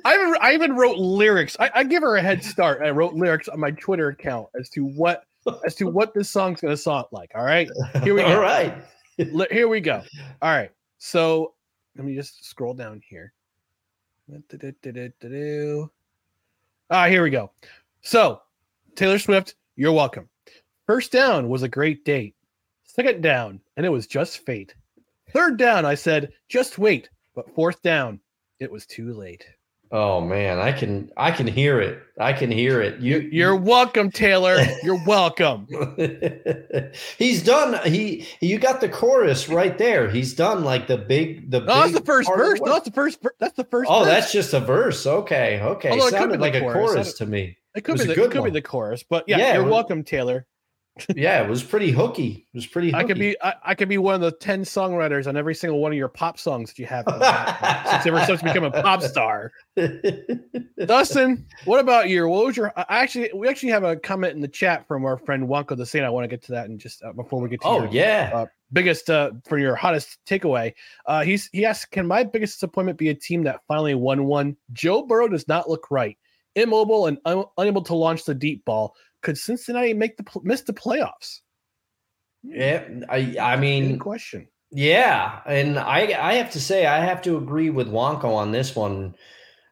I 0.05 0.15
even, 0.15 0.37
I 0.41 0.51
even 0.53 0.75
wrote 0.75 0.99
lyrics. 0.99 1.57
I, 1.61 1.71
I 1.75 1.85
give 1.85 2.03
her 2.03 2.17
a 2.17 2.23
head 2.23 2.43
start. 2.45 2.83
I 2.83 2.91
wrote 2.91 3.15
lyrics 3.15 3.49
on 3.49 3.61
my 3.61 3.71
Twitter 3.71 4.09
account 4.09 4.49
as 4.59 4.69
to 4.71 4.85
what 4.85 5.25
as 5.65 5.75
to 5.77 5.85
what 5.87 6.13
this 6.13 6.29
song's 6.29 6.61
going 6.61 6.73
to 6.73 6.77
sound 6.77 7.07
like. 7.13 7.31
All 7.35 7.45
right, 7.45 7.69
Here 8.03 8.15
we 8.15 8.23
go. 8.23 8.35
All 8.35 8.41
right. 8.41 8.75
Here 9.17 9.69
we 9.69 9.81
go. 9.81 10.03
All 10.41 10.51
right, 10.51 10.71
so 10.99 11.55
let 11.97 12.05
me 12.05 12.15
just 12.15 12.45
scroll 12.45 12.75
down 12.75 13.01
here. 13.09 13.33
Ah, 16.91 17.07
here 17.07 17.23
we 17.23 17.31
go. 17.31 17.51
So 18.03 18.43
Taylor 18.97 19.19
Swift, 19.19 19.55
you're 19.77 19.93
welcome. 19.93 20.29
First 20.87 21.13
down 21.13 21.49
was 21.49 21.63
a 21.63 21.69
great 21.69 22.05
date. 22.05 22.35
Second 22.85 23.23
down, 23.23 23.61
and 23.77 23.87
it 23.87 23.91
was 23.91 24.07
just 24.07 24.45
fate. 24.45 24.75
Third 25.31 25.57
down, 25.57 25.87
I 25.87 25.95
said, 25.95 26.33
just 26.49 26.79
wait. 26.79 27.09
But 27.35 27.55
fourth 27.55 27.81
down, 27.81 28.21
it 28.59 28.71
was 28.71 28.85
too 28.87 29.15
late. 29.15 29.47
Oh 29.93 30.21
man, 30.21 30.59
I 30.59 30.73
can 30.73 31.11
I 31.17 31.31
can 31.31 31.47
hear 31.47 31.81
it. 31.81 32.03
I 32.19 32.33
can 32.33 32.51
hear 32.51 32.81
it. 32.81 33.01
You 33.01 33.21
You're 33.31 33.57
welcome, 33.57 34.11
Taylor. 34.11 34.59
You're 34.83 35.03
welcome. 35.07 35.69
He's 37.19 37.43
done. 37.43 37.79
He 37.89 38.27
you 38.41 38.59
got 38.59 38.81
the 38.81 38.89
chorus 38.89 39.49
right 39.49 39.77
there. 39.79 40.11
He's 40.11 40.35
done 40.35 40.65
like 40.65 40.87
the 40.87 40.97
big 40.97 41.51
the. 41.51 41.61
No, 41.61 41.67
that's 41.67 41.93
the 41.93 42.01
first 42.01 42.29
verse. 42.35 42.59
No, 42.61 42.73
that's 42.73 42.87
the 42.87 42.93
first. 42.93 43.25
That's 43.39 43.55
the 43.55 43.65
first. 43.65 43.91
oh, 43.91 44.01
verse. 44.01 44.09
that's 44.09 44.33
just 44.33 44.55
a 44.55 44.61
verse. 44.61 45.07
Okay, 45.07 45.61
okay. 45.61 45.91
Although 45.91 46.07
it 46.07 46.11
Sounded 46.11 46.41
like 46.41 46.55
a 46.55 46.61
chorus. 46.61 46.93
Chorus 46.93 47.13
to 47.15 47.27
me. 47.27 47.59
It. 47.75 47.83
Could 47.83 47.93
was 47.93 48.03
be 48.03 48.15
the, 48.15 48.25
it 48.25 48.31
could 48.31 48.45
be 48.45 48.51
the 48.51 48.63
chorus, 48.63 49.03
but 49.03 49.25
yeah, 49.27 49.39
Yeah, 49.39 49.55
you're 49.55 49.65
was- 49.65 49.73
welcome, 49.73 50.05
Taylor. 50.05 50.47
Yeah, 51.17 51.43
it 51.43 51.49
was 51.49 51.63
pretty 51.63 51.91
hooky. 51.91 52.47
It 52.53 52.55
was 52.55 52.67
pretty. 52.67 52.93
I 52.93 52.99
Hooky. 52.99 53.09
could 53.09 53.19
be 53.19 53.43
I, 53.43 53.55
I 53.65 53.75
could 53.75 53.89
be 53.89 53.97
one 53.97 54.15
of 54.15 54.21
the 54.21 54.31
ten 54.31 54.63
songwriters 54.63 55.27
on 55.27 55.39
every 55.39 55.55
single 55.55 55.81
one 55.81 55.91
of 55.91 55.97
your 55.97 56.09
pop 56.09 56.39
songs 56.39 56.69
that 56.69 56.79
you 56.79 56.85
have 56.85 57.07
since 57.91 58.07
ever 58.07 58.23
since 58.27 58.43
become 58.43 58.65
a 58.65 58.71
pop 58.71 59.01
star. 59.01 59.53
Dustin, 60.85 61.47
what 61.65 61.81
about 61.81 62.11
you? 62.11 62.29
What 62.29 62.45
was 62.45 62.57
your? 62.59 62.73
I 62.77 63.03
actually 63.03 63.31
we 63.35 63.49
actually 63.49 63.71
have 63.71 63.85
a 63.85 63.97
comment 63.97 64.35
in 64.35 64.41
the 64.41 64.49
chat 64.49 64.87
from 64.87 65.07
our 65.07 65.17
friend 65.17 65.49
Wonko 65.49 65.79
the 65.79 65.87
Saint. 65.87 66.05
I 66.05 66.11
want 66.11 66.25
to 66.25 66.29
get 66.29 66.43
to 66.43 66.53
that 66.53 66.69
and 66.69 66.79
just 66.79 67.03
uh, 67.03 67.15
before 67.15 67.41
we 67.41 67.49
get 67.49 67.63
to 67.63 67.69
oh 67.69 67.83
your, 67.85 67.91
yeah. 67.91 68.31
uh, 68.35 68.47
biggest 68.73 69.09
uh, 69.09 69.31
for 69.45 69.59
your 69.59 69.75
hottest 69.75 70.19
takeaway. 70.27 70.75
Uh, 71.07 71.23
he's 71.23 71.49
he 71.53 71.65
asks, 71.65 71.87
can 71.87 72.07
my 72.07 72.23
biggest 72.23 72.57
disappointment 72.57 72.99
be 72.99 73.09
a 73.09 73.15
team 73.15 73.43
that 73.45 73.61
finally 73.67 73.95
won 73.95 74.27
one? 74.27 74.57
Joe 74.73 75.07
Burrow 75.07 75.29
does 75.29 75.49
not 75.49 75.71
look 75.71 75.91
right, 75.91 76.19
immobile 76.57 77.07
and 77.07 77.19
un- 77.25 77.45
unable 77.59 77.83
to 77.83 77.95
launch 77.95 78.25
the 78.25 78.35
deep 78.35 78.65
ball. 78.65 78.95
Could 79.23 79.39
Cincinnati 79.39 79.95
make 79.95 80.17
the 80.17 80.25
pl- 80.25 80.43
miss 80.45 80.63
the 80.63 80.73
playoffs? 80.73 81.41
yeah. 82.43 82.85
I 83.09 83.37
I 83.41 83.55
Good 83.57 83.61
mean 83.61 83.99
question. 83.99 84.49
Yeah, 84.71 85.41
and 85.47 85.79
I 85.79 86.15
I 86.19 86.35
have 86.35 86.51
to 86.53 86.61
say 86.61 86.87
I 86.87 87.05
have 87.05 87.23
to 87.23 87.37
agree 87.37 87.71
with 87.71 87.89
Wonko 87.89 88.25
on 88.35 88.53
this 88.53 88.75
one. 88.75 89.15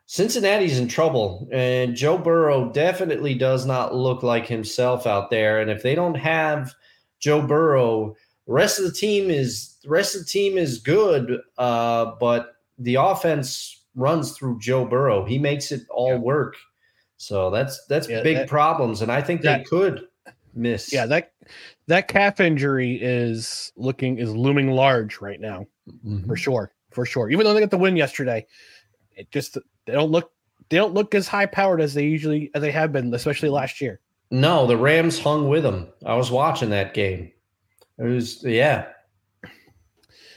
Cincinnati's 0.07 0.79
in 0.79 0.89
trouble, 0.89 1.49
and 1.53 1.95
Joe 1.95 2.19
Burrow 2.19 2.71
definitely 2.73 3.35
does 3.35 3.65
not 3.65 3.95
look 3.95 4.23
like 4.25 4.47
himself 4.47 5.07
out 5.07 5.31
there. 5.31 5.61
And 5.61 5.71
if 5.71 5.83
they 5.83 5.95
don't 5.95 6.17
have 6.17 6.75
Joe 7.21 7.41
Burrow, 7.47 8.17
rest 8.47 8.79
of 8.79 8.85
the 8.85 8.93
team 8.93 9.31
is 9.31 9.77
the 9.83 9.89
rest 9.89 10.15
of 10.15 10.23
the 10.23 10.27
team 10.27 10.59
is 10.59 10.79
good, 10.79 11.41
uh, 11.59 12.13
but 12.21 12.55
the 12.79 12.97
offense 12.97 13.83
runs 13.95 14.33
through 14.37 14.59
Joe 14.61 14.85
Burrow. 14.85 15.25
He 15.25 15.39
makes 15.39 15.71
it 15.73 15.83
all 15.91 16.11
Yeah. 16.13 16.19
work. 16.19 16.57
So 17.23 17.51
that's 17.51 17.85
that's 17.85 18.09
Yeah, 18.09 18.23
big 18.23 18.37
that- 18.39 18.49
problems, 18.49 19.03
and 19.03 19.13
I 19.13 19.21
think 19.21 19.43
they 19.43 19.49
that- 19.49 19.67
could 19.67 20.09
miss. 20.55 20.91
Yeah, 20.91 21.05
that 21.05 21.33
that 21.87 22.09
calf 22.09 22.41
injury 22.41 22.99
is 22.99 23.73
looking 23.77 24.17
is 24.19 24.35
looming 24.35 24.71
large 24.71 25.21
right 25.21 25.39
now 25.39 25.67
Mhm. 26.03 26.27
for 26.27 26.35
sure, 26.35 26.73
for 26.93 27.05
sure. 27.05 27.29
Even 27.31 27.45
though 27.45 27.53
they 27.53 27.61
got 27.61 27.71
the 27.71 27.77
win 27.77 27.95
yesterday, 27.95 28.47
it 29.17 29.31
just 29.31 29.59
they 29.85 29.93
don't 29.93 30.11
look 30.11 30.33
they 30.71 30.79
don't 30.79 30.95
look 30.95 31.15
as 31.15 31.29
high 31.29 31.45
powered 31.45 31.83
as 31.83 31.93
they 31.93 32.07
usually 32.07 32.51
as 32.55 32.63
they 32.63 32.71
have 32.71 32.91
been, 32.91 33.13
especially 33.13 33.51
last 33.51 33.83
year. 33.83 34.01
No, 34.31 34.67
the 34.67 34.79
Rams 34.79 35.19
hung 35.19 35.47
with 35.51 35.63
them. 35.63 35.89
I 36.07 36.15
was 36.15 36.31
watching 36.31 36.71
that 36.71 36.95
game. 36.95 37.33
It 37.99 38.05
was 38.05 38.43
yeah. 38.45 38.87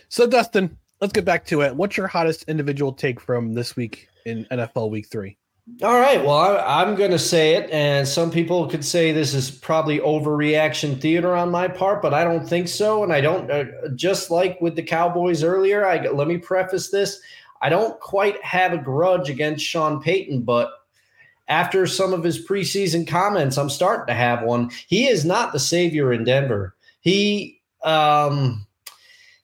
So 0.09 0.27
Dustin, 0.27 0.77
let's 0.99 1.13
get 1.13 1.23
back 1.23 1.45
to 1.45 1.61
it. 1.61 1.73
What's 1.77 1.95
your 1.95 2.07
hottest 2.07 2.43
individual 2.49 2.91
take 2.91 3.21
from 3.21 3.53
this 3.53 3.77
week 3.77 4.09
in 4.25 4.45
NFL 4.51 4.89
Week 4.89 5.07
Three? 5.09 5.37
All 5.81 5.97
right. 5.97 6.21
Well, 6.23 6.33
I, 6.33 6.81
I'm 6.81 6.95
going 6.95 7.11
to 7.11 7.19
say 7.19 7.55
it, 7.55 7.69
and 7.71 8.05
some 8.05 8.29
people 8.29 8.67
could 8.67 8.83
say 8.83 9.11
this 9.13 9.33
is 9.33 9.49
probably 9.49 9.99
overreaction 9.99 10.99
theater 10.99 11.35
on 11.35 11.51
my 11.51 11.69
part, 11.69 12.01
but 12.01 12.13
I 12.13 12.25
don't 12.25 12.45
think 12.45 12.67
so. 12.67 13.01
And 13.01 13.13
I 13.13 13.21
don't. 13.21 13.49
Uh, 13.49 13.65
just 13.95 14.29
like 14.29 14.59
with 14.59 14.75
the 14.75 14.83
Cowboys 14.83 15.41
earlier, 15.41 15.85
I 15.87 16.05
let 16.09 16.27
me 16.27 16.37
preface 16.37 16.89
this: 16.89 17.21
I 17.61 17.69
don't 17.69 17.97
quite 18.01 18.43
have 18.43 18.73
a 18.73 18.77
grudge 18.77 19.29
against 19.29 19.65
Sean 19.65 20.01
Payton, 20.01 20.41
but 20.41 20.69
after 21.47 21.87
some 21.87 22.13
of 22.13 22.23
his 22.23 22.45
preseason 22.45 23.07
comments, 23.07 23.57
I'm 23.57 23.69
starting 23.69 24.07
to 24.07 24.13
have 24.13 24.43
one. 24.43 24.69
He 24.87 25.07
is 25.07 25.23
not 25.23 25.53
the 25.53 25.59
savior 25.59 26.11
in 26.11 26.25
Denver. 26.25 26.75
He 26.99 27.61
um 27.85 28.67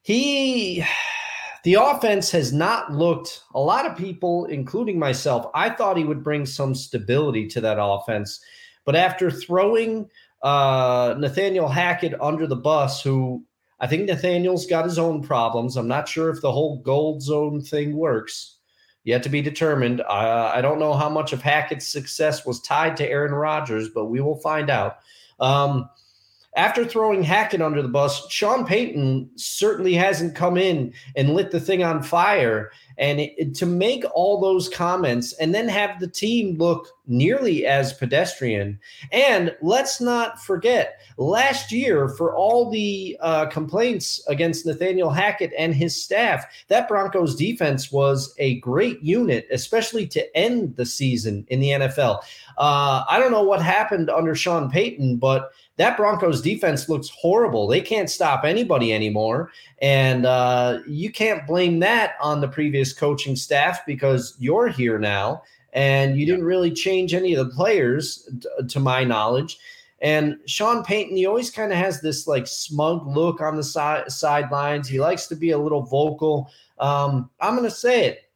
he 0.01 0.83
the 1.63 1.75
offense 1.75 2.31
has 2.31 2.53
not 2.53 2.91
looked. 2.91 3.43
A 3.53 3.59
lot 3.59 3.85
of 3.85 3.97
people, 3.97 4.45
including 4.45 4.99
myself, 4.99 5.49
I 5.53 5.69
thought 5.69 5.97
he 5.97 6.03
would 6.03 6.23
bring 6.23 6.45
some 6.45 6.73
stability 6.75 7.47
to 7.49 7.61
that 7.61 7.77
offense, 7.79 8.39
but 8.85 8.95
after 8.95 9.29
throwing 9.29 10.09
uh, 10.41 11.15
Nathaniel 11.17 11.67
Hackett 11.67 12.19
under 12.21 12.47
the 12.47 12.55
bus, 12.55 13.01
who 13.01 13.43
I 13.79 13.87
think 13.87 14.05
Nathaniel's 14.05 14.65
got 14.65 14.85
his 14.85 14.99
own 14.99 15.21
problems. 15.21 15.77
I'm 15.77 15.87
not 15.87 16.07
sure 16.07 16.29
if 16.29 16.41
the 16.41 16.51
whole 16.51 16.81
gold 16.81 17.21
zone 17.21 17.61
thing 17.61 17.95
works. 17.95 18.57
Yet 19.05 19.23
to 19.23 19.29
be 19.29 19.41
determined. 19.41 20.01
Uh, 20.01 20.51
I 20.53 20.61
don't 20.61 20.77
know 20.77 20.93
how 20.93 21.09
much 21.09 21.31
of 21.31 21.41
Hackett's 21.41 21.87
success 21.87 22.45
was 22.45 22.61
tied 22.61 22.97
to 22.97 23.09
Aaron 23.09 23.33
Rodgers, 23.33 23.89
but 23.89 24.05
we 24.05 24.19
will 24.19 24.39
find 24.41 24.69
out. 24.69 24.97
Um, 25.39 25.89
after 26.59 26.83
throwing 26.83 27.23
Hackett 27.23 27.61
under 27.61 27.81
the 27.81 27.87
bus, 27.87 28.29
Sean 28.29 28.65
Payton 28.65 29.29
certainly 29.37 29.93
hasn't 29.93 30.35
come 30.35 30.57
in 30.57 30.93
and 31.15 31.33
lit 31.33 31.51
the 31.51 31.59
thing 31.59 31.85
on 31.85 32.03
fire. 32.03 32.69
And 32.97 33.21
it, 33.21 33.55
to 33.55 33.65
make 33.65 34.03
all 34.13 34.41
those 34.41 34.67
comments 34.67 35.31
and 35.39 35.55
then 35.55 35.69
have 35.69 36.01
the 36.01 36.07
team 36.09 36.57
look 36.57 36.89
nearly 37.07 37.65
as 37.65 37.93
pedestrian. 37.93 38.77
And 39.13 39.55
let's 39.61 40.01
not 40.01 40.43
forget, 40.43 40.99
last 41.15 41.71
year, 41.71 42.09
for 42.09 42.35
all 42.35 42.69
the 42.69 43.17
uh, 43.21 43.45
complaints 43.45 44.21
against 44.27 44.65
Nathaniel 44.65 45.11
Hackett 45.11 45.53
and 45.57 45.73
his 45.73 46.03
staff, 46.03 46.45
that 46.67 46.89
Broncos 46.89 47.37
defense 47.37 47.89
was 47.89 48.35
a 48.37 48.59
great 48.59 49.01
unit, 49.01 49.47
especially 49.49 50.05
to 50.07 50.37
end 50.37 50.75
the 50.75 50.85
season 50.85 51.45
in 51.47 51.61
the 51.61 51.69
NFL. 51.69 52.19
Uh, 52.57 53.05
I 53.07 53.17
don't 53.17 53.31
know 53.31 53.43
what 53.43 53.61
happened 53.61 54.09
under 54.09 54.35
Sean 54.35 54.69
Payton, 54.69 55.17
but 55.19 55.53
that 55.79 55.95
Broncos 55.95 56.41
defense 56.41 56.89
looks 56.89 57.07
horrible. 57.07 57.65
They 57.65 57.79
can't 57.79 58.09
stop 58.09 58.43
anybody 58.43 58.93
anymore. 58.93 59.49
And 59.81 60.25
uh, 60.25 60.79
you 60.85 61.09
can't 61.09 61.47
blame 61.47 61.79
that 61.79 62.15
on 62.21 62.41
the 62.41 62.49
previous 62.49 62.91
coaching 62.91 63.37
staff 63.37 63.85
because 63.87 64.35
you're 64.39 64.67
here 64.67 64.99
now 64.99 65.41
and 65.71 66.17
you 66.17 66.25
didn't 66.25 66.43
really 66.43 66.69
change 66.69 67.13
any 67.13 67.33
of 67.33 67.47
the 67.47 67.55
players, 67.55 68.29
t- 68.41 68.67
to 68.67 68.79
my 68.81 69.05
knowledge. 69.05 69.57
And 70.01 70.37
Sean 70.47 70.83
Payton, 70.83 71.15
he 71.15 71.25
always 71.25 71.49
kind 71.49 71.71
of 71.71 71.77
has 71.77 72.01
this 72.01 72.27
like 72.27 72.45
smug 72.45 73.07
look 73.07 73.39
on 73.39 73.55
the 73.55 73.63
side 73.63 74.11
sidelines. 74.11 74.89
He 74.89 74.99
likes 74.99 75.27
to 75.27 75.35
be 75.35 75.51
a 75.51 75.57
little 75.57 75.83
vocal. 75.83 76.51
Um, 76.79 77.29
I'm 77.39 77.55
going 77.55 77.69
to 77.69 77.73
say 77.73 78.05
it. 78.05 78.29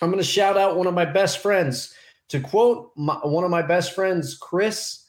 I'm 0.00 0.08
going 0.08 0.22
to 0.22 0.28
shout 0.28 0.56
out 0.56 0.78
one 0.78 0.86
of 0.86 0.94
my 0.94 1.04
best 1.04 1.38
friends. 1.38 1.94
To 2.28 2.40
quote 2.40 2.92
my, 2.96 3.16
one 3.16 3.44
of 3.44 3.50
my 3.50 3.60
best 3.60 3.94
friends, 3.94 4.38
Chris, 4.38 5.01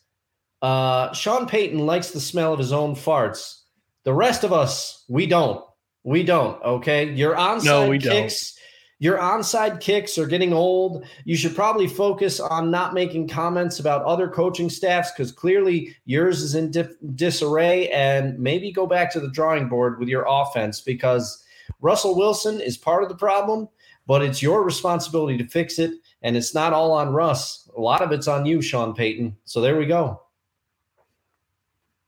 uh, 0.64 1.14
Sean 1.14 1.46
Payton 1.46 1.80
likes 1.80 2.12
the 2.12 2.22
smell 2.22 2.54
of 2.54 2.60
his 2.60 2.72
own 2.72 2.96
farts. 2.96 3.60
The 4.06 4.14
rest 4.14 4.44
of 4.44 4.54
us, 4.54 5.04
we 5.10 5.28
don't. 5.28 5.64
We 6.04 6.24
don't. 6.24 6.62
Okay, 6.64 7.12
your 7.14 7.36
onside 7.36 7.66
No, 7.66 7.90
we 7.90 7.98
don't. 7.98 8.14
kicks. 8.14 8.58
Your 9.00 9.18
onside 9.18 9.82
kicks 9.82 10.18
are 10.18 10.26
getting 10.26 10.54
old. 10.54 11.06
You 11.26 11.36
should 11.36 11.56
probably 11.56 11.88
focus 11.88 12.40
on 12.40 12.72
not 12.72 12.94
making 12.94 13.28
comments 13.28 13.80
about 13.80 14.06
other 14.06 14.30
coaching 14.30 14.70
staffs 14.70 15.12
because 15.12 15.34
clearly 15.34 15.94
yours 16.06 16.42
is 16.42 16.56
in 16.56 16.72
dif- 16.72 16.96
disarray. 17.16 17.90
And 17.90 18.40
maybe 18.40 18.72
go 18.72 18.88
back 18.88 19.12
to 19.12 19.20
the 19.20 19.30
drawing 19.30 19.68
board 19.68 20.00
with 20.00 20.08
your 20.08 20.26
offense 20.26 20.80
because 20.80 21.44
Russell 21.82 22.16
Wilson 22.16 22.62
is 22.62 22.78
part 22.78 23.04
of 23.04 23.10
the 23.10 23.16
problem, 23.16 23.68
but 24.08 24.22
it's 24.22 24.42
your 24.42 24.64
responsibility 24.64 25.38
to 25.38 25.48
fix 25.48 25.80
it. 25.80 25.92
And 26.22 26.38
it's 26.38 26.56
not 26.56 26.72
all 26.72 26.94
on 26.94 27.12
Russ. 27.12 27.70
A 27.76 27.82
lot 27.82 28.02
of 28.02 28.14
it's 28.14 28.30
on 28.30 28.46
you, 28.46 28.62
Sean 28.62 28.94
Payton. 28.94 29.36
So 29.44 29.60
there 29.60 29.78
we 29.78 29.86
go. 29.86 30.23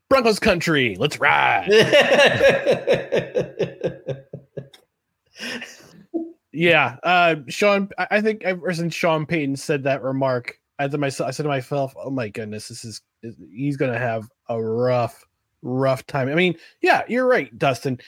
Broncos 0.08 0.38
country. 0.38 0.96
Let's 0.98 1.20
ride. 1.20 1.68
Yeah, 6.52 6.96
uh, 7.02 7.36
Sean. 7.48 7.90
I 7.98 8.06
I 8.12 8.20
think 8.22 8.42
ever 8.42 8.72
since 8.72 8.94
Sean 8.94 9.26
Payton 9.26 9.56
said 9.56 9.82
that 9.84 10.02
remark, 10.02 10.58
I 10.78 10.88
to 10.88 10.96
myself, 10.98 11.28
I 11.28 11.30
said 11.30 11.42
to 11.42 11.48
myself, 11.50 11.92
"Oh 12.02 12.08
my 12.08 12.28
goodness, 12.28 12.68
this 12.68 12.82
is 12.84 13.02
he's 13.52 13.76
gonna 13.76 13.98
have 13.98 14.30
a 14.48 14.62
rough, 14.62 15.22
rough 15.60 16.06
time." 16.06 16.28
I 16.30 16.34
mean, 16.34 16.54
yeah, 16.80 17.02
you're 17.08 17.26
right, 17.26 17.56
Dustin. 17.58 17.98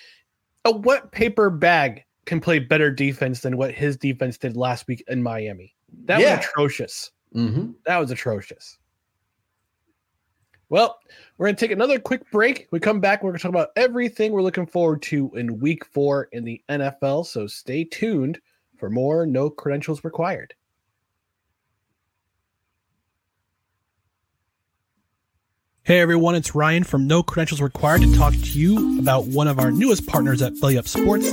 A 0.64 0.74
wet 0.74 1.12
paper 1.12 1.50
bag 1.50 2.04
can 2.24 2.40
play 2.40 2.58
better 2.58 2.90
defense 2.90 3.40
than 3.40 3.58
what 3.58 3.72
his 3.72 3.98
defense 3.98 4.38
did 4.38 4.56
last 4.56 4.86
week 4.86 5.04
in 5.08 5.22
Miami. 5.22 5.74
That 6.06 6.20
Yeah. 6.20 6.36
was 6.38 6.46
atrocious. 6.46 7.10
Mhm. 7.34 7.74
That 7.84 7.98
was 7.98 8.10
atrocious. 8.10 8.78
Well, 10.70 10.98
we're 11.36 11.46
going 11.46 11.56
to 11.56 11.60
take 11.60 11.70
another 11.70 11.98
quick 11.98 12.30
break. 12.30 12.68
We 12.70 12.80
come 12.80 13.00
back. 13.00 13.22
We're 13.22 13.30
going 13.30 13.38
to 13.38 13.42
talk 13.42 13.50
about 13.50 13.70
everything 13.76 14.32
we're 14.32 14.42
looking 14.42 14.66
forward 14.66 15.00
to 15.02 15.30
in 15.34 15.60
week 15.60 15.84
four 15.84 16.28
in 16.32 16.44
the 16.44 16.62
NFL. 16.68 17.26
So 17.26 17.46
stay 17.46 17.84
tuned 17.84 18.38
for 18.76 18.90
more 18.90 19.24
No 19.24 19.48
Credentials 19.48 20.04
Required. 20.04 20.54
Hey 25.88 26.00
everyone, 26.00 26.34
it's 26.34 26.54
Ryan 26.54 26.84
from 26.84 27.06
No 27.06 27.22
Credentials 27.22 27.62
Required 27.62 28.02
to 28.02 28.14
talk 28.14 28.34
to 28.34 28.58
you 28.58 28.98
about 28.98 29.24
one 29.24 29.48
of 29.48 29.58
our 29.58 29.70
newest 29.70 30.06
partners 30.06 30.42
at 30.42 30.60
Belly 30.60 30.76
Up 30.76 30.86
Sports, 30.86 31.32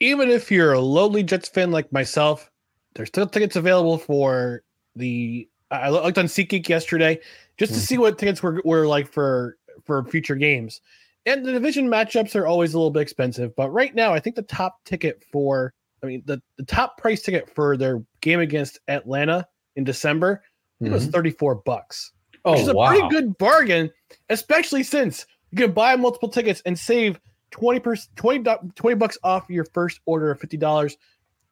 Even 0.00 0.30
if 0.30 0.50
you're 0.50 0.72
a 0.72 0.80
lowly 0.80 1.22
Jets 1.22 1.48
fan 1.48 1.70
like 1.70 1.92
myself, 1.92 2.50
there's 2.94 3.08
still 3.08 3.26
tickets 3.26 3.56
available 3.56 3.98
for 3.98 4.62
the. 4.94 5.48
I 5.70 5.90
looked 5.90 6.18
on 6.18 6.26
SeatGeek 6.26 6.68
yesterday 6.68 7.18
just 7.56 7.74
to 7.74 7.80
see 7.80 7.98
what 7.98 8.18
tickets 8.18 8.42
were, 8.42 8.62
were 8.64 8.86
like 8.86 9.08
for 9.08 9.58
for 9.84 10.04
future 10.04 10.36
games. 10.36 10.80
And 11.24 11.44
the 11.44 11.50
division 11.52 11.88
matchups 11.88 12.36
are 12.36 12.46
always 12.46 12.72
a 12.74 12.78
little 12.78 12.92
bit 12.92 13.02
expensive, 13.02 13.54
but 13.56 13.70
right 13.70 13.92
now 13.94 14.12
I 14.14 14.20
think 14.20 14.36
the 14.36 14.42
top 14.42 14.84
ticket 14.84 15.24
for 15.32 15.74
I 16.02 16.06
mean 16.06 16.22
the, 16.24 16.40
the 16.56 16.64
top 16.64 16.98
price 16.98 17.22
ticket 17.22 17.50
for 17.52 17.76
their 17.76 18.02
game 18.20 18.38
against 18.40 18.78
Atlanta 18.88 19.46
in 19.74 19.82
December 19.84 20.42
it 20.80 20.90
was 20.90 21.06
34 21.06 21.56
bucks. 21.56 22.12
Which 22.44 22.60
is 22.60 22.68
Mm-hmm. 22.68 22.68
Oh, 22.68 22.72
a 22.72 22.76
wow. 22.76 22.88
pretty 22.88 23.08
good 23.08 23.38
bargain, 23.38 23.90
especially 24.28 24.82
since 24.82 25.26
you 25.50 25.58
can 25.58 25.72
buy 25.72 25.96
multiple 25.96 26.28
tickets 26.28 26.62
and 26.64 26.78
save 26.78 27.18
20 27.56 27.80
percent 27.80 28.16
20, 28.16 28.38
do- 28.40 28.72
20 28.74 28.96
bucks 28.96 29.18
off 29.24 29.48
your 29.48 29.64
first 29.64 30.00
order 30.04 30.30
of 30.30 30.38
$50 30.40 30.96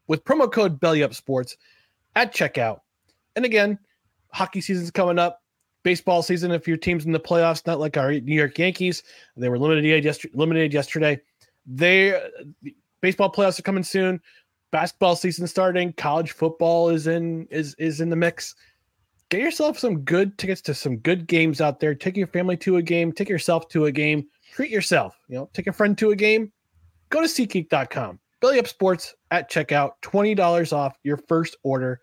with 0.06 0.24
promo 0.24 0.50
code 0.50 0.78
belly 0.78 1.02
up 1.02 1.14
sports 1.14 1.56
at 2.14 2.34
checkout. 2.34 2.80
And 3.36 3.44
again, 3.44 3.78
hockey 4.32 4.60
season's 4.60 4.90
coming 4.90 5.18
up. 5.18 5.40
Baseball 5.82 6.22
season, 6.22 6.50
if 6.50 6.66
your 6.66 6.76
team's 6.76 7.04
in 7.04 7.12
the 7.12 7.20
playoffs, 7.20 7.66
not 7.66 7.78
like 7.80 7.96
our 7.96 8.12
New 8.12 8.34
York 8.34 8.58
Yankees, 8.58 9.02
they 9.36 9.48
were 9.48 9.58
limited 9.58 10.04
yesterday. 10.04 10.34
Limited 10.34 10.72
yesterday. 10.72 11.20
They 11.66 12.18
baseball 13.00 13.30
playoffs 13.30 13.58
are 13.58 13.62
coming 13.62 13.82
soon. 13.82 14.20
Basketball 14.70 15.14
season 15.14 15.46
starting. 15.46 15.92
College 15.92 16.32
football 16.32 16.88
is 16.88 17.06
in 17.06 17.46
is 17.50 17.74
is 17.74 18.00
in 18.00 18.08
the 18.08 18.16
mix. 18.16 18.54
Get 19.28 19.40
yourself 19.40 19.78
some 19.78 20.00
good 20.00 20.38
tickets 20.38 20.60
to 20.62 20.74
some 20.74 20.98
good 20.98 21.26
games 21.26 21.60
out 21.60 21.80
there. 21.80 21.94
Take 21.94 22.16
your 22.16 22.26
family 22.26 22.56
to 22.58 22.76
a 22.76 22.82
game. 22.82 23.12
Take 23.12 23.28
yourself 23.28 23.68
to 23.68 23.86
a 23.86 23.92
game. 23.92 24.26
Treat 24.54 24.70
yourself. 24.70 25.18
You 25.28 25.34
know, 25.34 25.50
take 25.52 25.66
a 25.66 25.72
friend 25.72 25.98
to 25.98 26.12
a 26.12 26.16
game. 26.16 26.52
Go 27.10 27.20
to 27.20 27.26
SeatGeek.com. 27.26 28.20
Belly 28.40 28.60
Up 28.60 28.68
Sports 28.68 29.16
at 29.32 29.50
checkout. 29.50 29.94
Twenty 30.00 30.32
dollars 30.32 30.72
off 30.72 30.96
your 31.02 31.16
first 31.16 31.56
order 31.64 32.00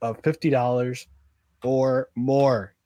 of 0.00 0.20
fifty 0.22 0.50
dollars 0.50 1.08
or 1.64 2.08
more. 2.14 2.76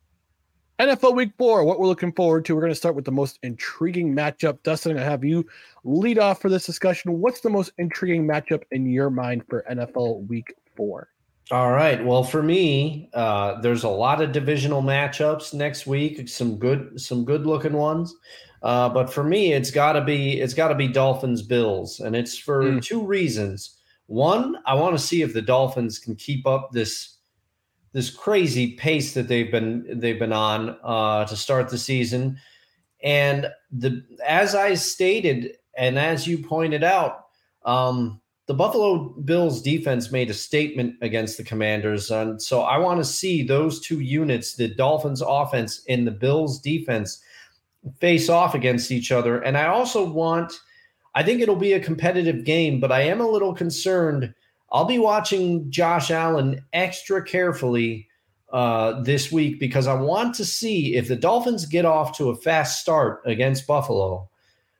NFL 0.78 1.14
Week 1.16 1.32
Four. 1.36 1.64
What 1.64 1.78
we're 1.78 1.86
looking 1.86 2.12
forward 2.12 2.46
to. 2.46 2.54
We're 2.54 2.62
going 2.62 2.72
to 2.72 2.76
start 2.76 2.94
with 2.94 3.04
the 3.04 3.12
most 3.12 3.38
intriguing 3.42 4.16
matchup. 4.16 4.62
Dustin, 4.62 4.98
I 4.98 5.02
have 5.02 5.22
you 5.22 5.44
lead 5.84 6.18
off 6.18 6.40
for 6.40 6.48
this 6.48 6.64
discussion. 6.64 7.20
What's 7.20 7.42
the 7.42 7.50
most 7.50 7.72
intriguing 7.76 8.26
matchup 8.26 8.62
in 8.70 8.86
your 8.86 9.10
mind 9.10 9.44
for 9.50 9.66
NFL 9.70 10.26
Week 10.28 10.54
Four? 10.76 11.08
All 11.50 11.72
right. 11.72 12.02
Well, 12.02 12.24
for 12.24 12.42
me, 12.42 13.10
uh, 13.12 13.60
there's 13.60 13.84
a 13.84 13.88
lot 13.88 14.22
of 14.22 14.32
divisional 14.32 14.82
matchups 14.82 15.52
next 15.52 15.86
week. 15.86 16.26
Some 16.26 16.56
good, 16.56 16.98
some 16.98 17.26
good 17.26 17.44
looking 17.44 17.74
ones. 17.74 18.16
Uh, 18.64 18.88
but 18.88 19.12
for 19.12 19.22
me, 19.22 19.52
it's 19.52 19.70
got 19.70 19.92
to 19.92 20.00
be 20.00 20.40
it's 20.40 20.54
got 20.54 20.68
to 20.68 20.74
be 20.74 20.88
Dolphins 20.88 21.42
Bills, 21.42 22.00
and 22.00 22.16
it's 22.16 22.36
for 22.38 22.62
Mm. 22.64 22.82
two 22.82 23.04
reasons. 23.04 23.78
One, 24.06 24.56
I 24.66 24.74
want 24.74 24.98
to 24.98 25.04
see 25.04 25.20
if 25.22 25.34
the 25.34 25.42
Dolphins 25.42 25.98
can 25.98 26.16
keep 26.16 26.46
up 26.46 26.70
this 26.72 27.18
this 27.92 28.10
crazy 28.10 28.72
pace 28.72 29.14
that 29.14 29.28
they've 29.28 29.52
been 29.52 29.84
they've 30.00 30.18
been 30.18 30.32
on 30.32 30.76
uh, 30.82 31.26
to 31.26 31.36
start 31.36 31.68
the 31.68 31.78
season. 31.78 32.38
And 33.02 33.48
the 33.70 34.02
as 34.26 34.54
I 34.54 34.74
stated 34.74 35.58
and 35.76 35.98
as 35.98 36.26
you 36.26 36.38
pointed 36.38 36.82
out, 36.82 37.26
um, 37.66 38.20
the 38.46 38.54
Buffalo 38.54 39.10
Bills 39.24 39.60
defense 39.60 40.10
made 40.10 40.30
a 40.30 40.34
statement 40.34 40.94
against 41.02 41.36
the 41.36 41.44
Commanders, 41.44 42.10
and 42.10 42.40
so 42.40 42.62
I 42.62 42.78
want 42.78 42.98
to 43.00 43.04
see 43.04 43.42
those 43.42 43.80
two 43.80 44.00
units, 44.00 44.54
the 44.54 44.68
Dolphins 44.68 45.22
offense 45.22 45.82
and 45.88 46.06
the 46.06 46.10
Bills 46.12 46.60
defense, 46.60 47.20
face 48.00 48.28
off 48.28 48.54
against 48.54 48.90
each 48.90 49.12
other. 49.12 49.40
And 49.40 49.56
I 49.56 49.66
also 49.66 50.04
want, 50.08 50.52
I 51.14 51.22
think 51.22 51.40
it'll 51.40 51.56
be 51.56 51.72
a 51.74 51.80
competitive 51.80 52.44
game, 52.44 52.80
but 52.80 52.92
I 52.92 53.02
am 53.02 53.20
a 53.20 53.28
little 53.28 53.54
concerned. 53.54 54.34
I'll 54.72 54.84
be 54.86 54.98
watching 54.98 55.70
Josh 55.70 56.10
Allen 56.10 56.64
extra 56.72 57.22
carefully 57.22 58.08
uh, 58.52 59.00
this 59.02 59.30
week 59.32 59.58
because 59.60 59.86
I 59.86 59.94
want 59.94 60.34
to 60.36 60.44
see 60.44 60.94
if 60.96 61.08
the 61.08 61.16
Dolphins 61.16 61.66
get 61.66 61.84
off 61.84 62.16
to 62.18 62.30
a 62.30 62.36
fast 62.36 62.80
start 62.80 63.20
against 63.24 63.66
Buffalo. 63.66 64.28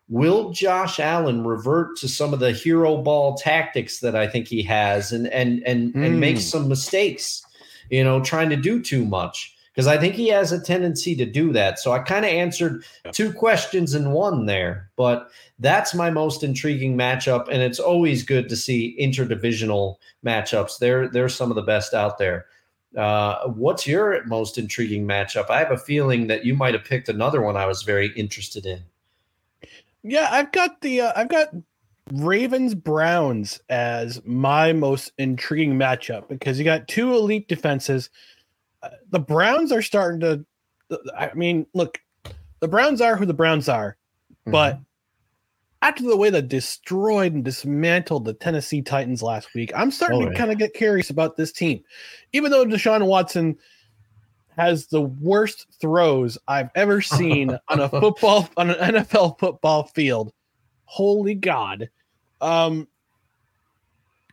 Will 0.09 0.51
Josh 0.51 1.01
Allen 1.01 1.45
revert 1.45 1.97
to 1.99 2.09
some 2.09 2.35
of 2.35 2.41
the 2.41 2.53
hero 2.53 2.99
ball 2.99 3.37
tactics 3.37 4.01
that 4.01 4.15
I 4.15 4.27
think 4.29 4.49
he 4.49 4.63
has 4.63 5.13
and 5.13 5.27
and 5.29 5.63
and 5.65 5.95
and 5.95 6.21
make 6.21 6.37
Mm. 6.37 6.41
some 6.41 6.69
mistakes, 6.69 7.43
you 7.91 8.05
know, 8.05 8.21
trying 8.21 8.51
to 8.51 8.57
do 8.57 8.83
too 8.83 9.05
much? 9.07 9.54
Because 9.75 9.89
I 9.89 9.99
think 9.99 10.15
he 10.15 10.29
has 10.29 10.53
a 10.53 10.63
tendency 10.63 11.17
to 11.17 11.27
do 11.27 11.53
that. 11.53 11.81
So 11.81 11.91
I 11.91 11.99
kind 11.99 12.25
of 12.25 12.31
answered 12.31 12.85
two 13.11 13.33
questions 13.33 13.93
in 13.93 14.13
one 14.13 14.47
there, 14.47 14.89
but 14.95 15.31
that's 15.59 15.95
my 15.95 16.11
most 16.11 16.45
intriguing 16.45 16.97
matchup, 16.97 17.49
and 17.49 17.61
it's 17.61 17.81
always 17.81 18.23
good 18.23 18.49
to 18.51 18.57
see 18.57 18.97
interdivisional 19.01 19.97
matchups. 20.25 20.79
They're 20.79 21.09
they're 21.09 21.29
some 21.29 21.51
of 21.51 21.57
the 21.57 21.63
best 21.63 21.93
out 21.93 22.19
there. 22.19 22.47
Uh, 22.97 23.49
what's 23.49 23.87
your 23.87 24.25
most 24.27 24.59
intriguing 24.59 25.07
matchup? 25.07 25.51
I 25.51 25.59
have 25.59 25.73
a 25.73 25.77
feeling 25.77 26.29
that 26.29 26.45
you 26.45 26.55
might 26.55 26.75
have 26.75 26.85
picked 26.85 27.09
another 27.09 27.43
one 27.43 27.57
I 27.57 27.67
was 27.67 27.83
very 27.83 28.13
interested 28.15 28.67
in. 28.67 28.85
Yeah, 30.05 30.29
I've 30.31 30.53
got 30.53 30.81
the 30.83 31.01
uh, 31.01 31.13
I've 31.17 31.29
got 31.29 31.49
Ravens 32.13 32.75
Browns 32.75 33.61
as 33.69 34.21
my 34.25 34.73
most 34.73 35.13
intriguing 35.19 35.75
matchup 35.75 36.29
because 36.29 36.59
you 36.59 36.65
got 36.65 36.87
two 36.87 37.15
elite 37.15 37.49
defenses. 37.49 38.11
The 39.11 39.19
Browns 39.21 39.73
are 39.73 39.83
starting 39.83 40.21
to. 40.21 40.45
I 41.17 41.33
mean, 41.35 41.67
look, 41.75 41.99
the 42.61 42.69
Browns 42.69 43.01
are 43.01 43.17
who 43.17 43.27
the 43.27 43.35
Browns 43.35 43.69
are, 43.69 43.97
but 44.47 44.79
after 45.83 46.03
the 46.03 46.17
way 46.17 46.31
they 46.31 46.41
destroyed 46.43 47.33
and 47.35 47.45
dismantled 47.45 48.25
the 48.25 48.33
Tennessee 48.35 48.81
Titans 48.83 49.23
last 49.23 49.55
week, 49.55 49.73
I'm 49.77 49.91
starting 49.91 50.23
Oh, 50.23 50.25
to 50.27 50.31
yeah. 50.33 50.39
kind 50.39 50.51
of 50.53 50.59
get 50.59 50.73
curious 50.75 51.11
about 51.11 51.37
this 51.37 51.53
team. 51.53 51.83
Even 52.33 52.51
though 52.51 52.65
Deshaun 52.65 53.07
Watson 53.07 53.57
has 54.57 54.87
the 54.87 55.01
worst 55.03 55.67
throws 55.81 56.39
I've 56.49 56.71
ever 56.75 57.01
seen 57.03 57.59
on 57.69 57.81
a 57.81 57.89
football 57.89 58.49
on 58.57 58.71
an 58.71 58.95
NFL 58.95 59.39
football 59.39 59.85
field. 59.85 60.33
Holy 60.85 61.35
God. 61.35 61.91
Um 62.41 62.87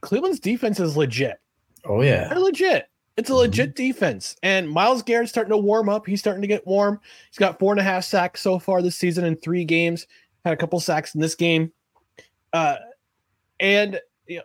Cleveland's 0.01 0.39
defense 0.39 0.79
is 0.79 0.95
legit. 0.97 1.39
oh 1.85 2.01
yeah, 2.01 2.27
They're 2.29 2.39
legit. 2.39 2.87
It's 3.17 3.29
a 3.29 3.35
legit 3.35 3.75
defense. 3.75 4.35
And 4.41 4.69
Myles 4.69 5.03
Garrett's 5.03 5.31
starting 5.31 5.51
to 5.51 5.57
warm 5.57 5.89
up. 5.89 6.05
He's 6.05 6.19
starting 6.19 6.41
to 6.41 6.47
get 6.47 6.65
warm. 6.65 6.99
He's 7.29 7.37
got 7.37 7.59
four 7.59 7.73
and 7.73 7.79
a 7.79 7.83
half 7.83 8.03
sacks 8.03 8.41
so 8.41 8.57
far 8.57 8.81
this 8.81 8.97
season 8.97 9.25
in 9.25 9.35
three 9.35 9.65
games. 9.65 10.07
Had 10.45 10.53
a 10.53 10.57
couple 10.57 10.79
sacks 10.79 11.13
in 11.13 11.21
this 11.21 11.35
game. 11.35 11.71
Uh, 12.53 12.77
and 13.59 13.99
you 14.27 14.37
know, 14.37 14.43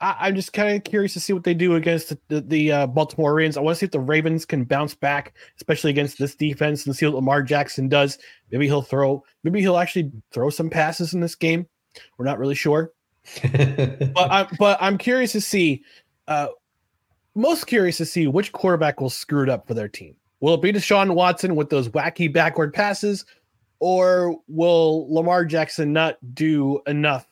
I, 0.00 0.16
I'm 0.20 0.34
just 0.34 0.52
kind 0.52 0.76
of 0.76 0.84
curious 0.84 1.14
to 1.14 1.20
see 1.20 1.32
what 1.32 1.44
they 1.44 1.54
do 1.54 1.74
against 1.74 2.10
the, 2.10 2.18
the, 2.28 2.40
the 2.42 2.72
uh, 2.72 2.86
Baltimore 2.86 3.34
Ravens. 3.34 3.56
I 3.56 3.60
want 3.60 3.76
to 3.76 3.80
see 3.80 3.86
if 3.86 3.92
the 3.92 4.00
Ravens 4.00 4.44
can 4.44 4.64
bounce 4.64 4.94
back, 4.94 5.34
especially 5.56 5.90
against 5.90 6.18
this 6.18 6.34
defense, 6.34 6.86
and 6.86 6.94
see 6.94 7.06
what 7.06 7.14
Lamar 7.14 7.42
Jackson 7.42 7.88
does. 7.88 8.18
Maybe 8.50 8.66
he'll 8.66 8.82
throw. 8.82 9.24
Maybe 9.42 9.60
he'll 9.60 9.78
actually 9.78 10.12
throw 10.32 10.50
some 10.50 10.70
passes 10.70 11.14
in 11.14 11.20
this 11.20 11.34
game. 11.34 11.66
We're 12.18 12.26
not 12.26 12.38
really 12.38 12.54
sure 12.54 12.92
but 13.42 14.30
I'm 14.30 14.46
but 14.58 14.78
I'm 14.80 14.98
curious 14.98 15.32
to 15.32 15.40
see, 15.40 15.84
uh, 16.26 16.48
most 17.34 17.66
curious 17.66 17.96
to 17.98 18.06
see 18.06 18.26
which 18.26 18.52
quarterback 18.52 19.00
will 19.00 19.10
screw 19.10 19.42
it 19.42 19.48
up 19.48 19.66
for 19.66 19.74
their 19.74 19.88
team. 19.88 20.16
Will 20.40 20.54
it 20.54 20.62
be 20.62 20.72
Deshaun 20.72 21.14
Watson 21.14 21.54
with 21.54 21.70
those 21.70 21.88
wacky 21.88 22.32
backward 22.32 22.74
passes, 22.74 23.24
or 23.78 24.36
will 24.48 25.12
Lamar 25.12 25.44
Jackson 25.44 25.92
not 25.92 26.16
do 26.34 26.80
enough 26.86 27.26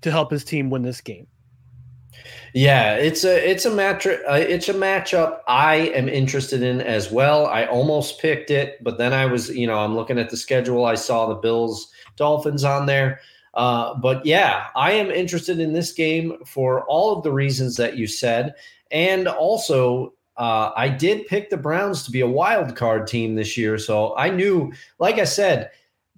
to 0.00 0.10
help 0.10 0.30
his 0.30 0.44
team 0.44 0.70
win 0.70 0.82
this 0.82 1.00
game? 1.00 1.26
Yeah, 2.52 2.94
it's 2.94 3.24
a 3.24 3.48
it's 3.48 3.64
a 3.64 3.70
match 3.70 4.06
uh, 4.06 4.18
it's 4.28 4.68
a 4.68 4.74
matchup 4.74 5.40
I 5.46 5.76
am 5.94 6.08
interested 6.08 6.62
in 6.62 6.80
as 6.80 7.10
well. 7.10 7.46
I 7.46 7.66
almost 7.66 8.18
picked 8.18 8.50
it, 8.50 8.82
but 8.82 8.98
then 8.98 9.12
I 9.12 9.26
was 9.26 9.50
you 9.50 9.66
know 9.66 9.78
I'm 9.78 9.94
looking 9.94 10.18
at 10.18 10.30
the 10.30 10.36
schedule. 10.36 10.84
I 10.84 10.96
saw 10.96 11.26
the 11.26 11.36
Bills 11.36 11.92
Dolphins 12.16 12.64
on 12.64 12.86
there, 12.86 13.20
uh, 13.54 13.94
but 13.94 14.24
yeah, 14.26 14.66
I 14.74 14.92
am 14.92 15.10
interested 15.10 15.60
in 15.60 15.72
this 15.72 15.92
game 15.92 16.38
for 16.44 16.84
all 16.86 17.16
of 17.16 17.22
the 17.22 17.32
reasons 17.32 17.76
that 17.76 17.96
you 17.96 18.06
said, 18.06 18.54
and 18.90 19.28
also. 19.28 20.14
Uh, 20.36 20.72
I 20.74 20.88
did 20.88 21.26
pick 21.26 21.50
the 21.50 21.58
Browns 21.58 22.02
to 22.04 22.10
be 22.10 22.22
a 22.22 22.26
wild 22.26 22.74
card 22.74 23.06
team 23.06 23.34
this 23.34 23.58
year, 23.58 23.76
so 23.76 24.16
I 24.16 24.30
knew, 24.30 24.72
like 24.98 25.18
I 25.18 25.24
said, 25.24 25.70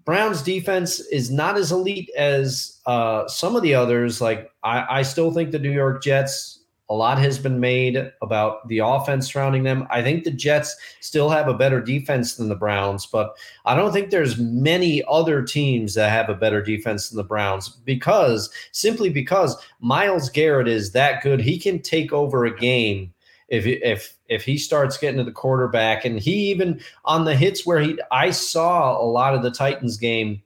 Browns 0.04 0.42
defense 0.42 1.00
is 1.00 1.30
not 1.30 1.56
as 1.56 1.72
elite 1.72 2.10
as 2.16 2.80
uh, 2.86 3.26
some 3.28 3.56
of 3.56 3.62
the 3.62 3.74
others. 3.74 4.20
Like 4.20 4.50
I, 4.62 4.98
I 4.98 5.02
still 5.02 5.32
think 5.32 5.50
the 5.50 5.58
New 5.58 5.72
York 5.72 6.02
Jets. 6.02 6.61
A 6.93 6.95
lot 6.95 7.16
has 7.16 7.38
been 7.38 7.59
made 7.59 8.12
about 8.20 8.68
the 8.68 8.80
offense 8.80 9.32
surrounding 9.32 9.62
them. 9.62 9.86
I 9.88 10.03
think 10.03 10.24
the 10.24 10.30
Jets 10.30 10.76
still 11.01 11.30
have 11.30 11.49
a 11.49 11.55
better 11.55 11.80
defense 11.80 12.34
than 12.34 12.51
the 12.51 12.55
Browns, 12.55 13.07
but 13.07 13.34
I 13.64 13.74
don't 13.74 13.95
think 13.95 14.11
there's 14.11 14.36
many 14.36 15.03
other 15.09 15.40
teams 15.40 15.95
that 15.95 16.11
have 16.11 16.28
a 16.28 16.34
better 16.34 16.61
defense 16.61 17.09
than 17.09 17.16
the 17.16 17.24
Browns 17.24 17.70
because 17.70 18.51
simply 18.72 19.09
because 19.09 19.57
Myles 19.80 20.28
Garrett 20.28 20.68
is 20.68 20.93
that 20.93 21.22
good. 21.22 21.40
He 21.40 21.59
can 21.59 21.80
take 21.80 22.12
over 22.12 22.45
a 22.45 22.55
game 22.55 23.14
if 23.49 23.64
if 23.64 24.14
if 24.28 24.45
he 24.45 24.59
starts 24.59 24.99
getting 24.99 25.16
to 25.16 25.24
the 25.24 25.32
quarterback 25.32 26.05
and 26.05 26.20
he 26.20 26.51
even 26.51 26.78
on 27.07 27.24
the 27.24 27.34
hits 27.34 27.64
where 27.64 27.80
he 27.80 27.99
I 28.11 28.32
saw 28.32 29.01
a 29.01 29.07
lot 29.07 29.34
of 29.34 29.43
the 29.43 29.51
Titans 29.51 29.97
game 29.97 30.43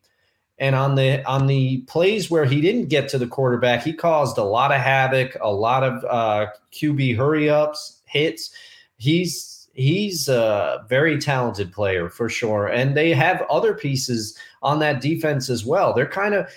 and 0.59 0.74
on 0.74 0.94
the 0.94 1.24
on 1.24 1.46
the 1.46 1.78
plays 1.82 2.30
where 2.30 2.44
he 2.44 2.61
didn't 2.61 2.86
get 2.86 3.09
to 3.09 3.18
the 3.18 3.26
quarterback 3.26 3.82
he 3.82 3.92
caused 3.92 4.38
a 4.38 4.44
lot 4.44 4.72
of 4.72 4.80
havoc 4.80 5.36
a 5.40 5.52
lot 5.52 5.82
of 5.82 6.04
uh 6.04 6.46
QB 6.72 7.16
hurry 7.16 7.48
ups 7.50 8.00
hits 8.04 8.50
he's 8.96 9.68
he's 9.74 10.28
a 10.28 10.84
very 10.88 11.18
talented 11.18 11.72
player 11.72 12.09
for 12.09 12.28
sure 12.28 12.66
and 12.66 12.96
they 12.96 13.12
have 13.12 13.42
other 13.50 13.74
pieces 13.74 14.38
on 14.62 14.78
that 14.78 15.00
defense 15.00 15.50
as 15.50 15.64
well 15.64 15.92
they're 15.92 16.07
kind 16.07 16.34
of 16.34 16.48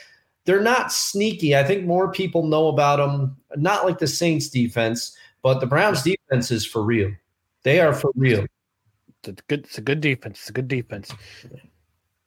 they're 0.45 0.62
not 0.62 0.91
sneaky 0.91 1.56
i 1.56 1.64
think 1.64 1.86
more 1.86 2.12
people 2.12 2.47
know 2.47 2.68
about 2.68 2.95
them 2.95 3.36
not 3.58 3.86
like 3.86 4.00
the 4.00 4.08
saints 4.08 4.47
defense 4.47 5.16
but 5.41 5.60
the 5.60 5.68
browns 5.68 6.02
defense 6.02 6.50
is 6.50 6.66
for 6.66 6.82
real 6.82 7.12
they 7.64 7.82
are 7.82 7.93
for 7.93 8.12
real 8.16 8.45
It's 9.24 9.28
a 9.41 9.43
good. 9.47 9.66
It's 9.66 9.78
a 9.78 9.82
good 9.82 10.02
defense. 10.02 10.39
It's 10.39 10.50
a 10.50 10.54
good 10.54 10.68
defense. 10.68 11.14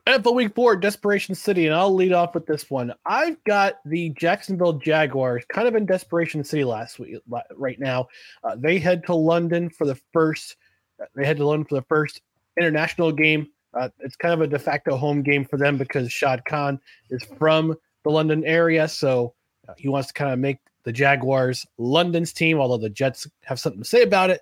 NFL 0.07 0.35
Week 0.35 0.55
Four, 0.55 0.75
Desperation 0.77 1.35
City, 1.35 1.67
and 1.67 1.75
I'll 1.75 1.95
lead 1.95 2.13
off 2.13 2.35
with 2.35 2.47
this 2.47 2.69
one. 2.69 2.93
I've 3.07 3.43
got 3.45 3.75
the 3.85 4.09
Jacksonville 4.11 4.73
Jaguars, 4.75 5.45
kind 5.49 5.69
of 5.69 5.77
in 5.77 5.87
Desperation 5.87 6.43
City 6.43 6.65
last 6.65 6.99
week. 6.99 7.17
Right 7.55 7.79
now, 7.79 8.09
uh, 8.43 8.57
they 8.59 8.79
head 8.81 9.05
to 9.07 9.15
London 9.15 9.71
for 9.71 9.87
the 9.87 9.95
first. 10.13 10.57
uh, 11.01 11.05
They 11.15 11.25
head 11.25 11.37
to 11.37 11.47
London 11.47 11.67
for 11.67 11.77
the 11.77 11.87
first 11.89 12.21
international 12.59 13.13
game. 13.13 13.49
Uh, 13.75 13.91
it's 14.01 14.17
kind 14.17 14.35
of 14.35 14.41
a 14.41 14.47
de 14.49 14.59
facto 14.59 14.97
home 14.97 15.23
game 15.23 15.45
for 15.45 15.57
them 15.57 15.79
because 15.79 16.11
Shad 16.13 16.45
Khan 16.47 16.81
is 17.11 17.23
from 17.39 17.75
the 18.03 18.11
London 18.11 18.45
area, 18.45 18.89
so 18.89 19.35
uh, 19.69 19.75
he 19.79 19.89
wants 19.89 20.09
to 20.09 20.15
kind 20.15 20.33
of 20.33 20.39
make 20.41 20.59
the 20.83 20.93
Jaguars 20.93 21.65
London's 21.79 22.33
team. 22.33 22.59
Although 22.59 22.79
the 22.79 22.91
Jets 22.91 23.29
have 23.45 23.61
something 23.61 23.81
to 23.83 23.89
say 23.89 24.03
about 24.03 24.31
it, 24.31 24.41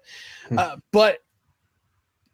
uh, 0.57 0.77
but 0.91 1.19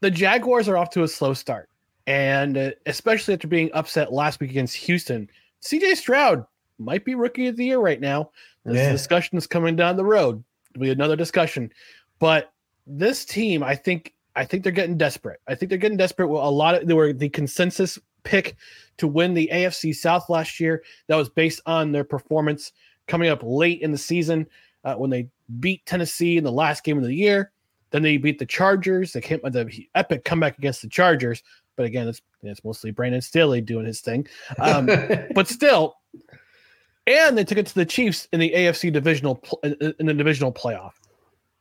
the 0.01 0.13
Jaguars 0.13 0.69
are 0.69 0.77
off 0.79 0.91
to 0.91 1.03
a 1.03 1.09
slow 1.09 1.35
start, 1.35 1.69
and 2.07 2.57
uh, 2.57 2.71
especially 2.87 3.35
after 3.35 3.49
being 3.49 3.71
upset 3.75 4.13
last 4.13 4.41
week 4.41 4.51
against 4.51 4.77
Houston, 4.77 5.29
CJ 5.63 5.97
Stroud 5.97 6.45
might 6.79 7.05
be 7.05 7.15
rookie 7.15 7.47
of 7.47 7.57
the 7.57 7.65
year 7.65 7.79
right 7.79 8.01
now. 8.01 8.31
This 8.65 8.77
Yeah. 8.77 8.93
discussion 8.93 9.39
is 9.39 9.47
coming 9.47 9.77
down 9.77 9.97
the 9.97 10.05
road. 10.05 10.43
It'll 10.75 10.83
be 10.83 10.91
another 10.91 11.17
discussion, 11.17 11.73
but 12.19 12.53
this 12.87 13.25
team, 13.25 13.63
I 13.63 13.75
think, 13.75 14.15
I 14.37 14.45
think 14.45 14.63
they're 14.63 14.73
getting 14.73 14.99
desperate. 14.99 15.41
I 15.49 15.55
think 15.55 15.71
they're 15.71 15.79
getting 15.79 15.97
desperate. 15.97 16.29
Well, 16.29 16.47
a 16.47 16.51
lot 16.51 16.75
of 16.75 16.87
they 16.87 16.95
were 16.95 17.13
the 17.13 17.29
consensus 17.31 17.99
pick 18.23 18.57
to 18.99 19.09
win 19.09 19.35
the 19.35 19.49
AFC 19.53 19.95
South 19.95 20.29
last 20.29 20.61
year. 20.61 20.83
That 21.07 21.17
was 21.17 21.29
based 21.29 21.61
on 21.67 21.93
their 21.93 22.05
performance 22.05 22.73
coming 23.09 23.31
up 23.31 23.41
late 23.43 23.81
in 23.81 23.93
the 23.93 23.99
season 23.99 24.47
uh, 24.85 24.95
when 24.95 25.11
they 25.11 25.29
beat 25.61 25.87
Tennessee 25.87 26.37
in 26.37 26.45
the 26.45 26.53
last 26.53 26.85
game 26.85 26.99
of 26.99 27.05
the 27.05 27.15
year. 27.15 27.53
Then 27.91 28.03
they 28.03 28.17
beat 28.19 28.39
the 28.39 28.47
Chargers. 28.47 29.13
They 29.13 29.21
came 29.21 29.41
the 29.45 29.87
epic 29.95 30.25
comeback 30.25 30.59
against 30.59 30.83
the 30.83 30.89
Chargers. 30.89 31.43
But 31.77 31.87
again, 31.87 32.09
it's 32.09 32.23
it's 32.43 32.65
mostly 32.65 32.91
Brandon 32.91 33.21
Staley 33.21 33.61
doing 33.61 33.87
his 33.87 34.01
thing. 34.01 34.27
Um, 34.59 34.87
but 35.35 35.49
still, 35.49 35.97
and 37.07 37.37
they 37.37 37.45
took 37.45 37.59
it 37.59 37.67
to 37.67 37.75
the 37.75 37.87
Chiefs 37.87 38.29
in 38.33 38.41
the 38.41 38.51
AFC 38.51 38.93
divisional 38.93 39.43
in 39.63 40.07
the 40.07 40.15
divisional 40.15 40.53
playoff. 40.53 40.93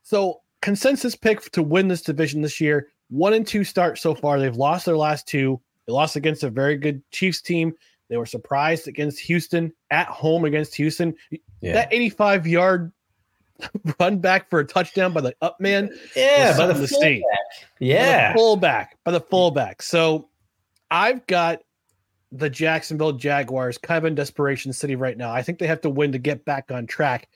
So 0.03 0.41
consensus 0.61 1.15
pick 1.15 1.51
to 1.51 1.61
win 1.61 1.87
this 1.87 2.01
division 2.01 2.41
this 2.41 2.59
year. 2.59 2.89
One 3.09 3.33
and 3.33 3.45
two 3.45 3.63
start 3.63 3.97
so 3.99 4.15
far. 4.15 4.39
They've 4.39 4.55
lost 4.55 4.85
their 4.85 4.97
last 4.97 5.27
two. 5.27 5.61
They 5.85 5.93
lost 5.93 6.15
against 6.15 6.43
a 6.43 6.49
very 6.49 6.77
good 6.77 7.01
Chiefs 7.11 7.41
team. 7.41 7.73
They 8.09 8.17
were 8.17 8.25
surprised 8.25 8.87
against 8.87 9.19
Houston 9.21 9.73
at 9.91 10.07
home 10.07 10.45
against 10.45 10.75
Houston. 10.75 11.15
Yeah. 11.61 11.73
That 11.73 11.93
85 11.93 12.47
yard 12.47 12.91
run 13.99 14.19
back 14.19 14.49
for 14.49 14.59
a 14.59 14.65
touchdown 14.65 15.13
by 15.13 15.21
the 15.21 15.35
up 15.41 15.59
man 15.59 15.89
yeah, 16.15 16.55
by 16.57 16.67
the 16.67 16.73
something 16.73 16.81
to 16.81 16.87
see. 16.87 17.21
fullback. 17.21 17.39
by 17.79 17.85
Yeah. 17.85 18.33
the 18.33 18.37
fullback, 18.39 18.97
by 19.03 19.11
the 19.11 19.21
fullback. 19.21 19.81
So 19.81 20.29
I've 20.91 21.25
got 21.27 21.61
the 22.31 22.49
Jacksonville 22.49 23.13
Jaguars 23.13 23.77
kind 23.77 23.97
of 23.99 24.05
in 24.05 24.15
desperation 24.15 24.73
city 24.73 24.95
right 24.95 25.17
now. 25.17 25.31
I 25.31 25.41
think 25.41 25.59
they 25.59 25.67
have 25.67 25.81
to 25.81 25.89
win 25.89 26.11
to 26.11 26.17
get 26.19 26.43
back 26.45 26.71
on 26.71 26.85
track 26.85 27.29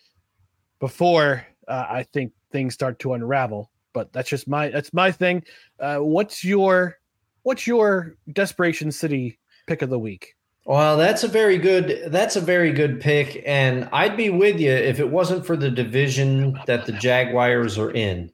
before 0.79 1.45
uh, 1.67 1.85
I 1.89 2.03
think 2.03 2.33
things 2.51 2.73
start 2.73 2.99
to 2.99 3.13
unravel. 3.13 3.71
But 3.93 4.11
that's 4.13 4.29
just 4.29 4.47
my 4.47 4.69
that's 4.69 4.93
my 4.93 5.11
thing. 5.11 5.43
Uh, 5.79 5.97
what's 5.99 6.43
your 6.43 6.97
what's 7.43 7.65
your 7.65 8.15
desperation 8.33 8.91
city 8.91 9.39
pick 9.67 9.81
of 9.81 9.89
the 9.89 9.99
week? 9.99 10.35
Well, 10.69 10.97
that's 10.97 11.23
a 11.23 11.27
very 11.27 11.57
good 11.57 12.11
that's 12.11 12.35
a 12.35 12.41
very 12.41 12.71
good 12.71 13.01
pick 13.01 13.41
and 13.43 13.89
I'd 13.91 14.15
be 14.15 14.29
with 14.29 14.59
you 14.59 14.69
if 14.69 14.99
it 14.99 15.09
wasn't 15.09 15.43
for 15.43 15.57
the 15.57 15.71
division 15.71 16.59
that 16.67 16.85
the 16.85 16.91
Jaguars 16.91 17.79
are 17.79 17.89
in. 17.89 18.31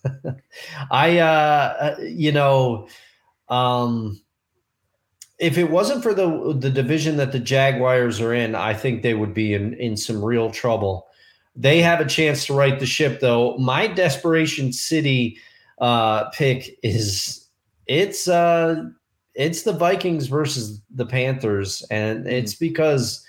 I 0.90 1.20
uh 1.20 1.96
you 2.02 2.32
know 2.32 2.86
um 3.48 4.20
if 5.38 5.56
it 5.56 5.70
wasn't 5.70 6.02
for 6.02 6.12
the 6.12 6.54
the 6.54 6.68
division 6.68 7.16
that 7.16 7.32
the 7.32 7.40
Jaguars 7.40 8.20
are 8.20 8.34
in, 8.34 8.54
I 8.54 8.74
think 8.74 9.00
they 9.00 9.14
would 9.14 9.32
be 9.32 9.54
in 9.54 9.72
in 9.80 9.96
some 9.96 10.22
real 10.22 10.50
trouble. 10.50 11.06
They 11.56 11.80
have 11.80 12.00
a 12.00 12.06
chance 12.06 12.44
to 12.44 12.52
right 12.54 12.78
the 12.78 12.84
ship 12.84 13.20
though. 13.20 13.56
My 13.56 13.86
desperation 13.86 14.70
city 14.70 15.38
uh 15.78 16.28
pick 16.28 16.78
is 16.82 17.48
it's 17.86 18.28
uh 18.28 18.84
it's 19.34 19.62
the 19.62 19.72
Vikings 19.72 20.26
versus 20.26 20.80
the 20.94 21.06
Panthers, 21.06 21.82
and 21.90 22.22
hmm. 22.22 22.28
it's 22.28 22.54
because 22.54 23.24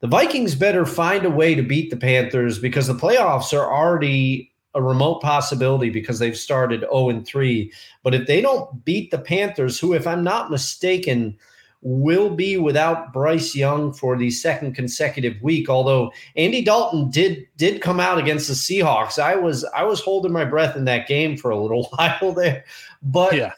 the 0.00 0.08
Vikings 0.08 0.54
better 0.54 0.84
find 0.84 1.24
a 1.24 1.30
way 1.30 1.54
to 1.54 1.62
beat 1.62 1.90
the 1.90 1.96
Panthers 1.96 2.58
because 2.58 2.86
the 2.86 2.94
playoffs 2.94 3.52
are 3.52 3.72
already 3.72 4.52
a 4.74 4.82
remote 4.82 5.22
possibility 5.22 5.88
because 5.88 6.18
they've 6.18 6.36
started 6.36 6.80
0 6.80 7.08
and 7.08 7.26
3. 7.26 7.72
But 8.02 8.14
if 8.14 8.26
they 8.26 8.42
don't 8.42 8.84
beat 8.84 9.10
the 9.10 9.18
Panthers, 9.18 9.80
who, 9.80 9.94
if 9.94 10.06
I'm 10.06 10.22
not 10.22 10.50
mistaken, 10.50 11.38
will 11.80 12.30
be 12.30 12.56
without 12.56 13.12
Bryce 13.12 13.54
Young 13.54 13.92
for 13.92 14.18
the 14.18 14.30
second 14.30 14.74
consecutive 14.74 15.40
week. 15.40 15.70
Although 15.70 16.12
Andy 16.36 16.62
Dalton 16.62 17.10
did 17.10 17.46
did 17.56 17.80
come 17.80 18.00
out 18.00 18.18
against 18.18 18.48
the 18.48 18.54
Seahawks, 18.54 19.18
I 19.18 19.36
was 19.36 19.64
I 19.64 19.84
was 19.84 20.00
holding 20.00 20.32
my 20.32 20.44
breath 20.44 20.76
in 20.76 20.84
that 20.86 21.06
game 21.06 21.36
for 21.36 21.50
a 21.50 21.60
little 21.60 21.84
while 21.96 22.32
there. 22.32 22.64
But 23.02 23.34
Yeah. 23.34 23.52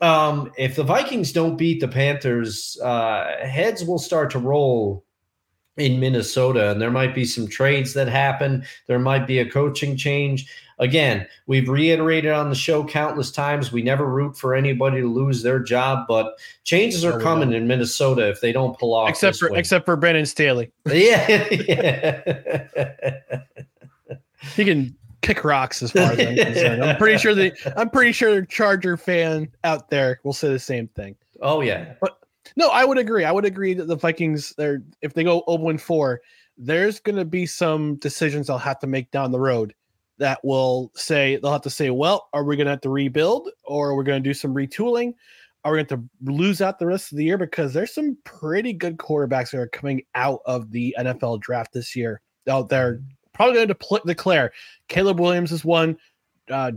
Um, 0.00 0.52
if 0.58 0.76
the 0.76 0.84
Vikings 0.84 1.32
don't 1.32 1.56
beat 1.56 1.80
the 1.80 1.88
Panthers, 1.88 2.78
uh, 2.82 3.36
heads 3.46 3.84
will 3.84 3.98
start 3.98 4.30
to 4.32 4.38
roll 4.38 5.04
in 5.76 6.00
Minnesota, 6.00 6.70
and 6.70 6.80
there 6.80 6.90
might 6.90 7.14
be 7.14 7.24
some 7.24 7.46
trades 7.46 7.94
that 7.94 8.08
happen. 8.08 8.64
There 8.86 8.98
might 8.98 9.26
be 9.26 9.38
a 9.38 9.50
coaching 9.50 9.96
change. 9.96 10.50
Again, 10.78 11.26
we've 11.46 11.68
reiterated 11.68 12.32
on 12.32 12.50
the 12.50 12.54
show 12.54 12.84
countless 12.84 13.30
times 13.30 13.72
we 13.72 13.82
never 13.82 14.06
root 14.06 14.36
for 14.36 14.54
anybody 14.54 15.00
to 15.00 15.10
lose 15.10 15.42
their 15.42 15.58
job, 15.58 16.06
but 16.06 16.38
changes 16.64 17.04
are 17.04 17.18
coming 17.20 17.52
in 17.52 17.66
Minnesota 17.66 18.28
if 18.28 18.42
they 18.42 18.52
don't 18.52 18.78
pull 18.78 18.92
off. 18.92 19.08
except 19.08 19.38
for 19.38 19.50
win. 19.50 19.58
except 19.58 19.86
for 19.86 19.96
Brandon 19.96 20.26
Staley. 20.26 20.70
yeah, 20.86 21.48
yeah. 21.50 23.40
He 24.54 24.64
can 24.64 24.96
kick 25.26 25.44
rocks 25.44 25.82
as 25.82 25.92
far 25.92 26.12
as 26.12 26.18
I'm 26.20 26.36
concerned. 26.36 26.84
I'm 26.84 26.96
pretty 26.96 27.18
sure 27.18 27.34
the 27.34 27.52
I'm 27.76 27.90
pretty 27.90 28.12
sure 28.12 28.40
the 28.40 28.46
Charger 28.46 28.96
fan 28.96 29.48
out 29.64 29.90
there 29.90 30.20
will 30.24 30.32
say 30.32 30.48
the 30.48 30.58
same 30.58 30.88
thing. 30.88 31.16
oh 31.42 31.60
yeah, 31.60 31.94
No, 32.56 32.68
I 32.68 32.84
would 32.84 32.98
agree. 32.98 33.24
I 33.24 33.32
would 33.32 33.44
agree 33.44 33.74
that 33.74 33.88
the 33.88 33.96
Vikings, 33.96 34.54
they're 34.56 34.82
if 35.02 35.14
they 35.14 35.24
go 35.24 35.42
0 35.50 35.68
and 35.68 35.80
4, 35.80 36.20
there's 36.56 37.00
going 37.00 37.16
to 37.16 37.24
be 37.24 37.46
some 37.46 37.96
decisions 37.96 38.46
they'll 38.46 38.58
have 38.58 38.78
to 38.80 38.86
make 38.86 39.10
down 39.10 39.32
the 39.32 39.40
road 39.40 39.74
that 40.18 40.42
will 40.44 40.90
say 40.94 41.36
they'll 41.36 41.52
have 41.52 41.62
to 41.62 41.70
say, 41.70 41.90
well, 41.90 42.28
are 42.32 42.44
we 42.44 42.56
going 42.56 42.66
to 42.66 42.70
have 42.70 42.80
to 42.82 42.88
rebuild 42.88 43.50
or 43.64 43.90
are 43.90 43.94
we 43.96 44.04
going 44.04 44.22
to 44.22 44.28
do 44.28 44.32
some 44.32 44.54
retooling? 44.54 45.12
Are 45.64 45.72
we 45.72 45.82
going 45.82 46.00
to 46.00 46.08
lose 46.32 46.62
out 46.62 46.78
the 46.78 46.86
rest 46.86 47.12
of 47.12 47.18
the 47.18 47.24
year 47.24 47.36
because 47.36 47.74
there's 47.74 47.92
some 47.92 48.16
pretty 48.24 48.72
good 48.72 48.96
quarterbacks 48.96 49.50
that 49.50 49.58
are 49.58 49.68
coming 49.68 50.02
out 50.14 50.40
of 50.46 50.70
the 50.70 50.94
NFL 50.98 51.40
draft 51.40 51.72
this 51.72 51.96
year 51.96 52.22
out 52.48 52.68
there. 52.68 53.00
Probably 53.36 53.54
going 53.54 53.68
to 53.68 54.00
declare 54.06 54.52
Caleb 54.88 55.20
Williams 55.20 55.52
is 55.52 55.62
one, 55.64 55.98
uh, 56.50 56.72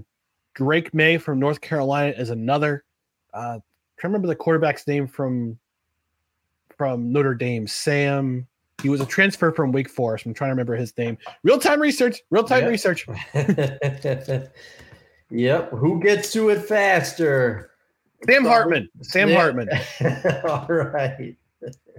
Drake 0.55 0.93
Maye 0.93 1.17
from 1.17 1.39
North 1.39 1.61
Carolina 1.61 2.13
is 2.17 2.29
another. 2.31 2.83
Uh, 3.33 3.59
trying 3.59 3.61
to 4.01 4.07
remember 4.07 4.27
the 4.27 4.35
quarterback's 4.35 4.85
name 4.85 5.07
from 5.07 5.57
from 6.77 7.11
Notre 7.13 7.33
Dame. 7.33 7.65
Sam. 7.65 8.45
He 8.81 8.89
was 8.89 8.99
a 9.01 9.05
transfer 9.05 9.51
from 9.51 9.71
Wake 9.71 9.89
Forest. 9.89 10.25
I'm 10.25 10.33
trying 10.33 10.49
to 10.49 10.53
remember 10.53 10.75
his 10.75 10.97
name. 10.97 11.17
Real 11.43 11.59
time 11.59 11.81
research. 11.81 12.21
Real 12.29 12.43
time 12.43 12.63
Yeah. 12.63 12.69
research. 12.69 13.07
yep. 15.29 15.69
Who 15.71 16.01
gets 16.01 16.31
to 16.33 16.49
it 16.49 16.59
faster? 16.65 17.71
Sam 18.25 18.43
Hartman. 18.45 18.89
Sam 19.01 19.29
Yeah. 19.29 19.35
Hartman. 19.35 19.69
All 20.47 20.67
right. 20.67 21.35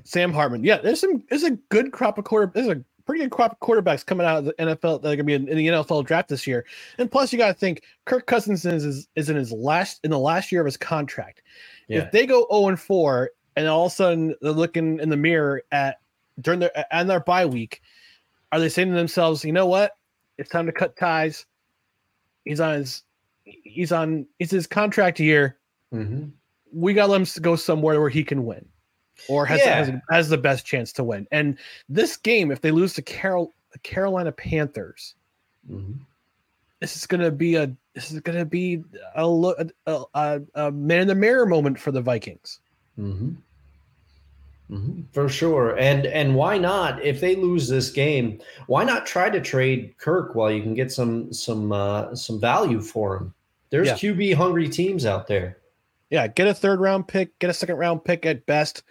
Sam 0.04 0.32
Hartman. 0.32 0.64
Yeah, 0.64 0.78
there's 0.78 1.00
some. 1.00 1.22
There's 1.28 1.44
a 1.44 1.50
good 1.68 1.92
crop 1.92 2.16
of 2.18 2.24
quarter. 2.24 2.50
There's 2.54 2.68
a 2.68 2.82
pretty 3.11 3.26
good 3.26 3.32
quarterbacks 3.61 4.06
coming 4.06 4.24
out 4.24 4.38
of 4.38 4.44
the 4.44 4.52
NFL 4.52 5.02
that 5.02 5.08
are 5.08 5.16
going 5.16 5.18
to 5.18 5.24
be 5.24 5.34
in, 5.34 5.48
in 5.48 5.56
the 5.56 5.66
NFL 5.66 6.06
draft 6.06 6.28
this 6.28 6.46
year. 6.46 6.64
And 6.96 7.11
plus, 7.11 7.32
you 7.32 7.38
got 7.38 7.48
to 7.48 7.54
think 7.54 7.82
Kirk 8.04 8.26
Cousins 8.26 8.64
is, 8.64 9.08
is 9.16 9.28
in 9.28 9.34
his 9.34 9.50
last 9.50 9.98
in 10.04 10.12
the 10.12 10.18
last 10.18 10.52
year 10.52 10.61
of 10.61 10.66
his 10.66 10.76
contract. 10.76 11.42
Yeah. 11.88 12.02
If 12.02 12.12
they 12.12 12.24
go 12.24 12.46
0 12.52 12.68
and 12.68 12.78
4, 12.78 13.30
and 13.56 13.66
all 13.66 13.86
of 13.86 13.92
a 13.92 13.94
sudden 13.96 14.36
they're 14.40 14.52
looking 14.52 15.00
in 15.00 15.08
the 15.08 15.16
mirror 15.16 15.62
at 15.72 15.98
during 16.40 16.61
their 16.61 16.70
and 16.94 17.11
their 17.11 17.18
bye 17.18 17.46
week, 17.46 17.82
are 18.52 18.61
they 18.61 18.68
saying 18.68 18.90
to 18.90 18.94
themselves, 18.94 19.44
you 19.44 19.52
know 19.52 19.66
what? 19.66 19.96
It's 20.38 20.48
time 20.50 20.66
to 20.66 20.72
cut 20.72 20.96
ties. 20.96 21.46
He's 22.44 22.61
on 22.61 22.74
his 22.74 23.02
he's 23.42 23.90
on 23.90 24.24
it's 24.38 24.52
his 24.52 24.68
contract 24.68 25.18
year. 25.18 25.58
Mhm. 25.92 26.30
We 26.72 26.94
got 26.94 27.06
to 27.06 27.12
let 27.12 27.22
him 27.22 27.42
go 27.42 27.56
somewhere 27.56 28.00
where 28.00 28.08
he 28.08 28.22
can 28.22 28.46
win. 28.46 28.68
Or 29.29 29.45
has, 29.47 29.61
Yeah. 29.61 29.75
has 29.85 29.93
has 30.11 30.29
the 30.29 30.39
best 30.39 30.64
chance 30.66 30.93
to 30.95 31.05
win. 31.05 31.27
And 31.31 31.59
this 31.89 32.16
game, 32.16 32.51
if 32.51 32.61
they 32.61 32.71
lose 32.71 32.95
to 32.95 33.03
Carol 33.03 33.53
the 33.73 33.79
Carolina 33.81 34.33
Panthers, 34.33 35.14
Mhm. 35.71 35.99
this 36.81 36.97
is 36.97 37.07
gonna 37.07 37.31
be 37.31 37.55
a 37.57 37.71
this 37.95 38.11
is 38.11 38.21
gonna 38.21 38.45
be 38.45 38.83
a 39.14 39.27
lo- 39.27 39.55
a, 39.87 40.03
a, 40.14 40.41
a 40.55 40.71
man 40.73 41.03
in 41.03 41.09
the 41.09 41.14
mirror 41.14 41.45
moment 41.47 41.79
for 41.79 41.91
the 41.93 42.01
Vikings. 42.01 42.61
Mhm. 42.99 43.37
Mhm. 44.71 45.03
For 45.12 45.29
sure. 45.29 45.77
And 45.79 46.07
and 46.07 46.35
why 46.37 46.57
not 46.59 47.03
if 47.05 47.21
they 47.21 47.35
lose 47.35 47.68
this 47.68 47.91
game, 47.91 48.41
why 48.68 48.85
not 48.85 49.05
try 49.07 49.29
to 49.29 49.41
trade 49.41 49.95
Kirk 49.99 50.35
while 50.37 50.51
you 50.51 50.62
can 50.62 50.75
get 50.75 50.93
some 50.93 51.33
some 51.33 51.73
uh 51.73 52.14
some 52.14 52.41
value 52.41 52.81
for 52.81 53.16
him? 53.16 53.35
There's 53.71 53.89
Yeah. 53.89 53.95
QB 53.95 54.35
hungry 54.35 54.68
teams 54.68 55.05
out 55.05 55.27
there. 55.27 55.59
Yeah, 56.09 56.27
get 56.29 56.47
a 56.49 56.55
third 56.55 56.81
round 56.81 57.07
pick, 57.09 57.37
get 57.41 57.51
a 57.51 57.55
second 57.55 57.77
round 57.77 58.05
pick 58.05 58.25
at 58.27 58.47
best. 58.47 58.83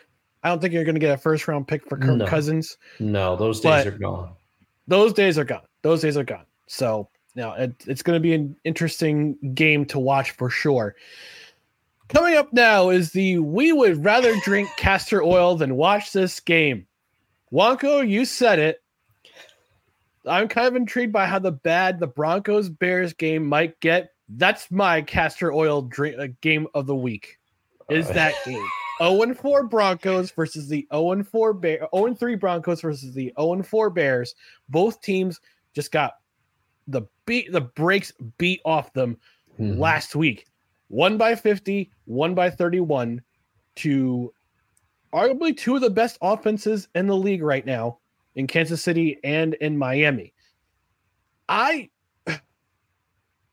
I 0.44 0.50
don't 0.50 0.62
think 0.62 0.74
you're 0.74 0.86
gonna 0.86 1.00
get 1.00 1.14
a 1.14 1.18
first 1.18 1.48
round 1.48 1.68
pick 1.68 1.88
for 1.88 1.98
Kirk 1.98 2.18
No. 2.18 2.26
Cousins. 2.26 2.78
No, 3.00 3.36
those 3.36 3.60
days 3.60 3.86
are 3.86 3.92
gone. 3.92 4.34
Those 4.88 5.14
days 5.14 5.38
are 5.38 5.44
gone. 5.44 5.62
Those 5.84 6.02
days 6.02 6.18
are 6.18 6.24
gone. 6.24 6.46
So 6.68 7.10
now 7.36 7.54
it, 7.54 7.74
it's 7.88 8.02
going 8.02 8.16
to 8.16 8.22
be 8.22 8.34
an 8.34 8.56
interesting 8.64 9.38
game 9.54 9.86
to 9.86 10.00
watch 10.00 10.32
for 10.32 10.50
sure. 10.50 10.96
Coming 12.10 12.36
up 12.36 12.52
now 12.54 12.90
is 12.90 13.12
the 13.12 13.38
we 13.38 13.72
would 13.72 14.04
rather 14.04 14.36
drink 14.42 14.68
castor 14.78 15.22
oil 15.22 15.56
than 15.56 15.76
watch 15.76 16.12
this 16.12 16.40
game. 16.40 16.88
Wonko, 17.54 18.08
you 18.08 18.26
said 18.26 18.60
it. 18.60 18.84
I'm 20.26 20.48
kind 20.48 20.68
of 20.68 20.76
intrigued 20.76 21.14
by 21.14 21.28
how 21.28 21.40
the 21.40 21.52
bad 21.52 22.00
the 22.00 22.08
Broncos 22.08 22.70
Bears 22.70 23.14
game 23.14 23.46
might 23.46 23.80
get. 23.80 24.12
That's 24.28 24.70
my 24.70 25.02
castor 25.02 25.54
oil 25.54 25.84
drink 25.84 26.18
uh, 26.20 26.28
game 26.42 26.68
of 26.74 26.88
the 26.88 26.96
week. 26.96 27.38
Is 27.90 28.08
that 28.10 28.34
game 28.46 28.68
0 29.02 29.22
and 29.24 29.38
4 29.38 29.64
Broncos 29.64 30.32
versus 30.32 30.68
the 30.68 30.88
0 30.94 31.12
and 31.12 31.28
4 31.28 31.54
Bear 31.54 31.88
0 31.96 32.06
and 32.08 32.20
3 32.20 32.36
Broncos 32.36 32.82
versus 32.82 33.14
the 33.14 33.34
0 33.40 33.54
and 33.54 33.68
4 33.68 33.90
Bears. 33.90 34.36
Both 34.70 35.02
teams 35.02 35.40
just 35.74 35.92
got 35.92 36.14
the 36.88 37.04
beat 37.26 37.52
the 37.52 37.62
brakes 37.62 38.12
beat 38.38 38.62
off 38.66 38.92
them 38.94 39.18
Mhm. 39.60 39.78
last 39.78 40.16
week. 40.16 40.48
One 40.88 41.18
by 41.18 41.36
50, 41.36 41.92
one 42.06 42.34
by 42.34 42.50
31 42.50 43.22
to 43.76 44.34
arguably 45.14 45.56
two 45.56 45.76
of 45.76 45.82
the 45.82 45.90
best 45.90 46.18
offenses 46.22 46.88
in 46.96 47.08
the 47.08 47.16
league 47.16 47.44
right 47.44 47.66
now 47.66 48.00
in 48.36 48.48
Kansas 48.48 48.84
City 48.84 49.20
and 49.24 49.54
in 49.56 49.78
Miami. 49.78 50.34
I 51.48 51.90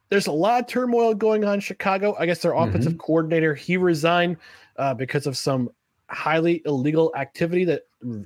there's 0.09 0.27
a 0.27 0.33
lot 0.33 0.61
of 0.61 0.67
turmoil 0.67 1.15
going 1.15 1.45
on 1.45 1.55
in 1.55 1.61
Chicago. 1.61 2.17
I 2.19 2.27
guess 2.27 2.41
their 2.43 2.53
offensive 2.55 2.97
coordinator 2.99 3.55
he 3.55 3.77
resigned 3.77 4.37
uh, 4.79 4.95
because 4.95 5.27
of 5.27 5.37
some 5.37 5.71
highly 6.09 6.63
illegal 6.65 7.13
activity 7.17 7.65
that 7.65 7.83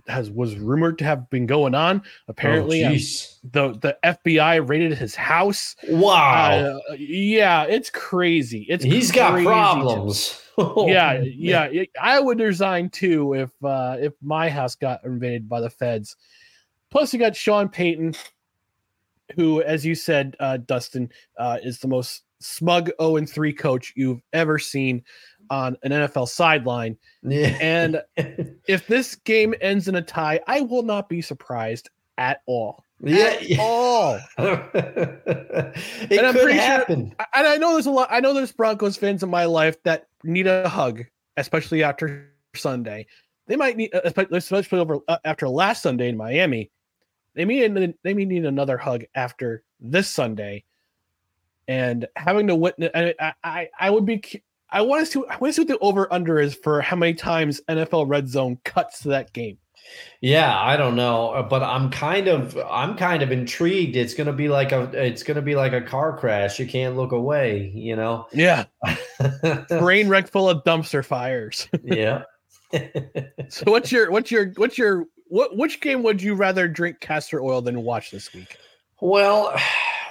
has 0.06 0.30
was 0.30 0.56
rumored 0.56 0.98
to 0.98 1.04
have 1.04 1.28
been 1.30 1.46
going 1.46 1.74
on. 1.74 2.02
Apparently, 2.28 2.84
oh, 2.84 2.88
um, 2.88 2.94
the 3.52 3.78
the 3.80 3.98
FBI 4.04 4.68
raided 4.68 4.96
his 4.96 5.14
house. 5.14 5.76
wow. 5.88 6.78
Uh, 6.90 6.94
yeah, 6.98 7.64
it's 7.64 7.90
crazy. 7.90 8.66
It's 8.68 8.84
He's 8.84 9.10
got 9.10 9.32
crazy. 9.32 9.46
problems. 9.46 10.40
yeah, 10.58 11.22
yeah. 11.22 11.84
I 12.00 12.20
would 12.20 12.40
resign 12.40 12.90
too 12.90 13.34
if 13.34 13.50
uh, 13.64 13.96
if 13.98 14.12
my 14.22 14.50
house 14.50 14.74
got 14.74 15.04
invaded 15.04 15.48
by 15.48 15.60
the 15.60 15.70
feds. 15.70 16.16
Plus, 16.90 17.12
you 17.12 17.20
got 17.20 17.36
Sean 17.36 17.68
Payton, 17.68 18.14
who, 19.36 19.62
as 19.62 19.86
you 19.86 19.94
said, 19.94 20.36
uh, 20.40 20.56
Dustin, 20.56 21.10
uh, 21.38 21.58
is 21.62 21.78
the 21.78 21.86
most 21.86 22.24
smug 22.40 22.90
0 23.00 23.16
and 23.16 23.30
3 23.30 23.52
coach 23.52 23.92
you've 23.94 24.22
ever 24.32 24.58
seen 24.58 25.04
on 25.50 25.76
an 25.82 25.90
NFL 25.90 26.28
sideline. 26.28 26.96
Yeah. 27.22 27.58
And 27.60 28.02
if 28.66 28.86
this 28.86 29.14
game 29.16 29.54
ends 29.60 29.88
in 29.88 29.96
a 29.96 30.02
tie, 30.02 30.40
I 30.46 30.60
will 30.62 30.82
not 30.82 31.08
be 31.08 31.20
surprised 31.20 31.90
at 32.18 32.42
all. 32.46 32.84
yeah. 33.02 33.36
At 33.40 33.46
all. 33.58 34.18
it 34.38 36.10
And 36.10 36.26
I'm 36.26 36.32
could 36.34 36.42
pretty 36.42 36.58
sure- 36.58 36.66
happen. 36.66 37.14
I- 37.18 37.26
and 37.34 37.46
I 37.46 37.56
know 37.56 37.72
there's 37.74 37.86
a 37.86 37.90
lot. 37.90 38.08
I 38.10 38.20
know 38.20 38.32
there's 38.34 38.52
Broncos 38.52 38.96
fans 38.96 39.22
in 39.22 39.30
my 39.30 39.44
life 39.44 39.82
that 39.84 40.06
need 40.24 40.46
a 40.46 40.68
hug, 40.68 41.04
especially 41.36 41.82
after 41.82 42.30
Sunday. 42.54 43.06
They 43.46 43.56
might 43.56 43.76
need, 43.76 43.94
uh, 43.94 44.02
espe- 44.04 44.30
especially 44.32 44.78
over 44.78 44.98
uh, 45.08 45.18
after 45.24 45.48
last 45.48 45.82
Sunday 45.82 46.08
in 46.08 46.16
Miami. 46.16 46.70
They 47.34 47.44
may 47.44 47.66
they 47.68 48.14
may 48.14 48.24
need 48.24 48.44
another 48.44 48.76
hug 48.76 49.04
after 49.14 49.62
this 49.80 50.08
Sunday, 50.08 50.64
and 51.68 52.06
having 52.16 52.46
to 52.48 52.54
witness. 52.56 52.90
I 52.94 53.14
I, 53.20 53.32
I, 53.42 53.68
I 53.80 53.90
would 53.90 54.04
be. 54.04 54.22
I 54.72 54.82
want 54.82 55.04
to 55.04 55.10
see. 55.10 55.22
I 55.28 55.36
want 55.36 55.50
to 55.50 55.52
see 55.52 55.60
what 55.62 55.68
the 55.68 55.78
over 55.78 56.12
under 56.12 56.38
is 56.38 56.54
for 56.54 56.80
how 56.80 56.96
many 56.96 57.14
times 57.14 57.60
NFL 57.68 58.08
Red 58.08 58.28
Zone 58.28 58.58
cuts 58.64 59.00
to 59.00 59.08
that 59.08 59.32
game. 59.32 59.58
Yeah, 60.20 60.58
I 60.58 60.76
don't 60.76 60.96
know, 60.96 61.30
uh, 61.30 61.42
but 61.42 61.62
I'm 61.62 61.90
kind 61.90 62.28
of 62.28 62.56
I'm 62.70 62.96
kind 62.96 63.22
of 63.22 63.32
intrigued. 63.32 63.96
It's 63.96 64.14
gonna 64.14 64.32
be 64.32 64.48
like 64.48 64.72
a 64.72 64.82
it's 64.94 65.22
gonna 65.22 65.42
be 65.42 65.54
like 65.54 65.72
a 65.72 65.80
car 65.80 66.16
crash. 66.16 66.58
You 66.58 66.66
can't 66.66 66.96
look 66.96 67.12
away, 67.12 67.72
you 67.74 67.96
know. 67.96 68.26
Yeah, 68.32 68.66
brain 69.68 70.08
wreck 70.08 70.28
full 70.28 70.48
of 70.48 70.62
dumpster 70.64 71.04
fires. 71.04 71.68
yeah. 71.84 72.24
So 73.48 73.70
what's 73.70 73.90
your 73.90 74.10
what's 74.10 74.30
your 74.30 74.50
what's 74.56 74.78
your 74.78 75.06
what 75.26 75.56
which 75.56 75.80
game 75.80 76.02
would 76.02 76.22
you 76.22 76.34
rather 76.34 76.68
drink 76.68 77.00
castor 77.00 77.40
oil 77.40 77.62
than 77.62 77.82
watch 77.82 78.10
this 78.10 78.32
week? 78.32 78.58
Well, 79.00 79.58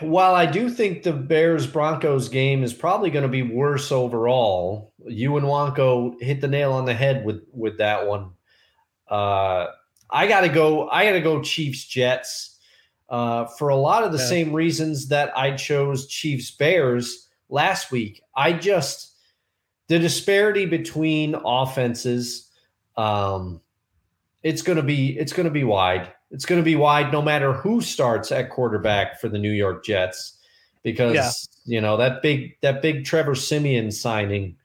while 0.02 0.36
I 0.36 0.46
do 0.46 0.70
think 0.70 1.04
the 1.04 1.14
Bears 1.14 1.68
Broncos 1.68 2.30
game 2.30 2.64
is 2.64 2.74
probably 2.74 3.10
going 3.10 3.24
to 3.24 3.30
be 3.30 3.42
worse 3.44 3.92
overall, 3.92 4.94
you 5.06 5.38
and 5.38 5.46
Wonko 5.46 6.22
hit 6.22 6.42
the 6.42 6.48
nail 6.48 6.74
on 6.74 6.86
the 6.86 6.94
head 6.94 7.26
with 7.26 7.44
with 7.54 7.78
that 7.78 8.08
one. 8.08 8.32
Uh, 9.08 9.68
I 10.10 10.28
got 10.28 10.42
to 10.42 10.50
go. 10.50 10.90
I 10.90 11.06
got 11.06 11.14
to 11.14 11.22
go 11.22 11.42
Chiefs 11.42 11.86
Jets 11.86 12.58
uh, 13.10 13.46
for 13.46 13.70
a 13.70 13.76
lot 13.76 14.04
of 14.04 14.12
the 14.12 14.18
Yeah. 14.18 14.26
same 14.26 14.54
reasons 14.54 15.08
that 15.10 15.36
I 15.38 15.56
chose 15.56 16.08
Chiefs 16.08 16.52
Bears 16.52 17.28
last 17.50 17.92
week. 17.92 18.22
I 18.36 18.54
just 18.54 19.16
the 19.88 20.00
disparity 20.00 20.66
between 20.66 21.36
offenses. 21.46 22.50
Um, 22.98 23.62
it's 24.44 24.62
going 24.62 24.78
to 24.78 24.84
be 24.84 25.18
it's 25.18 25.34
going 25.34 25.46
to 25.46 25.52
be 25.52 25.64
wide. 25.64 26.14
It's 26.32 26.46
going 26.46 26.62
to 26.62 26.66
be 26.66 26.76
wide 26.76 27.12
no 27.12 27.22
matter 27.22 27.54
who 27.54 27.82
starts 27.82 28.32
at 28.32 28.50
quarterback 28.50 29.20
for 29.20 29.30
the 29.30 29.40
New 29.40 29.52
York 29.52 29.84
Jets 29.84 30.38
because 30.84 31.16
Yeah. 31.16 31.32
you 31.66 31.82
know 31.82 31.98
that 31.98 32.22
big 32.22 32.56
that 32.62 32.82
big 32.82 33.06
Trevor 33.06 33.36
Siemian 33.36 33.92
signing. 33.92 34.56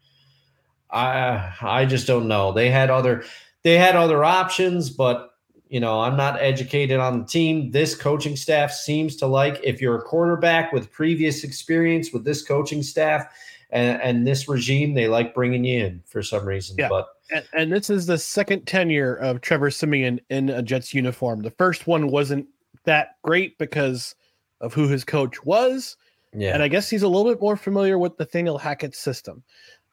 I 0.91 1.53
I 1.61 1.87
just 1.87 2.07
don't 2.07 2.29
know. 2.29 2.53
They 2.53 2.71
had 2.71 2.91
other 2.91 3.25
they 3.63 3.77
had 3.79 3.97
other 3.97 4.25
options, 4.25 4.91
but 4.91 5.31
you 5.69 5.81
know 5.81 6.01
I'm 6.01 6.17
not 6.17 6.41
educated 6.41 7.01
on 7.01 7.21
the 7.21 7.27
team. 7.27 7.71
This 7.71 7.95
coaching 7.97 8.37
staff 8.37 8.71
seems 8.73 9.17
to 9.17 9.27
like 9.27 9.59
if 9.65 9.81
you're 9.81 9.97
a 9.97 10.03
quarterback 10.03 10.73
with 10.73 10.93
previous 10.93 11.45
experience 11.45 12.13
with 12.13 12.25
this 12.25 12.43
coaching 12.43 12.83
staff 12.83 13.27
and, 13.71 14.01
and 14.03 14.27
this 14.27 14.49
regime, 14.49 14.95
they 14.95 15.09
like 15.09 15.35
bringing 15.35 15.65
you 15.65 15.85
in 15.85 16.03
for 16.07 16.23
some 16.23 16.45
reason. 16.47 16.77
Yeah. 16.79 16.89
But 16.91 17.09
And, 17.31 17.45
and 17.55 17.73
this 17.73 17.91
is 17.91 18.07
the 18.07 18.19
second 18.19 18.67
tenure 18.67 19.15
of 19.15 19.41
Trevor 19.41 19.71
Siemian 19.71 20.21
in 20.31 20.51
a 20.51 20.63
Jets 20.63 20.93
uniform. 20.93 21.43
The 21.43 21.51
first 21.51 21.87
one 21.87 22.09
wasn't 22.09 22.47
that 22.85 23.17
great 23.23 23.57
because 23.59 24.15
of 24.61 24.75
who 24.75 24.89
his 24.89 25.05
coach 25.05 25.43
was, 25.45 25.97
yeah, 26.33 26.53
and 26.53 26.63
I 26.63 26.69
guess 26.69 26.91
he's 26.91 27.03
a 27.03 27.09
little 27.09 27.31
bit 27.33 27.41
more 27.41 27.57
familiar 27.57 27.99
with 27.99 28.19
Nathaniel 28.19 28.59
Hackett's 28.59 28.99
system. 28.99 29.43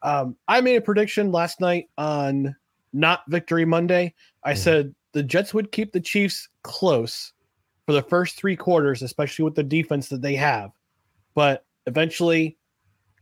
Um, 0.02 0.36
I 0.48 0.60
made 0.60 0.76
a 0.76 0.80
prediction 0.80 1.30
last 1.30 1.60
night 1.60 1.88
on 1.96 2.54
not 2.92 3.22
Victory 3.28 3.64
Monday. 3.64 4.14
I 4.42 4.52
Mhm. 4.52 4.58
said 4.58 4.94
the 5.12 5.22
Jets 5.22 5.54
would 5.54 5.72
keep 5.72 5.92
the 5.92 6.00
Chiefs 6.00 6.48
close 6.62 7.32
for 7.86 7.92
the 7.92 8.02
first 8.02 8.36
three 8.36 8.56
quarters, 8.56 9.02
especially 9.02 9.44
with 9.44 9.54
the 9.54 9.62
defense 9.62 10.08
that 10.08 10.22
they 10.22 10.34
have. 10.34 10.72
But 11.34 11.64
eventually, 11.86 12.58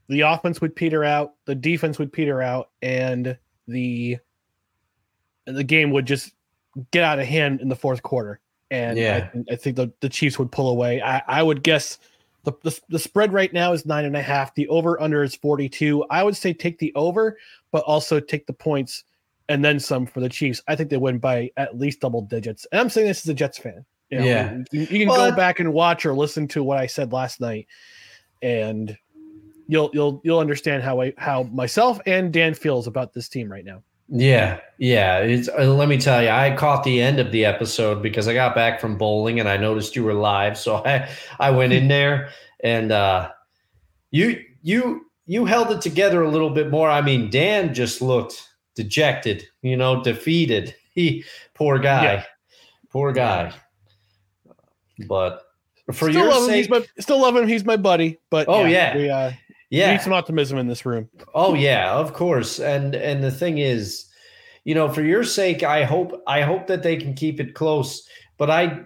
the 0.08 0.22
offense 0.22 0.60
would 0.60 0.74
peter 0.74 1.04
out, 1.04 1.34
the 1.44 1.54
defense 1.54 1.98
would 1.98 2.12
peter 2.12 2.42
out, 2.42 2.70
and 2.82 3.38
the 3.70 4.18
the 5.46 5.64
game 5.64 5.90
would 5.90 6.06
just 6.06 6.32
get 6.90 7.02
out 7.04 7.18
of 7.18 7.26
hand 7.26 7.60
in 7.60 7.68
the 7.68 7.76
fourth 7.76 8.02
quarter. 8.02 8.40
And 8.70 8.96
Yeah. 8.98 9.28
I, 9.34 9.52
I 9.52 9.56
think 9.56 9.76
the, 9.76 9.92
the 10.00 10.08
Chiefs 10.08 10.38
would 10.38 10.52
pull 10.52 10.70
away. 10.70 11.02
I, 11.02 11.22
I 11.26 11.42
would 11.42 11.62
guess 11.62 11.98
the, 12.44 12.52
the 12.62 12.78
the 12.88 12.98
spread 12.98 13.32
right 13.32 13.52
now 13.52 13.72
is 13.72 13.84
nine 13.84 14.04
and 14.04 14.16
a 14.16 14.22
half. 14.22 14.54
The 14.54 14.68
over 14.68 15.00
under 15.02 15.22
is 15.22 15.34
42. 15.34 16.04
I 16.10 16.22
would 16.22 16.36
say 16.36 16.52
take 16.52 16.78
the 16.78 16.92
over, 16.94 17.36
but 17.72 17.82
also 17.84 18.20
take 18.20 18.46
the 18.46 18.52
points 18.52 19.04
and 19.48 19.64
then 19.64 19.80
some 19.80 20.06
for 20.06 20.20
the 20.20 20.28
Chiefs. 20.28 20.62
I 20.68 20.76
think 20.76 20.90
they 20.90 20.96
win 20.96 21.18
by 21.18 21.50
at 21.56 21.78
least 21.78 22.00
double 22.00 22.22
digits. 22.22 22.66
And 22.70 22.80
I'm 22.80 22.88
saying 22.88 23.08
this 23.08 23.24
as 23.24 23.28
a 23.28 23.34
Jets 23.34 23.58
fan. 23.58 23.84
You 24.10 24.18
know, 24.20 24.24
Yeah. 24.24 24.58
You, 24.70 24.80
you 24.82 24.98
can 25.00 25.08
Well, 25.08 25.30
go 25.30 25.36
back 25.36 25.58
and 25.60 25.72
watch 25.72 26.06
or 26.06 26.14
listen 26.14 26.46
to 26.48 26.62
what 26.62 26.78
I 26.78 26.86
said 26.86 27.12
last 27.12 27.40
night, 27.40 27.66
and 28.42 28.96
you'll 29.70 29.90
you'll 29.94 30.20
you'll 30.24 30.38
understand 30.40 30.82
how 30.82 31.00
I 31.00 31.12
how 31.16 31.44
myself 31.44 32.00
and 32.06 32.32
Dan 32.32 32.54
feels 32.54 32.86
about 32.86 33.12
this 33.14 33.28
team 33.28 33.50
right 33.50 33.64
now. 33.64 33.82
Yeah, 34.12 34.58
yeah. 34.78 35.18
It's 35.18 35.48
uh, 35.48 35.64
let 35.72 35.88
me 35.88 35.96
tell 35.96 36.20
you, 36.22 36.28
I 36.30 36.54
caught 36.56 36.82
the 36.82 37.00
end 37.00 37.20
of 37.20 37.30
the 37.30 37.44
episode 37.44 38.02
because 38.02 38.26
I 38.26 38.34
got 38.34 38.56
back 38.56 38.80
from 38.80 38.98
bowling 38.98 39.38
and 39.38 39.48
I 39.48 39.56
noticed 39.56 39.94
you 39.94 40.02
were 40.02 40.14
live, 40.14 40.58
so 40.58 40.76
I 40.84 41.08
I 41.38 41.50
went 41.52 41.72
in 41.72 41.86
there 41.88 42.30
and 42.64 42.90
uh, 42.92 43.30
you 44.10 44.42
you 44.62 45.06
you 45.26 45.44
held 45.44 45.70
it 45.70 45.80
together 45.80 46.22
a 46.22 46.28
little 46.28 46.50
bit 46.50 46.70
more. 46.70 46.90
I 46.90 47.00
mean, 47.02 47.30
Dan 47.30 47.72
just 47.72 48.02
looked 48.02 48.42
dejected, 48.74 49.44
you 49.62 49.76
know, 49.76 50.02
defeated. 50.02 50.74
He 50.92 51.22
poor 51.54 51.78
guy, 51.78 52.02
Yeah. 52.02 52.24
poor 52.90 53.12
guy. 53.12 53.52
But 55.06 55.42
for 55.92 56.10
still 56.10 56.24
your 56.26 56.48
sake, 56.48 56.68
my, 56.68 56.84
still 56.98 57.20
love 57.20 57.36
him. 57.36 57.46
He's 57.48 57.64
my 57.64 57.76
buddy. 57.76 58.18
But 58.28 58.48
Oh, 58.48 58.64
yeah. 58.64 58.96
we 58.96 59.08
uh, 59.08 59.30
yeah, 59.70 59.92
need 59.92 60.00
some 60.00 60.12
optimism 60.12 60.58
in 60.58 60.66
this 60.66 60.84
room. 60.84 61.08
Oh 61.34 61.54
yeah, 61.54 61.92
of 61.92 62.12
course. 62.12 62.58
And 62.58 62.94
and 62.94 63.22
the 63.22 63.30
thing 63.30 63.58
is, 63.58 64.06
you 64.64 64.74
know, 64.74 64.88
for 64.88 65.02
your 65.02 65.24
sake, 65.24 65.62
I 65.62 65.84
hope 65.84 66.22
I 66.26 66.42
hope 66.42 66.66
that 66.66 66.82
they 66.82 66.96
can 66.96 67.14
keep 67.14 67.40
it 67.40 67.54
close. 67.54 68.06
But 68.36 68.50
I 68.50 68.80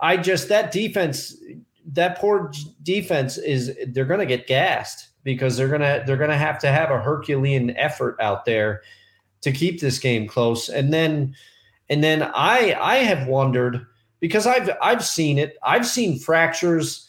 I 0.00 0.18
just 0.18 0.48
that 0.50 0.72
defense, 0.72 1.34
that 1.92 2.18
poor 2.18 2.52
defense 2.82 3.38
is 3.38 3.76
they're 3.88 4.04
going 4.04 4.20
to 4.20 4.26
get 4.26 4.46
gassed 4.46 5.08
because 5.24 5.56
they're 5.56 5.68
going 5.68 5.80
to 5.80 6.04
they're 6.06 6.18
going 6.18 6.30
to 6.30 6.36
have 6.36 6.58
to 6.60 6.68
have 6.68 6.90
a 6.90 7.00
Herculean 7.00 7.76
effort 7.76 8.16
out 8.20 8.44
there 8.44 8.82
to 9.40 9.52
keep 9.52 9.80
this 9.80 9.98
game 9.98 10.28
close. 10.28 10.68
And 10.68 10.92
then 10.92 11.34
and 11.88 12.04
then 12.04 12.22
I 12.22 12.76
I 12.78 12.96
have 12.96 13.26
wondered 13.26 13.86
because 14.20 14.46
I've 14.46 14.70
I've 14.82 15.04
seen 15.04 15.38
it. 15.38 15.56
I've 15.62 15.86
seen 15.86 16.18
fractures 16.18 17.05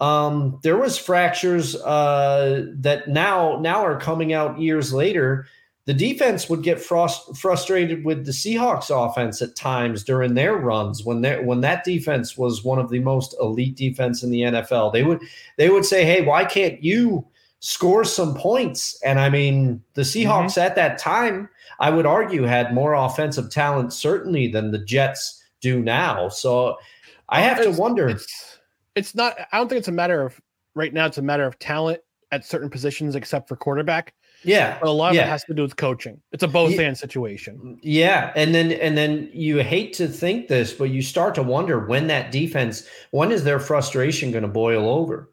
um, 0.00 0.58
there 0.62 0.76
was 0.76 0.98
fractures 0.98 1.74
uh, 1.76 2.66
that 2.74 3.08
now 3.08 3.58
now 3.60 3.84
are 3.84 3.98
coming 3.98 4.32
out 4.32 4.60
years 4.60 4.92
later. 4.92 5.46
The 5.86 5.94
defense 5.94 6.48
would 6.50 6.64
get 6.64 6.80
frost, 6.80 7.36
frustrated 7.36 8.04
with 8.04 8.26
the 8.26 8.32
Seahawks 8.32 8.90
offense 8.90 9.40
at 9.40 9.54
times 9.54 10.02
during 10.02 10.34
their 10.34 10.56
runs 10.56 11.04
when 11.04 11.20
they 11.20 11.38
when 11.42 11.60
that 11.60 11.84
defense 11.84 12.36
was 12.36 12.64
one 12.64 12.80
of 12.80 12.90
the 12.90 12.98
most 12.98 13.36
elite 13.40 13.76
defense 13.76 14.24
in 14.24 14.30
the 14.30 14.40
NFL. 14.42 14.92
They 14.92 15.04
would 15.04 15.20
they 15.56 15.70
would 15.70 15.84
say, 15.84 16.04
"Hey, 16.04 16.22
why 16.22 16.44
can't 16.44 16.82
you 16.82 17.24
score 17.60 18.04
some 18.04 18.34
points?" 18.34 19.00
And 19.04 19.20
I 19.20 19.30
mean, 19.30 19.80
the 19.94 20.02
Seahawks 20.02 20.58
at 20.58 20.74
that 20.74 20.98
time, 20.98 21.48
I 21.78 21.90
would 21.90 22.04
argue, 22.06 22.42
had 22.42 22.74
more 22.74 22.94
offensive 22.94 23.50
talent 23.50 23.92
certainly 23.92 24.48
than 24.48 24.72
the 24.72 24.84
Jets 24.84 25.40
do 25.60 25.80
now. 25.80 26.28
So 26.28 26.76
I 27.28 27.40
have 27.42 27.58
to 27.58 27.62
It's- 27.62 27.78
wonder. 27.78 28.08
It's, 28.08 28.58
it's 28.96 29.14
not. 29.14 29.36
I 29.52 29.58
don't 29.58 29.68
think 29.68 29.78
it's 29.78 29.88
a 29.88 29.92
matter 29.92 30.22
of 30.22 30.40
right 30.74 30.92
now. 30.92 31.06
It's 31.06 31.18
a 31.18 31.22
matter 31.22 31.44
of 31.46 31.58
talent 31.58 32.00
at 32.32 32.44
certain 32.44 32.68
positions, 32.68 33.14
except 33.14 33.48
for 33.48 33.54
quarterback. 33.56 34.12
Yeah, 34.42 34.78
But 34.80 34.88
a 34.88 34.92
lot 34.92 35.10
of 35.10 35.14
Yeah. 35.16 35.22
it 35.26 35.28
has 35.28 35.44
to 35.44 35.54
do 35.54 35.62
with 35.62 35.76
coaching. 35.76 36.20
It's 36.32 36.42
a 36.42 36.48
both 36.48 36.72
Ye- 36.72 36.84
and 36.84 36.96
situation. 36.96 37.78
Yeah, 37.82 38.32
and 38.36 38.54
then 38.54 38.72
and 38.72 38.96
then 38.96 39.30
you 39.32 39.58
hate 39.58 39.92
to 39.94 40.06
think 40.08 40.48
this, 40.48 40.72
but 40.72 40.90
you 40.90 41.02
start 41.02 41.34
to 41.36 41.42
wonder 41.42 41.86
when 41.86 42.06
that 42.08 42.30
defense, 42.32 42.86
when 43.12 43.32
is 43.32 43.44
their 43.44 43.58
frustration 43.58 44.30
going 44.32 44.42
to 44.42 44.48
boil 44.48 44.88
over? 44.88 45.30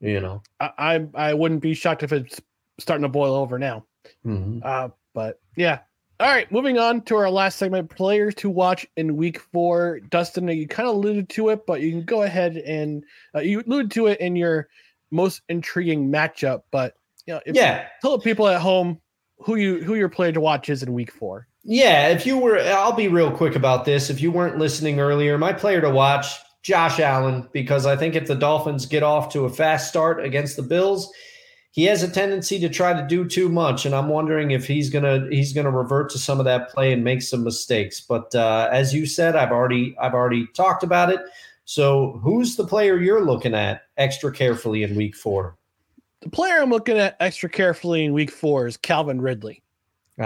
You 0.00 0.20
know. 0.20 0.42
I, 0.60 0.70
I 0.78 1.06
I 1.30 1.34
wouldn't 1.34 1.60
be 1.60 1.74
shocked 1.74 2.02
if 2.02 2.12
it's 2.12 2.40
starting 2.80 3.02
to 3.02 3.08
boil 3.08 3.34
over 3.34 3.58
now. 3.58 3.84
Mhm. 4.24 4.64
Uh, 4.64 4.88
but 5.12 5.40
yeah, 5.56 5.80
All 6.20 6.26
right, 6.26 6.50
moving 6.50 6.78
on 6.78 7.02
to 7.02 7.14
our 7.16 7.30
last 7.30 7.58
segment 7.58 7.90
players 7.90 8.34
to 8.36 8.50
watch 8.50 8.84
in 8.96 9.16
week 9.16 9.38
four. 9.38 10.00
Dustin, 10.10 10.48
you 10.48 10.66
kind 10.66 10.88
of 10.88 10.96
alluded 10.96 11.28
to 11.30 11.50
it, 11.50 11.64
but 11.64 11.80
you 11.80 11.92
can 11.92 12.02
go 12.02 12.22
ahead 12.22 12.56
and 12.56 13.04
uh, 13.36 13.38
you 13.38 13.60
alluded 13.60 13.92
to 13.92 14.08
it 14.08 14.18
in 14.18 14.34
your 14.34 14.68
most 15.12 15.42
intriguing 15.48 16.10
matchup. 16.10 16.62
But 16.72 16.94
you 17.26 17.34
know, 17.34 17.40
if, 17.46 17.54
Yeah. 17.54 17.86
tell 18.02 18.16
the 18.16 18.22
people 18.24 18.48
at 18.48 18.60
home 18.60 19.00
who 19.38 19.54
you 19.54 19.80
who 19.84 19.94
your 19.94 20.08
player 20.08 20.32
to 20.32 20.40
watch 20.40 20.68
is 20.68 20.82
in 20.82 20.92
week 20.92 21.12
four. 21.12 21.46
Yeah, 21.62 22.08
if 22.08 22.26
you 22.26 22.36
were, 22.36 22.58
I'll 22.58 22.92
be 22.92 23.06
real 23.06 23.30
quick 23.30 23.54
about 23.54 23.84
this. 23.84 24.10
If 24.10 24.20
you 24.20 24.32
weren't 24.32 24.58
listening 24.58 24.98
earlier, 24.98 25.38
my 25.38 25.52
player 25.52 25.80
to 25.82 25.90
watch, 25.90 26.26
Josh 26.62 26.98
Allen, 26.98 27.48
because 27.52 27.86
I 27.86 27.94
think 27.94 28.16
if 28.16 28.26
the 28.26 28.34
Dolphins 28.34 28.86
get 28.86 29.04
off 29.04 29.32
to 29.34 29.44
a 29.44 29.50
fast 29.50 29.88
start 29.88 30.24
against 30.24 30.56
the 30.56 30.62
Bills, 30.62 31.12
he 31.78 31.84
has 31.84 32.02
a 32.02 32.10
tendency 32.10 32.58
to 32.58 32.68
try 32.68 32.92
to 32.92 33.06
do 33.06 33.24
too 33.24 33.48
much, 33.48 33.86
and 33.86 33.94
I'm 33.94 34.08
wondering 34.08 34.50
if 34.50 34.66
he's 34.66 34.90
gonna 34.90 35.28
he's 35.30 35.52
gonna 35.52 35.70
revert 35.70 36.10
to 36.10 36.18
some 36.18 36.40
of 36.40 36.44
that 36.44 36.70
play 36.70 36.92
and 36.92 37.04
make 37.04 37.22
some 37.22 37.44
mistakes. 37.44 38.00
But 38.00 38.34
uh, 38.34 38.68
as 38.72 38.92
you 38.92 39.06
said, 39.06 39.36
I've 39.36 39.52
already 39.52 39.96
I've 39.96 40.12
already 40.12 40.48
talked 40.54 40.82
about 40.82 41.12
it. 41.12 41.20
So 41.66 42.18
who's 42.20 42.56
the 42.56 42.66
player 42.66 42.98
you're 42.98 43.24
looking 43.24 43.54
at 43.54 43.82
extra 43.96 44.32
carefully 44.32 44.82
in 44.82 44.96
Week 44.96 45.14
Four? 45.14 45.56
The 46.22 46.30
player 46.30 46.60
I'm 46.60 46.70
looking 46.70 46.98
at 46.98 47.16
extra 47.20 47.48
carefully 47.48 48.04
in 48.04 48.12
week 48.12 48.32
four 48.32 48.66
is 48.66 48.76
Calvin 48.76 49.20
Ridley. 49.20 49.62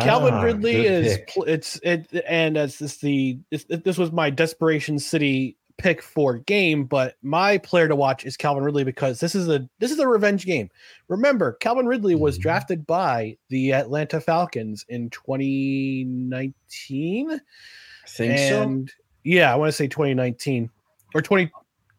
Calvin 0.01 0.33
Ah, 0.33 0.41
Ridley 0.41 0.87
is 0.87 1.19
pick. 1.19 1.35
it's 1.47 1.79
it 1.83 2.09
and 2.27 2.57
as 2.57 2.79
this 2.79 2.97
the 2.97 3.39
this, 3.51 3.67
this 3.69 3.99
was 3.99 4.11
my 4.11 4.31
desperation 4.31 4.99
city 4.99 5.59
pick 5.79 6.03
for 6.03 6.39
game, 6.39 6.85
but 6.85 7.17
my 7.23 7.59
player 7.59 7.89
to 7.89 7.97
watch 7.97 8.25
is 8.25 8.37
Calvin 8.37 8.65
Ridley 8.65 8.85
because 8.85 9.21
this 9.21 9.35
is 9.35 9.49
a 9.49 9.69
this 9.79 9.91
is 9.91 9.99
a 9.99 10.07
revenge 10.09 10.45
game. 10.47 10.71
Remember, 11.09 11.53
Calvin 11.61 11.87
Ridley 11.87 12.15
was 12.15 12.39
Mhm. 12.39 12.43
drafted 12.43 12.87
by 12.87 13.37
the 13.49 13.73
Atlanta 13.73 14.21
Falcons 14.21 14.85
in 14.89 15.11
2019 15.11 17.31
I 17.33 17.39
think 18.09 18.39
so. 18.39 18.85
yeah, 19.25 19.53
I 19.53 19.57
want 19.57 19.69
to 19.69 19.73
say 19.73 19.89
2019 19.89 20.71
or 21.15 21.23
20 21.23 21.51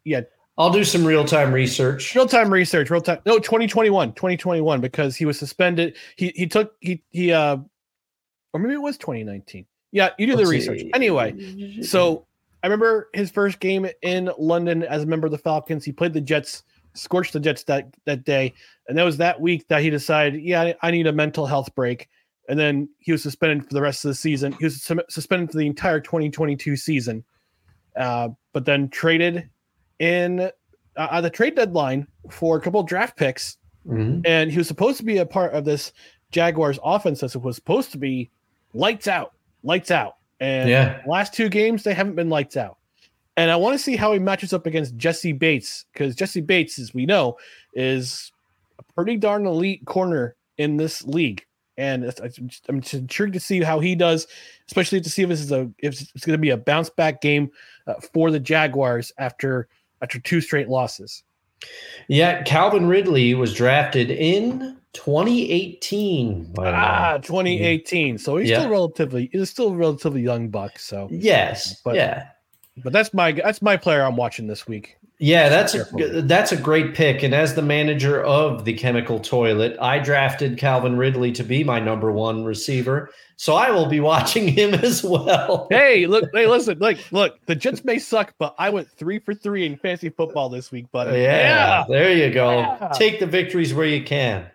yeah. 0.03 0.21
I'll 0.57 0.69
do 0.71 0.83
some 0.83 1.03
real 1.03 1.25
time 1.25 1.51
research. 1.51 2.13
real 2.13 2.27
time 2.27 2.53
research, 2.53 2.91
real 2.91 3.01
time. 3.01 3.17
No, 3.25 3.39
2021, 3.39 4.13
2021 4.13 4.81
because 4.81 5.15
he 5.15 5.25
was 5.25 5.39
suspended. 5.39 5.95
He 6.15 6.31
he 6.35 6.45
took 6.45 6.75
he 6.79 7.01
he 7.09 7.31
uh 7.31 7.57
or 8.53 8.59
maybe 8.59 8.75
it 8.75 8.81
was 8.81 8.97
2019. 8.97 9.65
Yeah, 9.91 10.09
you 10.19 10.27
do 10.27 10.33
the 10.33 10.39
Let's 10.39 10.51
research. 10.51 10.81
see. 10.81 10.91
Anyway, 10.93 11.81
so 11.81 12.27
I 12.63 12.67
remember 12.67 13.09
his 13.13 13.29
first 13.29 13.59
game 13.59 13.85
in 14.01 14.31
London 14.37 14.83
as 14.83 15.03
a 15.03 15.05
member 15.05 15.27
of 15.27 15.31
the 15.31 15.37
Falcons. 15.37 15.83
He 15.83 15.91
played 15.91 16.13
the 16.13 16.21
Jets, 16.21 16.63
scorched 16.93 17.33
the 17.33 17.39
Jets 17.39 17.63
that 17.65 17.93
that 18.05 18.23
day, 18.23 18.53
and 18.87 18.97
that 18.97 19.03
was 19.03 19.17
that 19.17 19.39
week 19.41 19.67
that 19.67 19.81
he 19.81 19.89
decided, 19.89 20.41
yeah, 20.41 20.73
I- 20.81 20.91
need 20.91 21.07
a 21.07 21.11
mental 21.11 21.45
health 21.45 21.73
break. 21.75 22.07
And 22.49 22.57
then 22.59 22.89
he 22.99 23.11
was 23.11 23.21
suspended 23.23 23.65
for 23.67 23.73
the 23.73 23.81
rest 23.81 24.03
of 24.03 24.09
the 24.09 24.15
season. 24.15 24.51
He 24.53 24.65
was 24.65 24.81
suspended 25.09 25.51
for 25.51 25.57
the 25.57 25.65
entire 25.67 25.99
2022 26.01 26.75
season, 26.75 27.23
uh, 27.95 28.29
but 28.53 28.65
then 28.65 28.89
traded 28.89 29.49
in 29.99 30.39
uh, 30.95 31.07
at 31.11 31.21
the 31.21 31.29
trade 31.29 31.55
deadline 31.55 32.05
for 32.29 32.55
a 32.57 32.61
couple 32.61 32.79
of 32.79 32.85
draft 32.87 33.17
picks 33.17 33.57
Mhm. 33.87 34.21
and 34.25 34.51
he 34.51 34.57
was 34.57 34.67
supposed 34.67 34.97
to 34.97 35.03
be 35.03 35.17
a 35.17 35.25
part 35.25 35.53
of 35.53 35.65
this 35.65 35.91
Jaguars 36.31 36.77
offense 36.83 37.19
that 37.21 37.35
was 37.37 37.55
supposed 37.55 37.91
to 37.93 37.97
be 37.97 38.29
lights 38.73 39.07
out, 39.07 39.33
lights 39.63 39.89
out. 39.91 40.15
And 40.43 40.69
Yeah. 40.69 41.01
last 41.07 41.33
two 41.33 41.47
games 41.49 41.83
they 41.83 41.93
haven't 41.93 42.15
been 42.15 42.29
lights 42.29 42.57
out. 42.57 42.77
And 43.37 43.49
I 43.49 43.55
want 43.55 43.73
to 43.75 43.79
see 43.83 43.95
how 43.95 44.11
he 44.13 44.19
matches 44.19 44.53
up 44.53 44.65
against 44.67 44.95
Jessie 44.97 45.31
Bates 45.31 45.85
because 45.93 46.15
Jessie 46.15 46.41
Bates, 46.41 46.77
as 46.77 46.93
we 46.93 47.05
know, 47.05 47.37
is 47.73 48.31
a 48.77 48.83
pretty 48.93 49.15
darn 49.17 49.45
elite 49.47 49.85
corner 49.85 50.35
in 50.57 50.77
this 50.77 51.03
league. 51.05 51.45
And 51.77 52.03
it's, 52.03 52.19
it's 52.19 52.35
just- 52.37 52.65
I'm 52.69 52.81
just 52.81 52.93
intrigued 52.93 53.33
to 53.33 53.39
see 53.39 53.61
how 53.63 53.79
he 53.79 53.95
does, 53.95 54.27
especially 54.67 55.01
to 55.01 55.09
see 55.09 55.23
if 55.23 55.29
this 55.29 55.41
is 55.41 55.51
a 55.51 55.71
if 55.79 55.99
it's 56.13 56.25
going 56.25 56.37
to 56.37 56.41
be 56.41 56.51
a 56.51 56.57
bounce 56.57 56.89
back 56.91 57.21
game 57.21 57.49
uh, 57.87 57.95
for 58.13 58.29
the 58.29 58.39
Jaguars 58.39 59.11
after 59.17 59.67
after 60.01 60.19
two 60.19 60.41
straight 60.41 60.67
losses. 60.69 61.23
Yeah, 62.09 62.43
Calvin 62.43 62.85
Ridley 62.87 63.33
was 63.33 63.53
drafted 63.53 64.11
in 64.11 64.77
2018. 64.93 66.51
by 66.53 66.63
the 66.65 66.69
way. 66.71 66.75
Ah, 66.77 67.17
2018. 67.17 68.17
So 68.17 68.37
he's 68.37 68.49
Yeah. 68.49 68.59
still 68.59 68.69
relatively 68.71 69.29
he's 69.31 69.49
still 69.49 69.69
a 69.69 69.75
relatively 69.75 70.21
young 70.21 70.49
buck. 70.49 70.79
So, 70.79 71.07
yes, 71.11 71.81
But- 71.83 71.95
yeah, 71.95 72.25
but 72.83 72.93
that's 72.93 73.13
my 73.13 73.31
that's 73.33 73.61
my 73.61 73.77
player 73.77 74.03
I'm 74.03 74.15
watching 74.15 74.47
this 74.47 74.67
week. 74.67 74.97
yeah. 75.19 75.47
That's 75.49 75.75
a 75.75 75.85
that's 76.23 76.51
a 76.51 76.57
great 76.57 76.95
pick. 76.95 77.23
And 77.23 77.33
as 77.33 77.53
the 77.55 77.61
manager 77.61 78.23
of 78.23 78.65
the 78.65 78.73
Chemical 78.73 79.19
Toilet, 79.19 79.77
I 79.79 79.99
drafted 79.99 80.57
Calvin 80.57 80.97
Ridley 80.97 81.31
to 81.33 81.43
be 81.43 81.63
my 81.63 81.79
number 81.79 82.11
one 82.11 82.43
receiver. 82.43 83.09
So 83.35 83.55
I 83.55 83.71
will 83.71 83.87
be 83.87 83.99
watching 84.11 84.47
him 84.47 84.73
as 84.75 85.03
well. 85.03 85.67
Hey, 85.71 86.05
look, 86.13 86.29
hey, 86.33 86.45
listen, 86.47 86.77
like, 86.79 86.99
look, 87.11 87.39
the 87.47 87.55
Jets 87.55 87.83
may 87.83 87.99
suck, 87.99 88.33
but 88.37 88.53
I 88.57 88.69
went 88.69 88.87
three 88.89 89.19
for 89.19 89.33
three 89.33 89.65
in 89.65 89.75
fantasy 89.75 90.09
football 90.09 90.49
this 90.49 90.71
week, 90.71 90.91
buddy. 90.91 91.19
Yeah, 91.21 91.83
there 91.89 92.13
you 92.13 92.31
go. 92.33 92.59
Yeah. 92.59 92.91
Take 92.93 93.19
the 93.19 93.25
victories 93.27 93.73
where 93.73 93.87
you 93.87 94.03
can. 94.03 94.45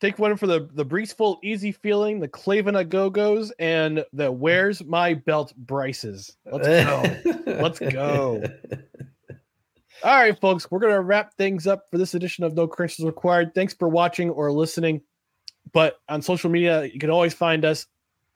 Take 0.00 0.18
one 0.18 0.36
for 0.36 0.46
the 0.46 0.68
the 0.74 0.84
Breesful 0.84 1.38
easy 1.42 1.72
feeling, 1.72 2.20
the 2.20 2.28
Clavin 2.28 2.88
Go 2.88 3.10
Go's, 3.10 3.50
and 3.58 4.04
the 4.12 4.30
Where's 4.30 4.84
My 4.84 5.14
Belt 5.14 5.52
Bryces. 5.56 6.36
Let's 6.46 6.68
go. 6.68 7.42
Let's 7.46 7.78
go. 7.80 8.44
All 10.04 10.14
right, 10.16 10.40
folks, 10.40 10.70
we're 10.70 10.78
going 10.78 10.94
to 10.94 11.00
wrap 11.00 11.34
things 11.34 11.66
up 11.66 11.86
for 11.90 11.98
this 11.98 12.14
edition 12.14 12.44
of 12.44 12.54
No 12.54 12.68
Credentials 12.68 13.06
Required. 13.06 13.52
Thanks 13.52 13.74
for 13.74 13.88
watching 13.88 14.30
or 14.30 14.52
listening. 14.52 15.00
But 15.72 15.96
on 16.08 16.22
social 16.22 16.48
media, 16.50 16.84
you 16.84 17.00
can 17.00 17.10
always 17.10 17.34
find 17.34 17.64
us 17.64 17.86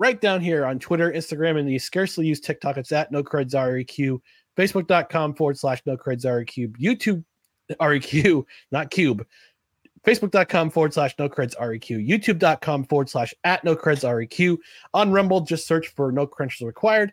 right 0.01 0.21
down 0.21 0.41
here 0.41 0.67
on 0.67 0.81
Twitter, 0.81 1.13
Instagram, 1.13 1.61
and 1.61 1.69
the 1.69 1.79
scarcely 1.79 2.27
used 2.27 2.43
TikTok. 2.45 2.79
It's 2.79 2.91
at 2.91 3.13
No 3.13 3.23
Creds 3.23 3.55
REQ, 3.55 4.21
Facebook.com 4.57 5.35
forward 5.35 5.57
slash 5.57 5.81
No 5.87 5.97
Creds 5.97 6.25
REQ, 6.25 6.77
YouTube 6.77 7.25
REQ, 7.81 8.45
not 8.73 8.91
Cube, 8.91 9.25
Facebook.com 10.07 10.71
forward 10.71 10.93
slash 10.95 11.15
No 11.19 11.29
Creds 11.29 11.57
REQ, 11.57 12.09
YouTube.com 12.09 12.85
forward 12.85 13.09
slash 13.09 13.33
at 13.45 13.63
No 13.63 13.77
Creds 13.77 14.03
REQ. 14.05 14.59
On 14.95 15.13
Rumble, 15.13 15.41
just 15.43 15.67
search 15.67 15.89
for 15.89 16.11
No 16.11 16.27
Credentials 16.27 16.67
Required. 16.67 17.13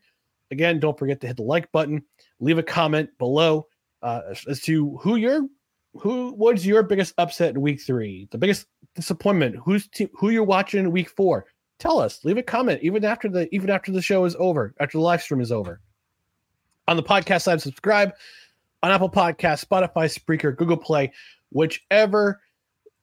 Again, 0.51 0.79
don't 0.79 0.97
forget 0.97 1.21
to 1.21 1.27
hit 1.27 1.37
the 1.37 1.43
like 1.43 1.71
button, 1.71 2.03
leave 2.39 2.57
a 2.57 2.63
comment 2.63 3.09
below 3.19 3.67
uh, 4.01 4.21
as- 4.47 4.61
to 4.61 4.97
who 4.97 5.15
your 5.15 5.47
who 5.93 6.33
was 6.33 6.65
your 6.65 6.83
biggest 6.83 7.13
upset 7.17 7.55
in 7.55 7.61
week 7.61 7.81
three, 7.81 8.27
the 8.31 8.37
biggest 8.37 8.67
disappointment, 8.95 9.55
who's 9.55 9.89
who 10.13 10.29
you're 10.29 10.43
watching 10.43 10.79
in 10.79 10.91
week 10.91 11.09
four. 11.09 11.45
Tell 11.79 11.99
us, 11.99 12.23
leave 12.25 12.37
a 12.37 12.43
comment 12.43 12.81
even 12.81 13.05
after 13.05 13.29
the 13.29 13.53
even 13.53 13.69
after 13.69 13.91
the 13.91 14.01
show 14.01 14.25
is 14.25 14.35
over, 14.39 14.73
after 14.79 14.97
the 14.97 15.03
live 15.03 15.21
stream 15.21 15.41
is 15.41 15.51
over. 15.51 15.81
On 16.87 16.97
the 16.97 17.03
podcast 17.03 17.43
side, 17.43 17.61
subscribe 17.61 18.13
on 18.81 18.91
Apple 18.91 19.09
Podcast, 19.09 19.65
Spotify, 19.65 20.11
Spreaker, 20.11 20.55
Google 20.55 20.77
Play, 20.77 21.11
whichever 21.51 22.41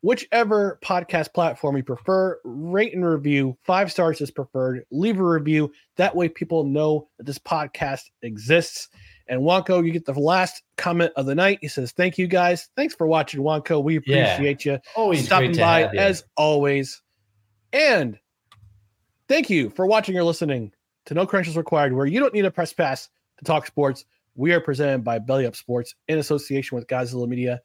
whichever 0.07 0.79
podcast 0.85 1.35
platform 1.35 1.77
you 1.77 1.83
prefer. 1.83 2.39
Rate 2.45 2.95
and 2.95 3.05
review 3.05 3.57
five 3.65 3.91
stars 3.91 4.21
is 4.21 4.31
preferred. 4.31 4.85
Leave 4.93 5.19
a 5.19 5.25
review 5.25 5.73
that 5.97 6.15
way 6.15 6.29
people 6.29 6.63
know 6.63 7.09
that 7.19 7.27
this 7.27 7.39
podcast 7.39 8.03
exists. 8.23 8.89
And 9.27 9.41
Wonko, 9.41 9.85
you 9.85 9.91
get 9.91 10.05
the 10.05 10.13
last 10.13 10.63
comment 10.77 11.13
of 11.17 11.27
the 11.27 11.35
night. 11.35 11.59
He 11.61 11.67
says, 11.67 11.91
"Thank 11.91 12.19
you 12.19 12.29
guys. 12.29 12.69
Thanks 12.77 12.95
for 12.95 13.09
watching, 13.09 13.41
Wonko. 13.41 13.83
We 13.83 14.01
Yeah. 14.07 14.35
appreciate 14.35 14.65
you 14.65 14.79
Always 14.95 15.27
stopping 15.27 15.57
by 15.57 15.87
as 15.89 16.23
always. 16.37 17.03
And 17.73 18.17
thank 19.27 19.51
you 19.51 19.71
for 19.71 19.87
watching 19.87 20.17
or 20.17 20.23
listening 20.23 20.73
to 21.07 21.15
No 21.15 21.27
Credentials 21.27 21.57
Required, 21.57 21.93
where 21.93 22.07
you 22.07 22.21
don't 22.21 22.33
need 22.33 22.45
a 22.45 22.51
press 22.53 22.73
pass 22.73 23.09
to 23.39 23.45
talk 23.45 23.67
sports. 23.67 24.05
We 24.37 24.53
are 24.53 24.61
presented 24.61 25.03
by 25.03 25.19
Belly 25.19 25.47
Up 25.47 25.57
Sports 25.57 25.97
in 26.07 26.19
association 26.19 26.77
with 26.77 26.87
Godzilla 26.87 27.27
Media. 27.27 27.61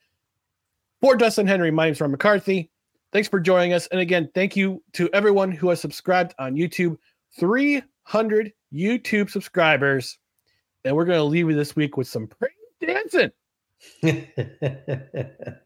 For 1.02 1.16
Dustin 1.16 1.48
Henry, 1.48 1.72
my 1.72 1.86
name 1.86 1.94
is 1.94 2.02
Ron 2.02 2.12
McCarthy. 2.12 2.70
Thanks 3.12 3.28
for 3.28 3.40
joining 3.40 3.74
us. 3.74 3.88
And 3.88 4.00
again, 4.00 4.30
thank 4.36 4.56
you 4.56 4.84
to 4.94 5.10
everyone 5.14 5.52
who 5.52 5.70
has 5.70 5.82
subscribed 5.82 6.36
on 6.38 6.56
YouTube. 6.56 6.96
300 7.40 8.54
YouTube 8.72 9.30
subscribers. 9.30 10.20
And 10.86 10.96
we're 10.96 11.06
going 11.06 11.18
to 11.18 11.24
leave 11.24 11.50
you 11.50 11.56
this 11.56 11.76
week 11.76 11.98
with 11.98 12.08
some 12.08 12.28
praise 12.28 12.52
dancing. 12.80 13.32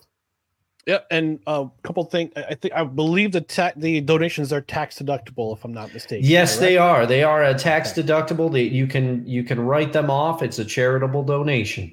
Yeah, 0.86 0.98
and 1.10 1.40
a 1.48 1.66
couple 1.82 2.04
things. 2.04 2.30
I 2.36 2.54
think 2.54 2.72
I 2.72 2.84
believe 2.84 3.32
the 3.32 3.40
ta- 3.40 3.72
the 3.74 4.00
donations 4.00 4.52
are 4.52 4.60
tax 4.60 5.00
deductible, 5.00 5.56
if 5.56 5.64
I'm 5.64 5.72
not 5.72 5.92
mistaken. 5.92 6.24
Yes, 6.24 6.58
they 6.58 6.78
are. 6.78 7.06
They 7.06 7.24
are 7.24 7.42
a 7.42 7.54
tax 7.54 7.90
Okay. 7.90 8.02
deductible. 8.06 8.52
That 8.52 8.72
you 8.72 8.86
can 8.86 9.26
you 9.26 9.42
can 9.42 9.58
write 9.58 9.92
them 9.92 10.12
off. 10.12 10.44
It's 10.44 10.60
a 10.60 10.64
charitable 10.64 11.24
donation. 11.24 11.92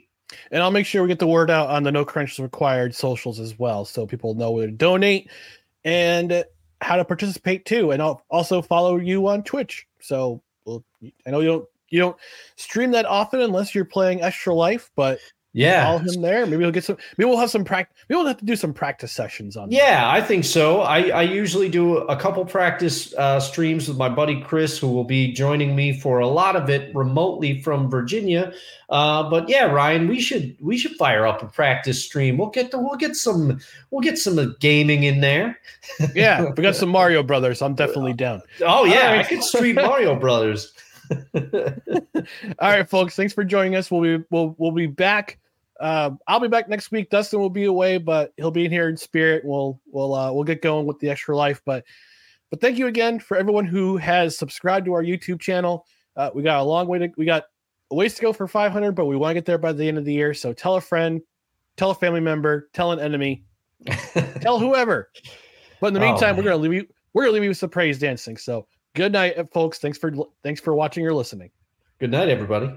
And 0.52 0.62
I'll 0.62 0.72
make 0.72 0.86
sure 0.86 1.02
we 1.02 1.08
get 1.08 1.20
the 1.20 1.28
word 1.28 1.50
out 1.50 1.70
on 1.70 1.84
the 1.84 1.92
No 1.92 2.06
Credentials 2.06 2.44
Required 2.44 2.96
socials 2.96 3.40
as 3.40 3.58
well, 3.58 3.86
so 3.86 4.06
people 4.06 4.34
know 4.36 4.52
where 4.52 4.68
to 4.68 4.72
donate 4.72 5.30
and 5.84 6.44
how 6.82 6.96
to 6.96 7.06
participate 7.06 7.66
too. 7.66 7.92
And 7.92 8.02
I'll 8.02 8.24
also 8.30 8.62
follow 8.62 8.98
you 8.98 9.28
on 9.28 9.44
Twitch. 9.44 9.88
So 10.00 10.42
well, 10.66 10.84
I 11.26 11.32
know 11.32 11.40
you 11.40 11.48
don't 11.48 11.66
you 11.90 12.00
don't 12.00 12.18
stream 12.56 12.92
that 12.92 13.06
often 13.06 13.42
unless 13.42 13.76
you're 13.76 13.86
playing 13.86 14.22
Extra 14.22 14.54
Life, 14.54 14.92
but 14.96 15.20
Yeah. 15.54 15.86
call 15.86 16.00
him 16.00 16.22
there. 16.22 16.46
Maybe 16.46 16.58
we'll 16.58 16.72
get 16.72 16.84
some. 16.84 16.98
Maybe 17.18 17.30
we'll 17.30 17.38
have 17.38 17.52
some 17.52 17.64
practice. 17.64 17.96
Maybe 18.10 18.18
we'll 18.18 18.28
have 18.28 18.38
to 18.40 18.46
do 18.46 18.56
some 18.56 18.74
practice 18.74 19.12
sessions 19.12 19.56
on. 19.56 19.72
Yeah, 19.72 20.10
I 20.10 20.20
think 20.20 20.46
so. 20.46 20.82
I, 20.82 21.10
I 21.10 21.22
usually 21.22 21.70
do 21.70 21.98
a 21.98 22.16
couple 22.16 22.44
practice 22.44 23.14
uh, 23.14 23.40
streams 23.40 23.88
with 23.88 23.98
my 23.98 24.10
buddy 24.10 24.42
Chris, 24.42 24.80
who 24.80 24.88
will 24.88 25.04
be 25.04 25.32
joining 25.32 25.76
me 25.76 25.98
for 26.00 26.20
a 26.20 26.28
lot 26.28 26.56
of 26.56 26.70
it 26.72 26.94
remotely 26.96 27.62
from 27.62 27.88
Virginia. 27.90 28.52
Uh, 28.90 29.30
but 29.30 29.48
yeah, 29.48 29.66
Ryan, 29.66 30.08
we 30.08 30.20
should 30.20 30.58
we 30.60 30.76
should 30.76 30.96
fire 30.96 31.28
up 31.28 31.44
a 31.44 31.48
practice 31.48 32.04
stream. 32.04 32.38
We'll 32.38 32.50
get 32.50 32.72
the, 32.72 32.80
we'll 32.80 32.98
get 32.98 33.16
some 33.16 33.60
we'll 33.92 34.02
get 34.02 34.18
some 34.18 34.56
gaming 34.60 35.04
in 35.04 35.22
there. 35.22 35.60
yeah. 36.16 36.50
We 36.50 36.64
got 36.64 36.76
some 36.76 36.90
Mario 36.90 37.22
Brothers. 37.22 37.62
I'm 37.62 37.76
definitely 37.76 38.14
down. 38.14 38.42
Oh 38.62 38.86
yeah, 38.86 39.12
All 39.12 39.20
I 39.20 39.24
could 39.24 39.44
stream 39.44 39.76
Mario 39.76 40.16
Brothers. 40.20 40.74
All 41.36 41.42
right, 42.60 42.90
folks. 42.90 43.16
Thanks 43.16 43.34
for 43.34 43.44
joining 43.44 43.76
us. 43.76 43.92
We'll 43.92 44.02
be 44.02 44.24
we'll 44.32 44.56
we'll 44.58 44.72
be 44.72 44.88
back. 44.88 45.38
Uh, 45.80 46.12
I'll 46.28 46.40
be 46.40 46.48
back 46.48 46.70
next 46.70 46.92
week. 46.92 47.10
Dustin 47.10 47.40
will 47.40 47.50
be 47.50 47.66
away, 47.66 47.98
but 47.98 48.32
he'll 48.38 48.52
be 48.52 48.66
in 48.66 48.72
here 48.72 48.90
in 48.90 48.98
spirit. 48.98 49.44
We'll 49.46 49.80
we'll 49.92 50.14
uh, 50.14 50.32
we'll 50.32 50.44
get 50.44 50.62
going 50.62 50.86
with 50.86 51.00
the 51.00 51.10
extra 51.10 51.36
life. 51.36 51.62
But 51.66 51.84
but 52.50 52.62
thank 52.62 52.78
you 52.78 52.88
again 52.88 53.20
for 53.20 53.38
everyone 53.38 53.66
who 53.66 53.98
has 53.98 54.38
subscribed 54.38 54.86
to 54.86 54.94
our 54.94 55.04
YouTube 55.04 55.42
channel. 55.42 55.86
Uh, 56.16 56.30
we 56.34 56.44
got 56.44 56.60
a 56.60 56.64
long 56.64 56.88
way 56.88 57.00
to 57.00 57.10
we 57.18 57.26
got 57.26 57.46
a 57.92 57.96
ways 57.96 58.14
to 58.16 58.22
go 58.22 58.32
for 58.34 58.48
500, 58.48 58.92
but 58.94 59.06
we 59.06 59.16
want 59.16 59.32
to 59.32 59.34
get 59.36 59.46
there 59.46 59.58
by 59.58 59.74
the 59.74 59.88
end 59.88 59.98
of 59.98 60.06
the 60.06 60.14
year. 60.14 60.34
So 60.34 60.54
tell 60.54 60.76
a 60.76 60.82
friend, 60.82 61.22
tell 61.76 61.92
a 61.92 61.96
family 61.96 62.20
member, 62.20 62.70
tell 62.74 62.92
an 62.92 63.00
enemy, 63.00 63.44
tell 64.42 64.60
whoever. 64.60 65.10
But 65.82 65.88
in 65.88 65.94
the 65.96 66.00
Oh, 66.02 66.12
meantime, 66.12 66.38
we're 66.38 66.44
gonna 66.44 66.58
leave 66.58 66.74
you. 66.74 66.88
We're 67.14 67.24
gonna 67.24 67.34
leave 67.34 67.44
you 67.44 67.50
with 67.50 67.58
some 67.58 67.70
praise 67.72 67.98
dancing. 68.00 68.38
So 68.38 68.68
good 68.96 69.12
night, 69.12 69.36
folks. 69.52 69.80
Thanks 69.80 69.98
for 69.98 70.12
thanks 70.44 70.62
for 70.62 70.76
watching 70.76 71.06
or 71.06 71.14
listening. 71.14 71.50
Good 72.00 72.12
night, 72.12 72.30
everybody. 72.30 72.72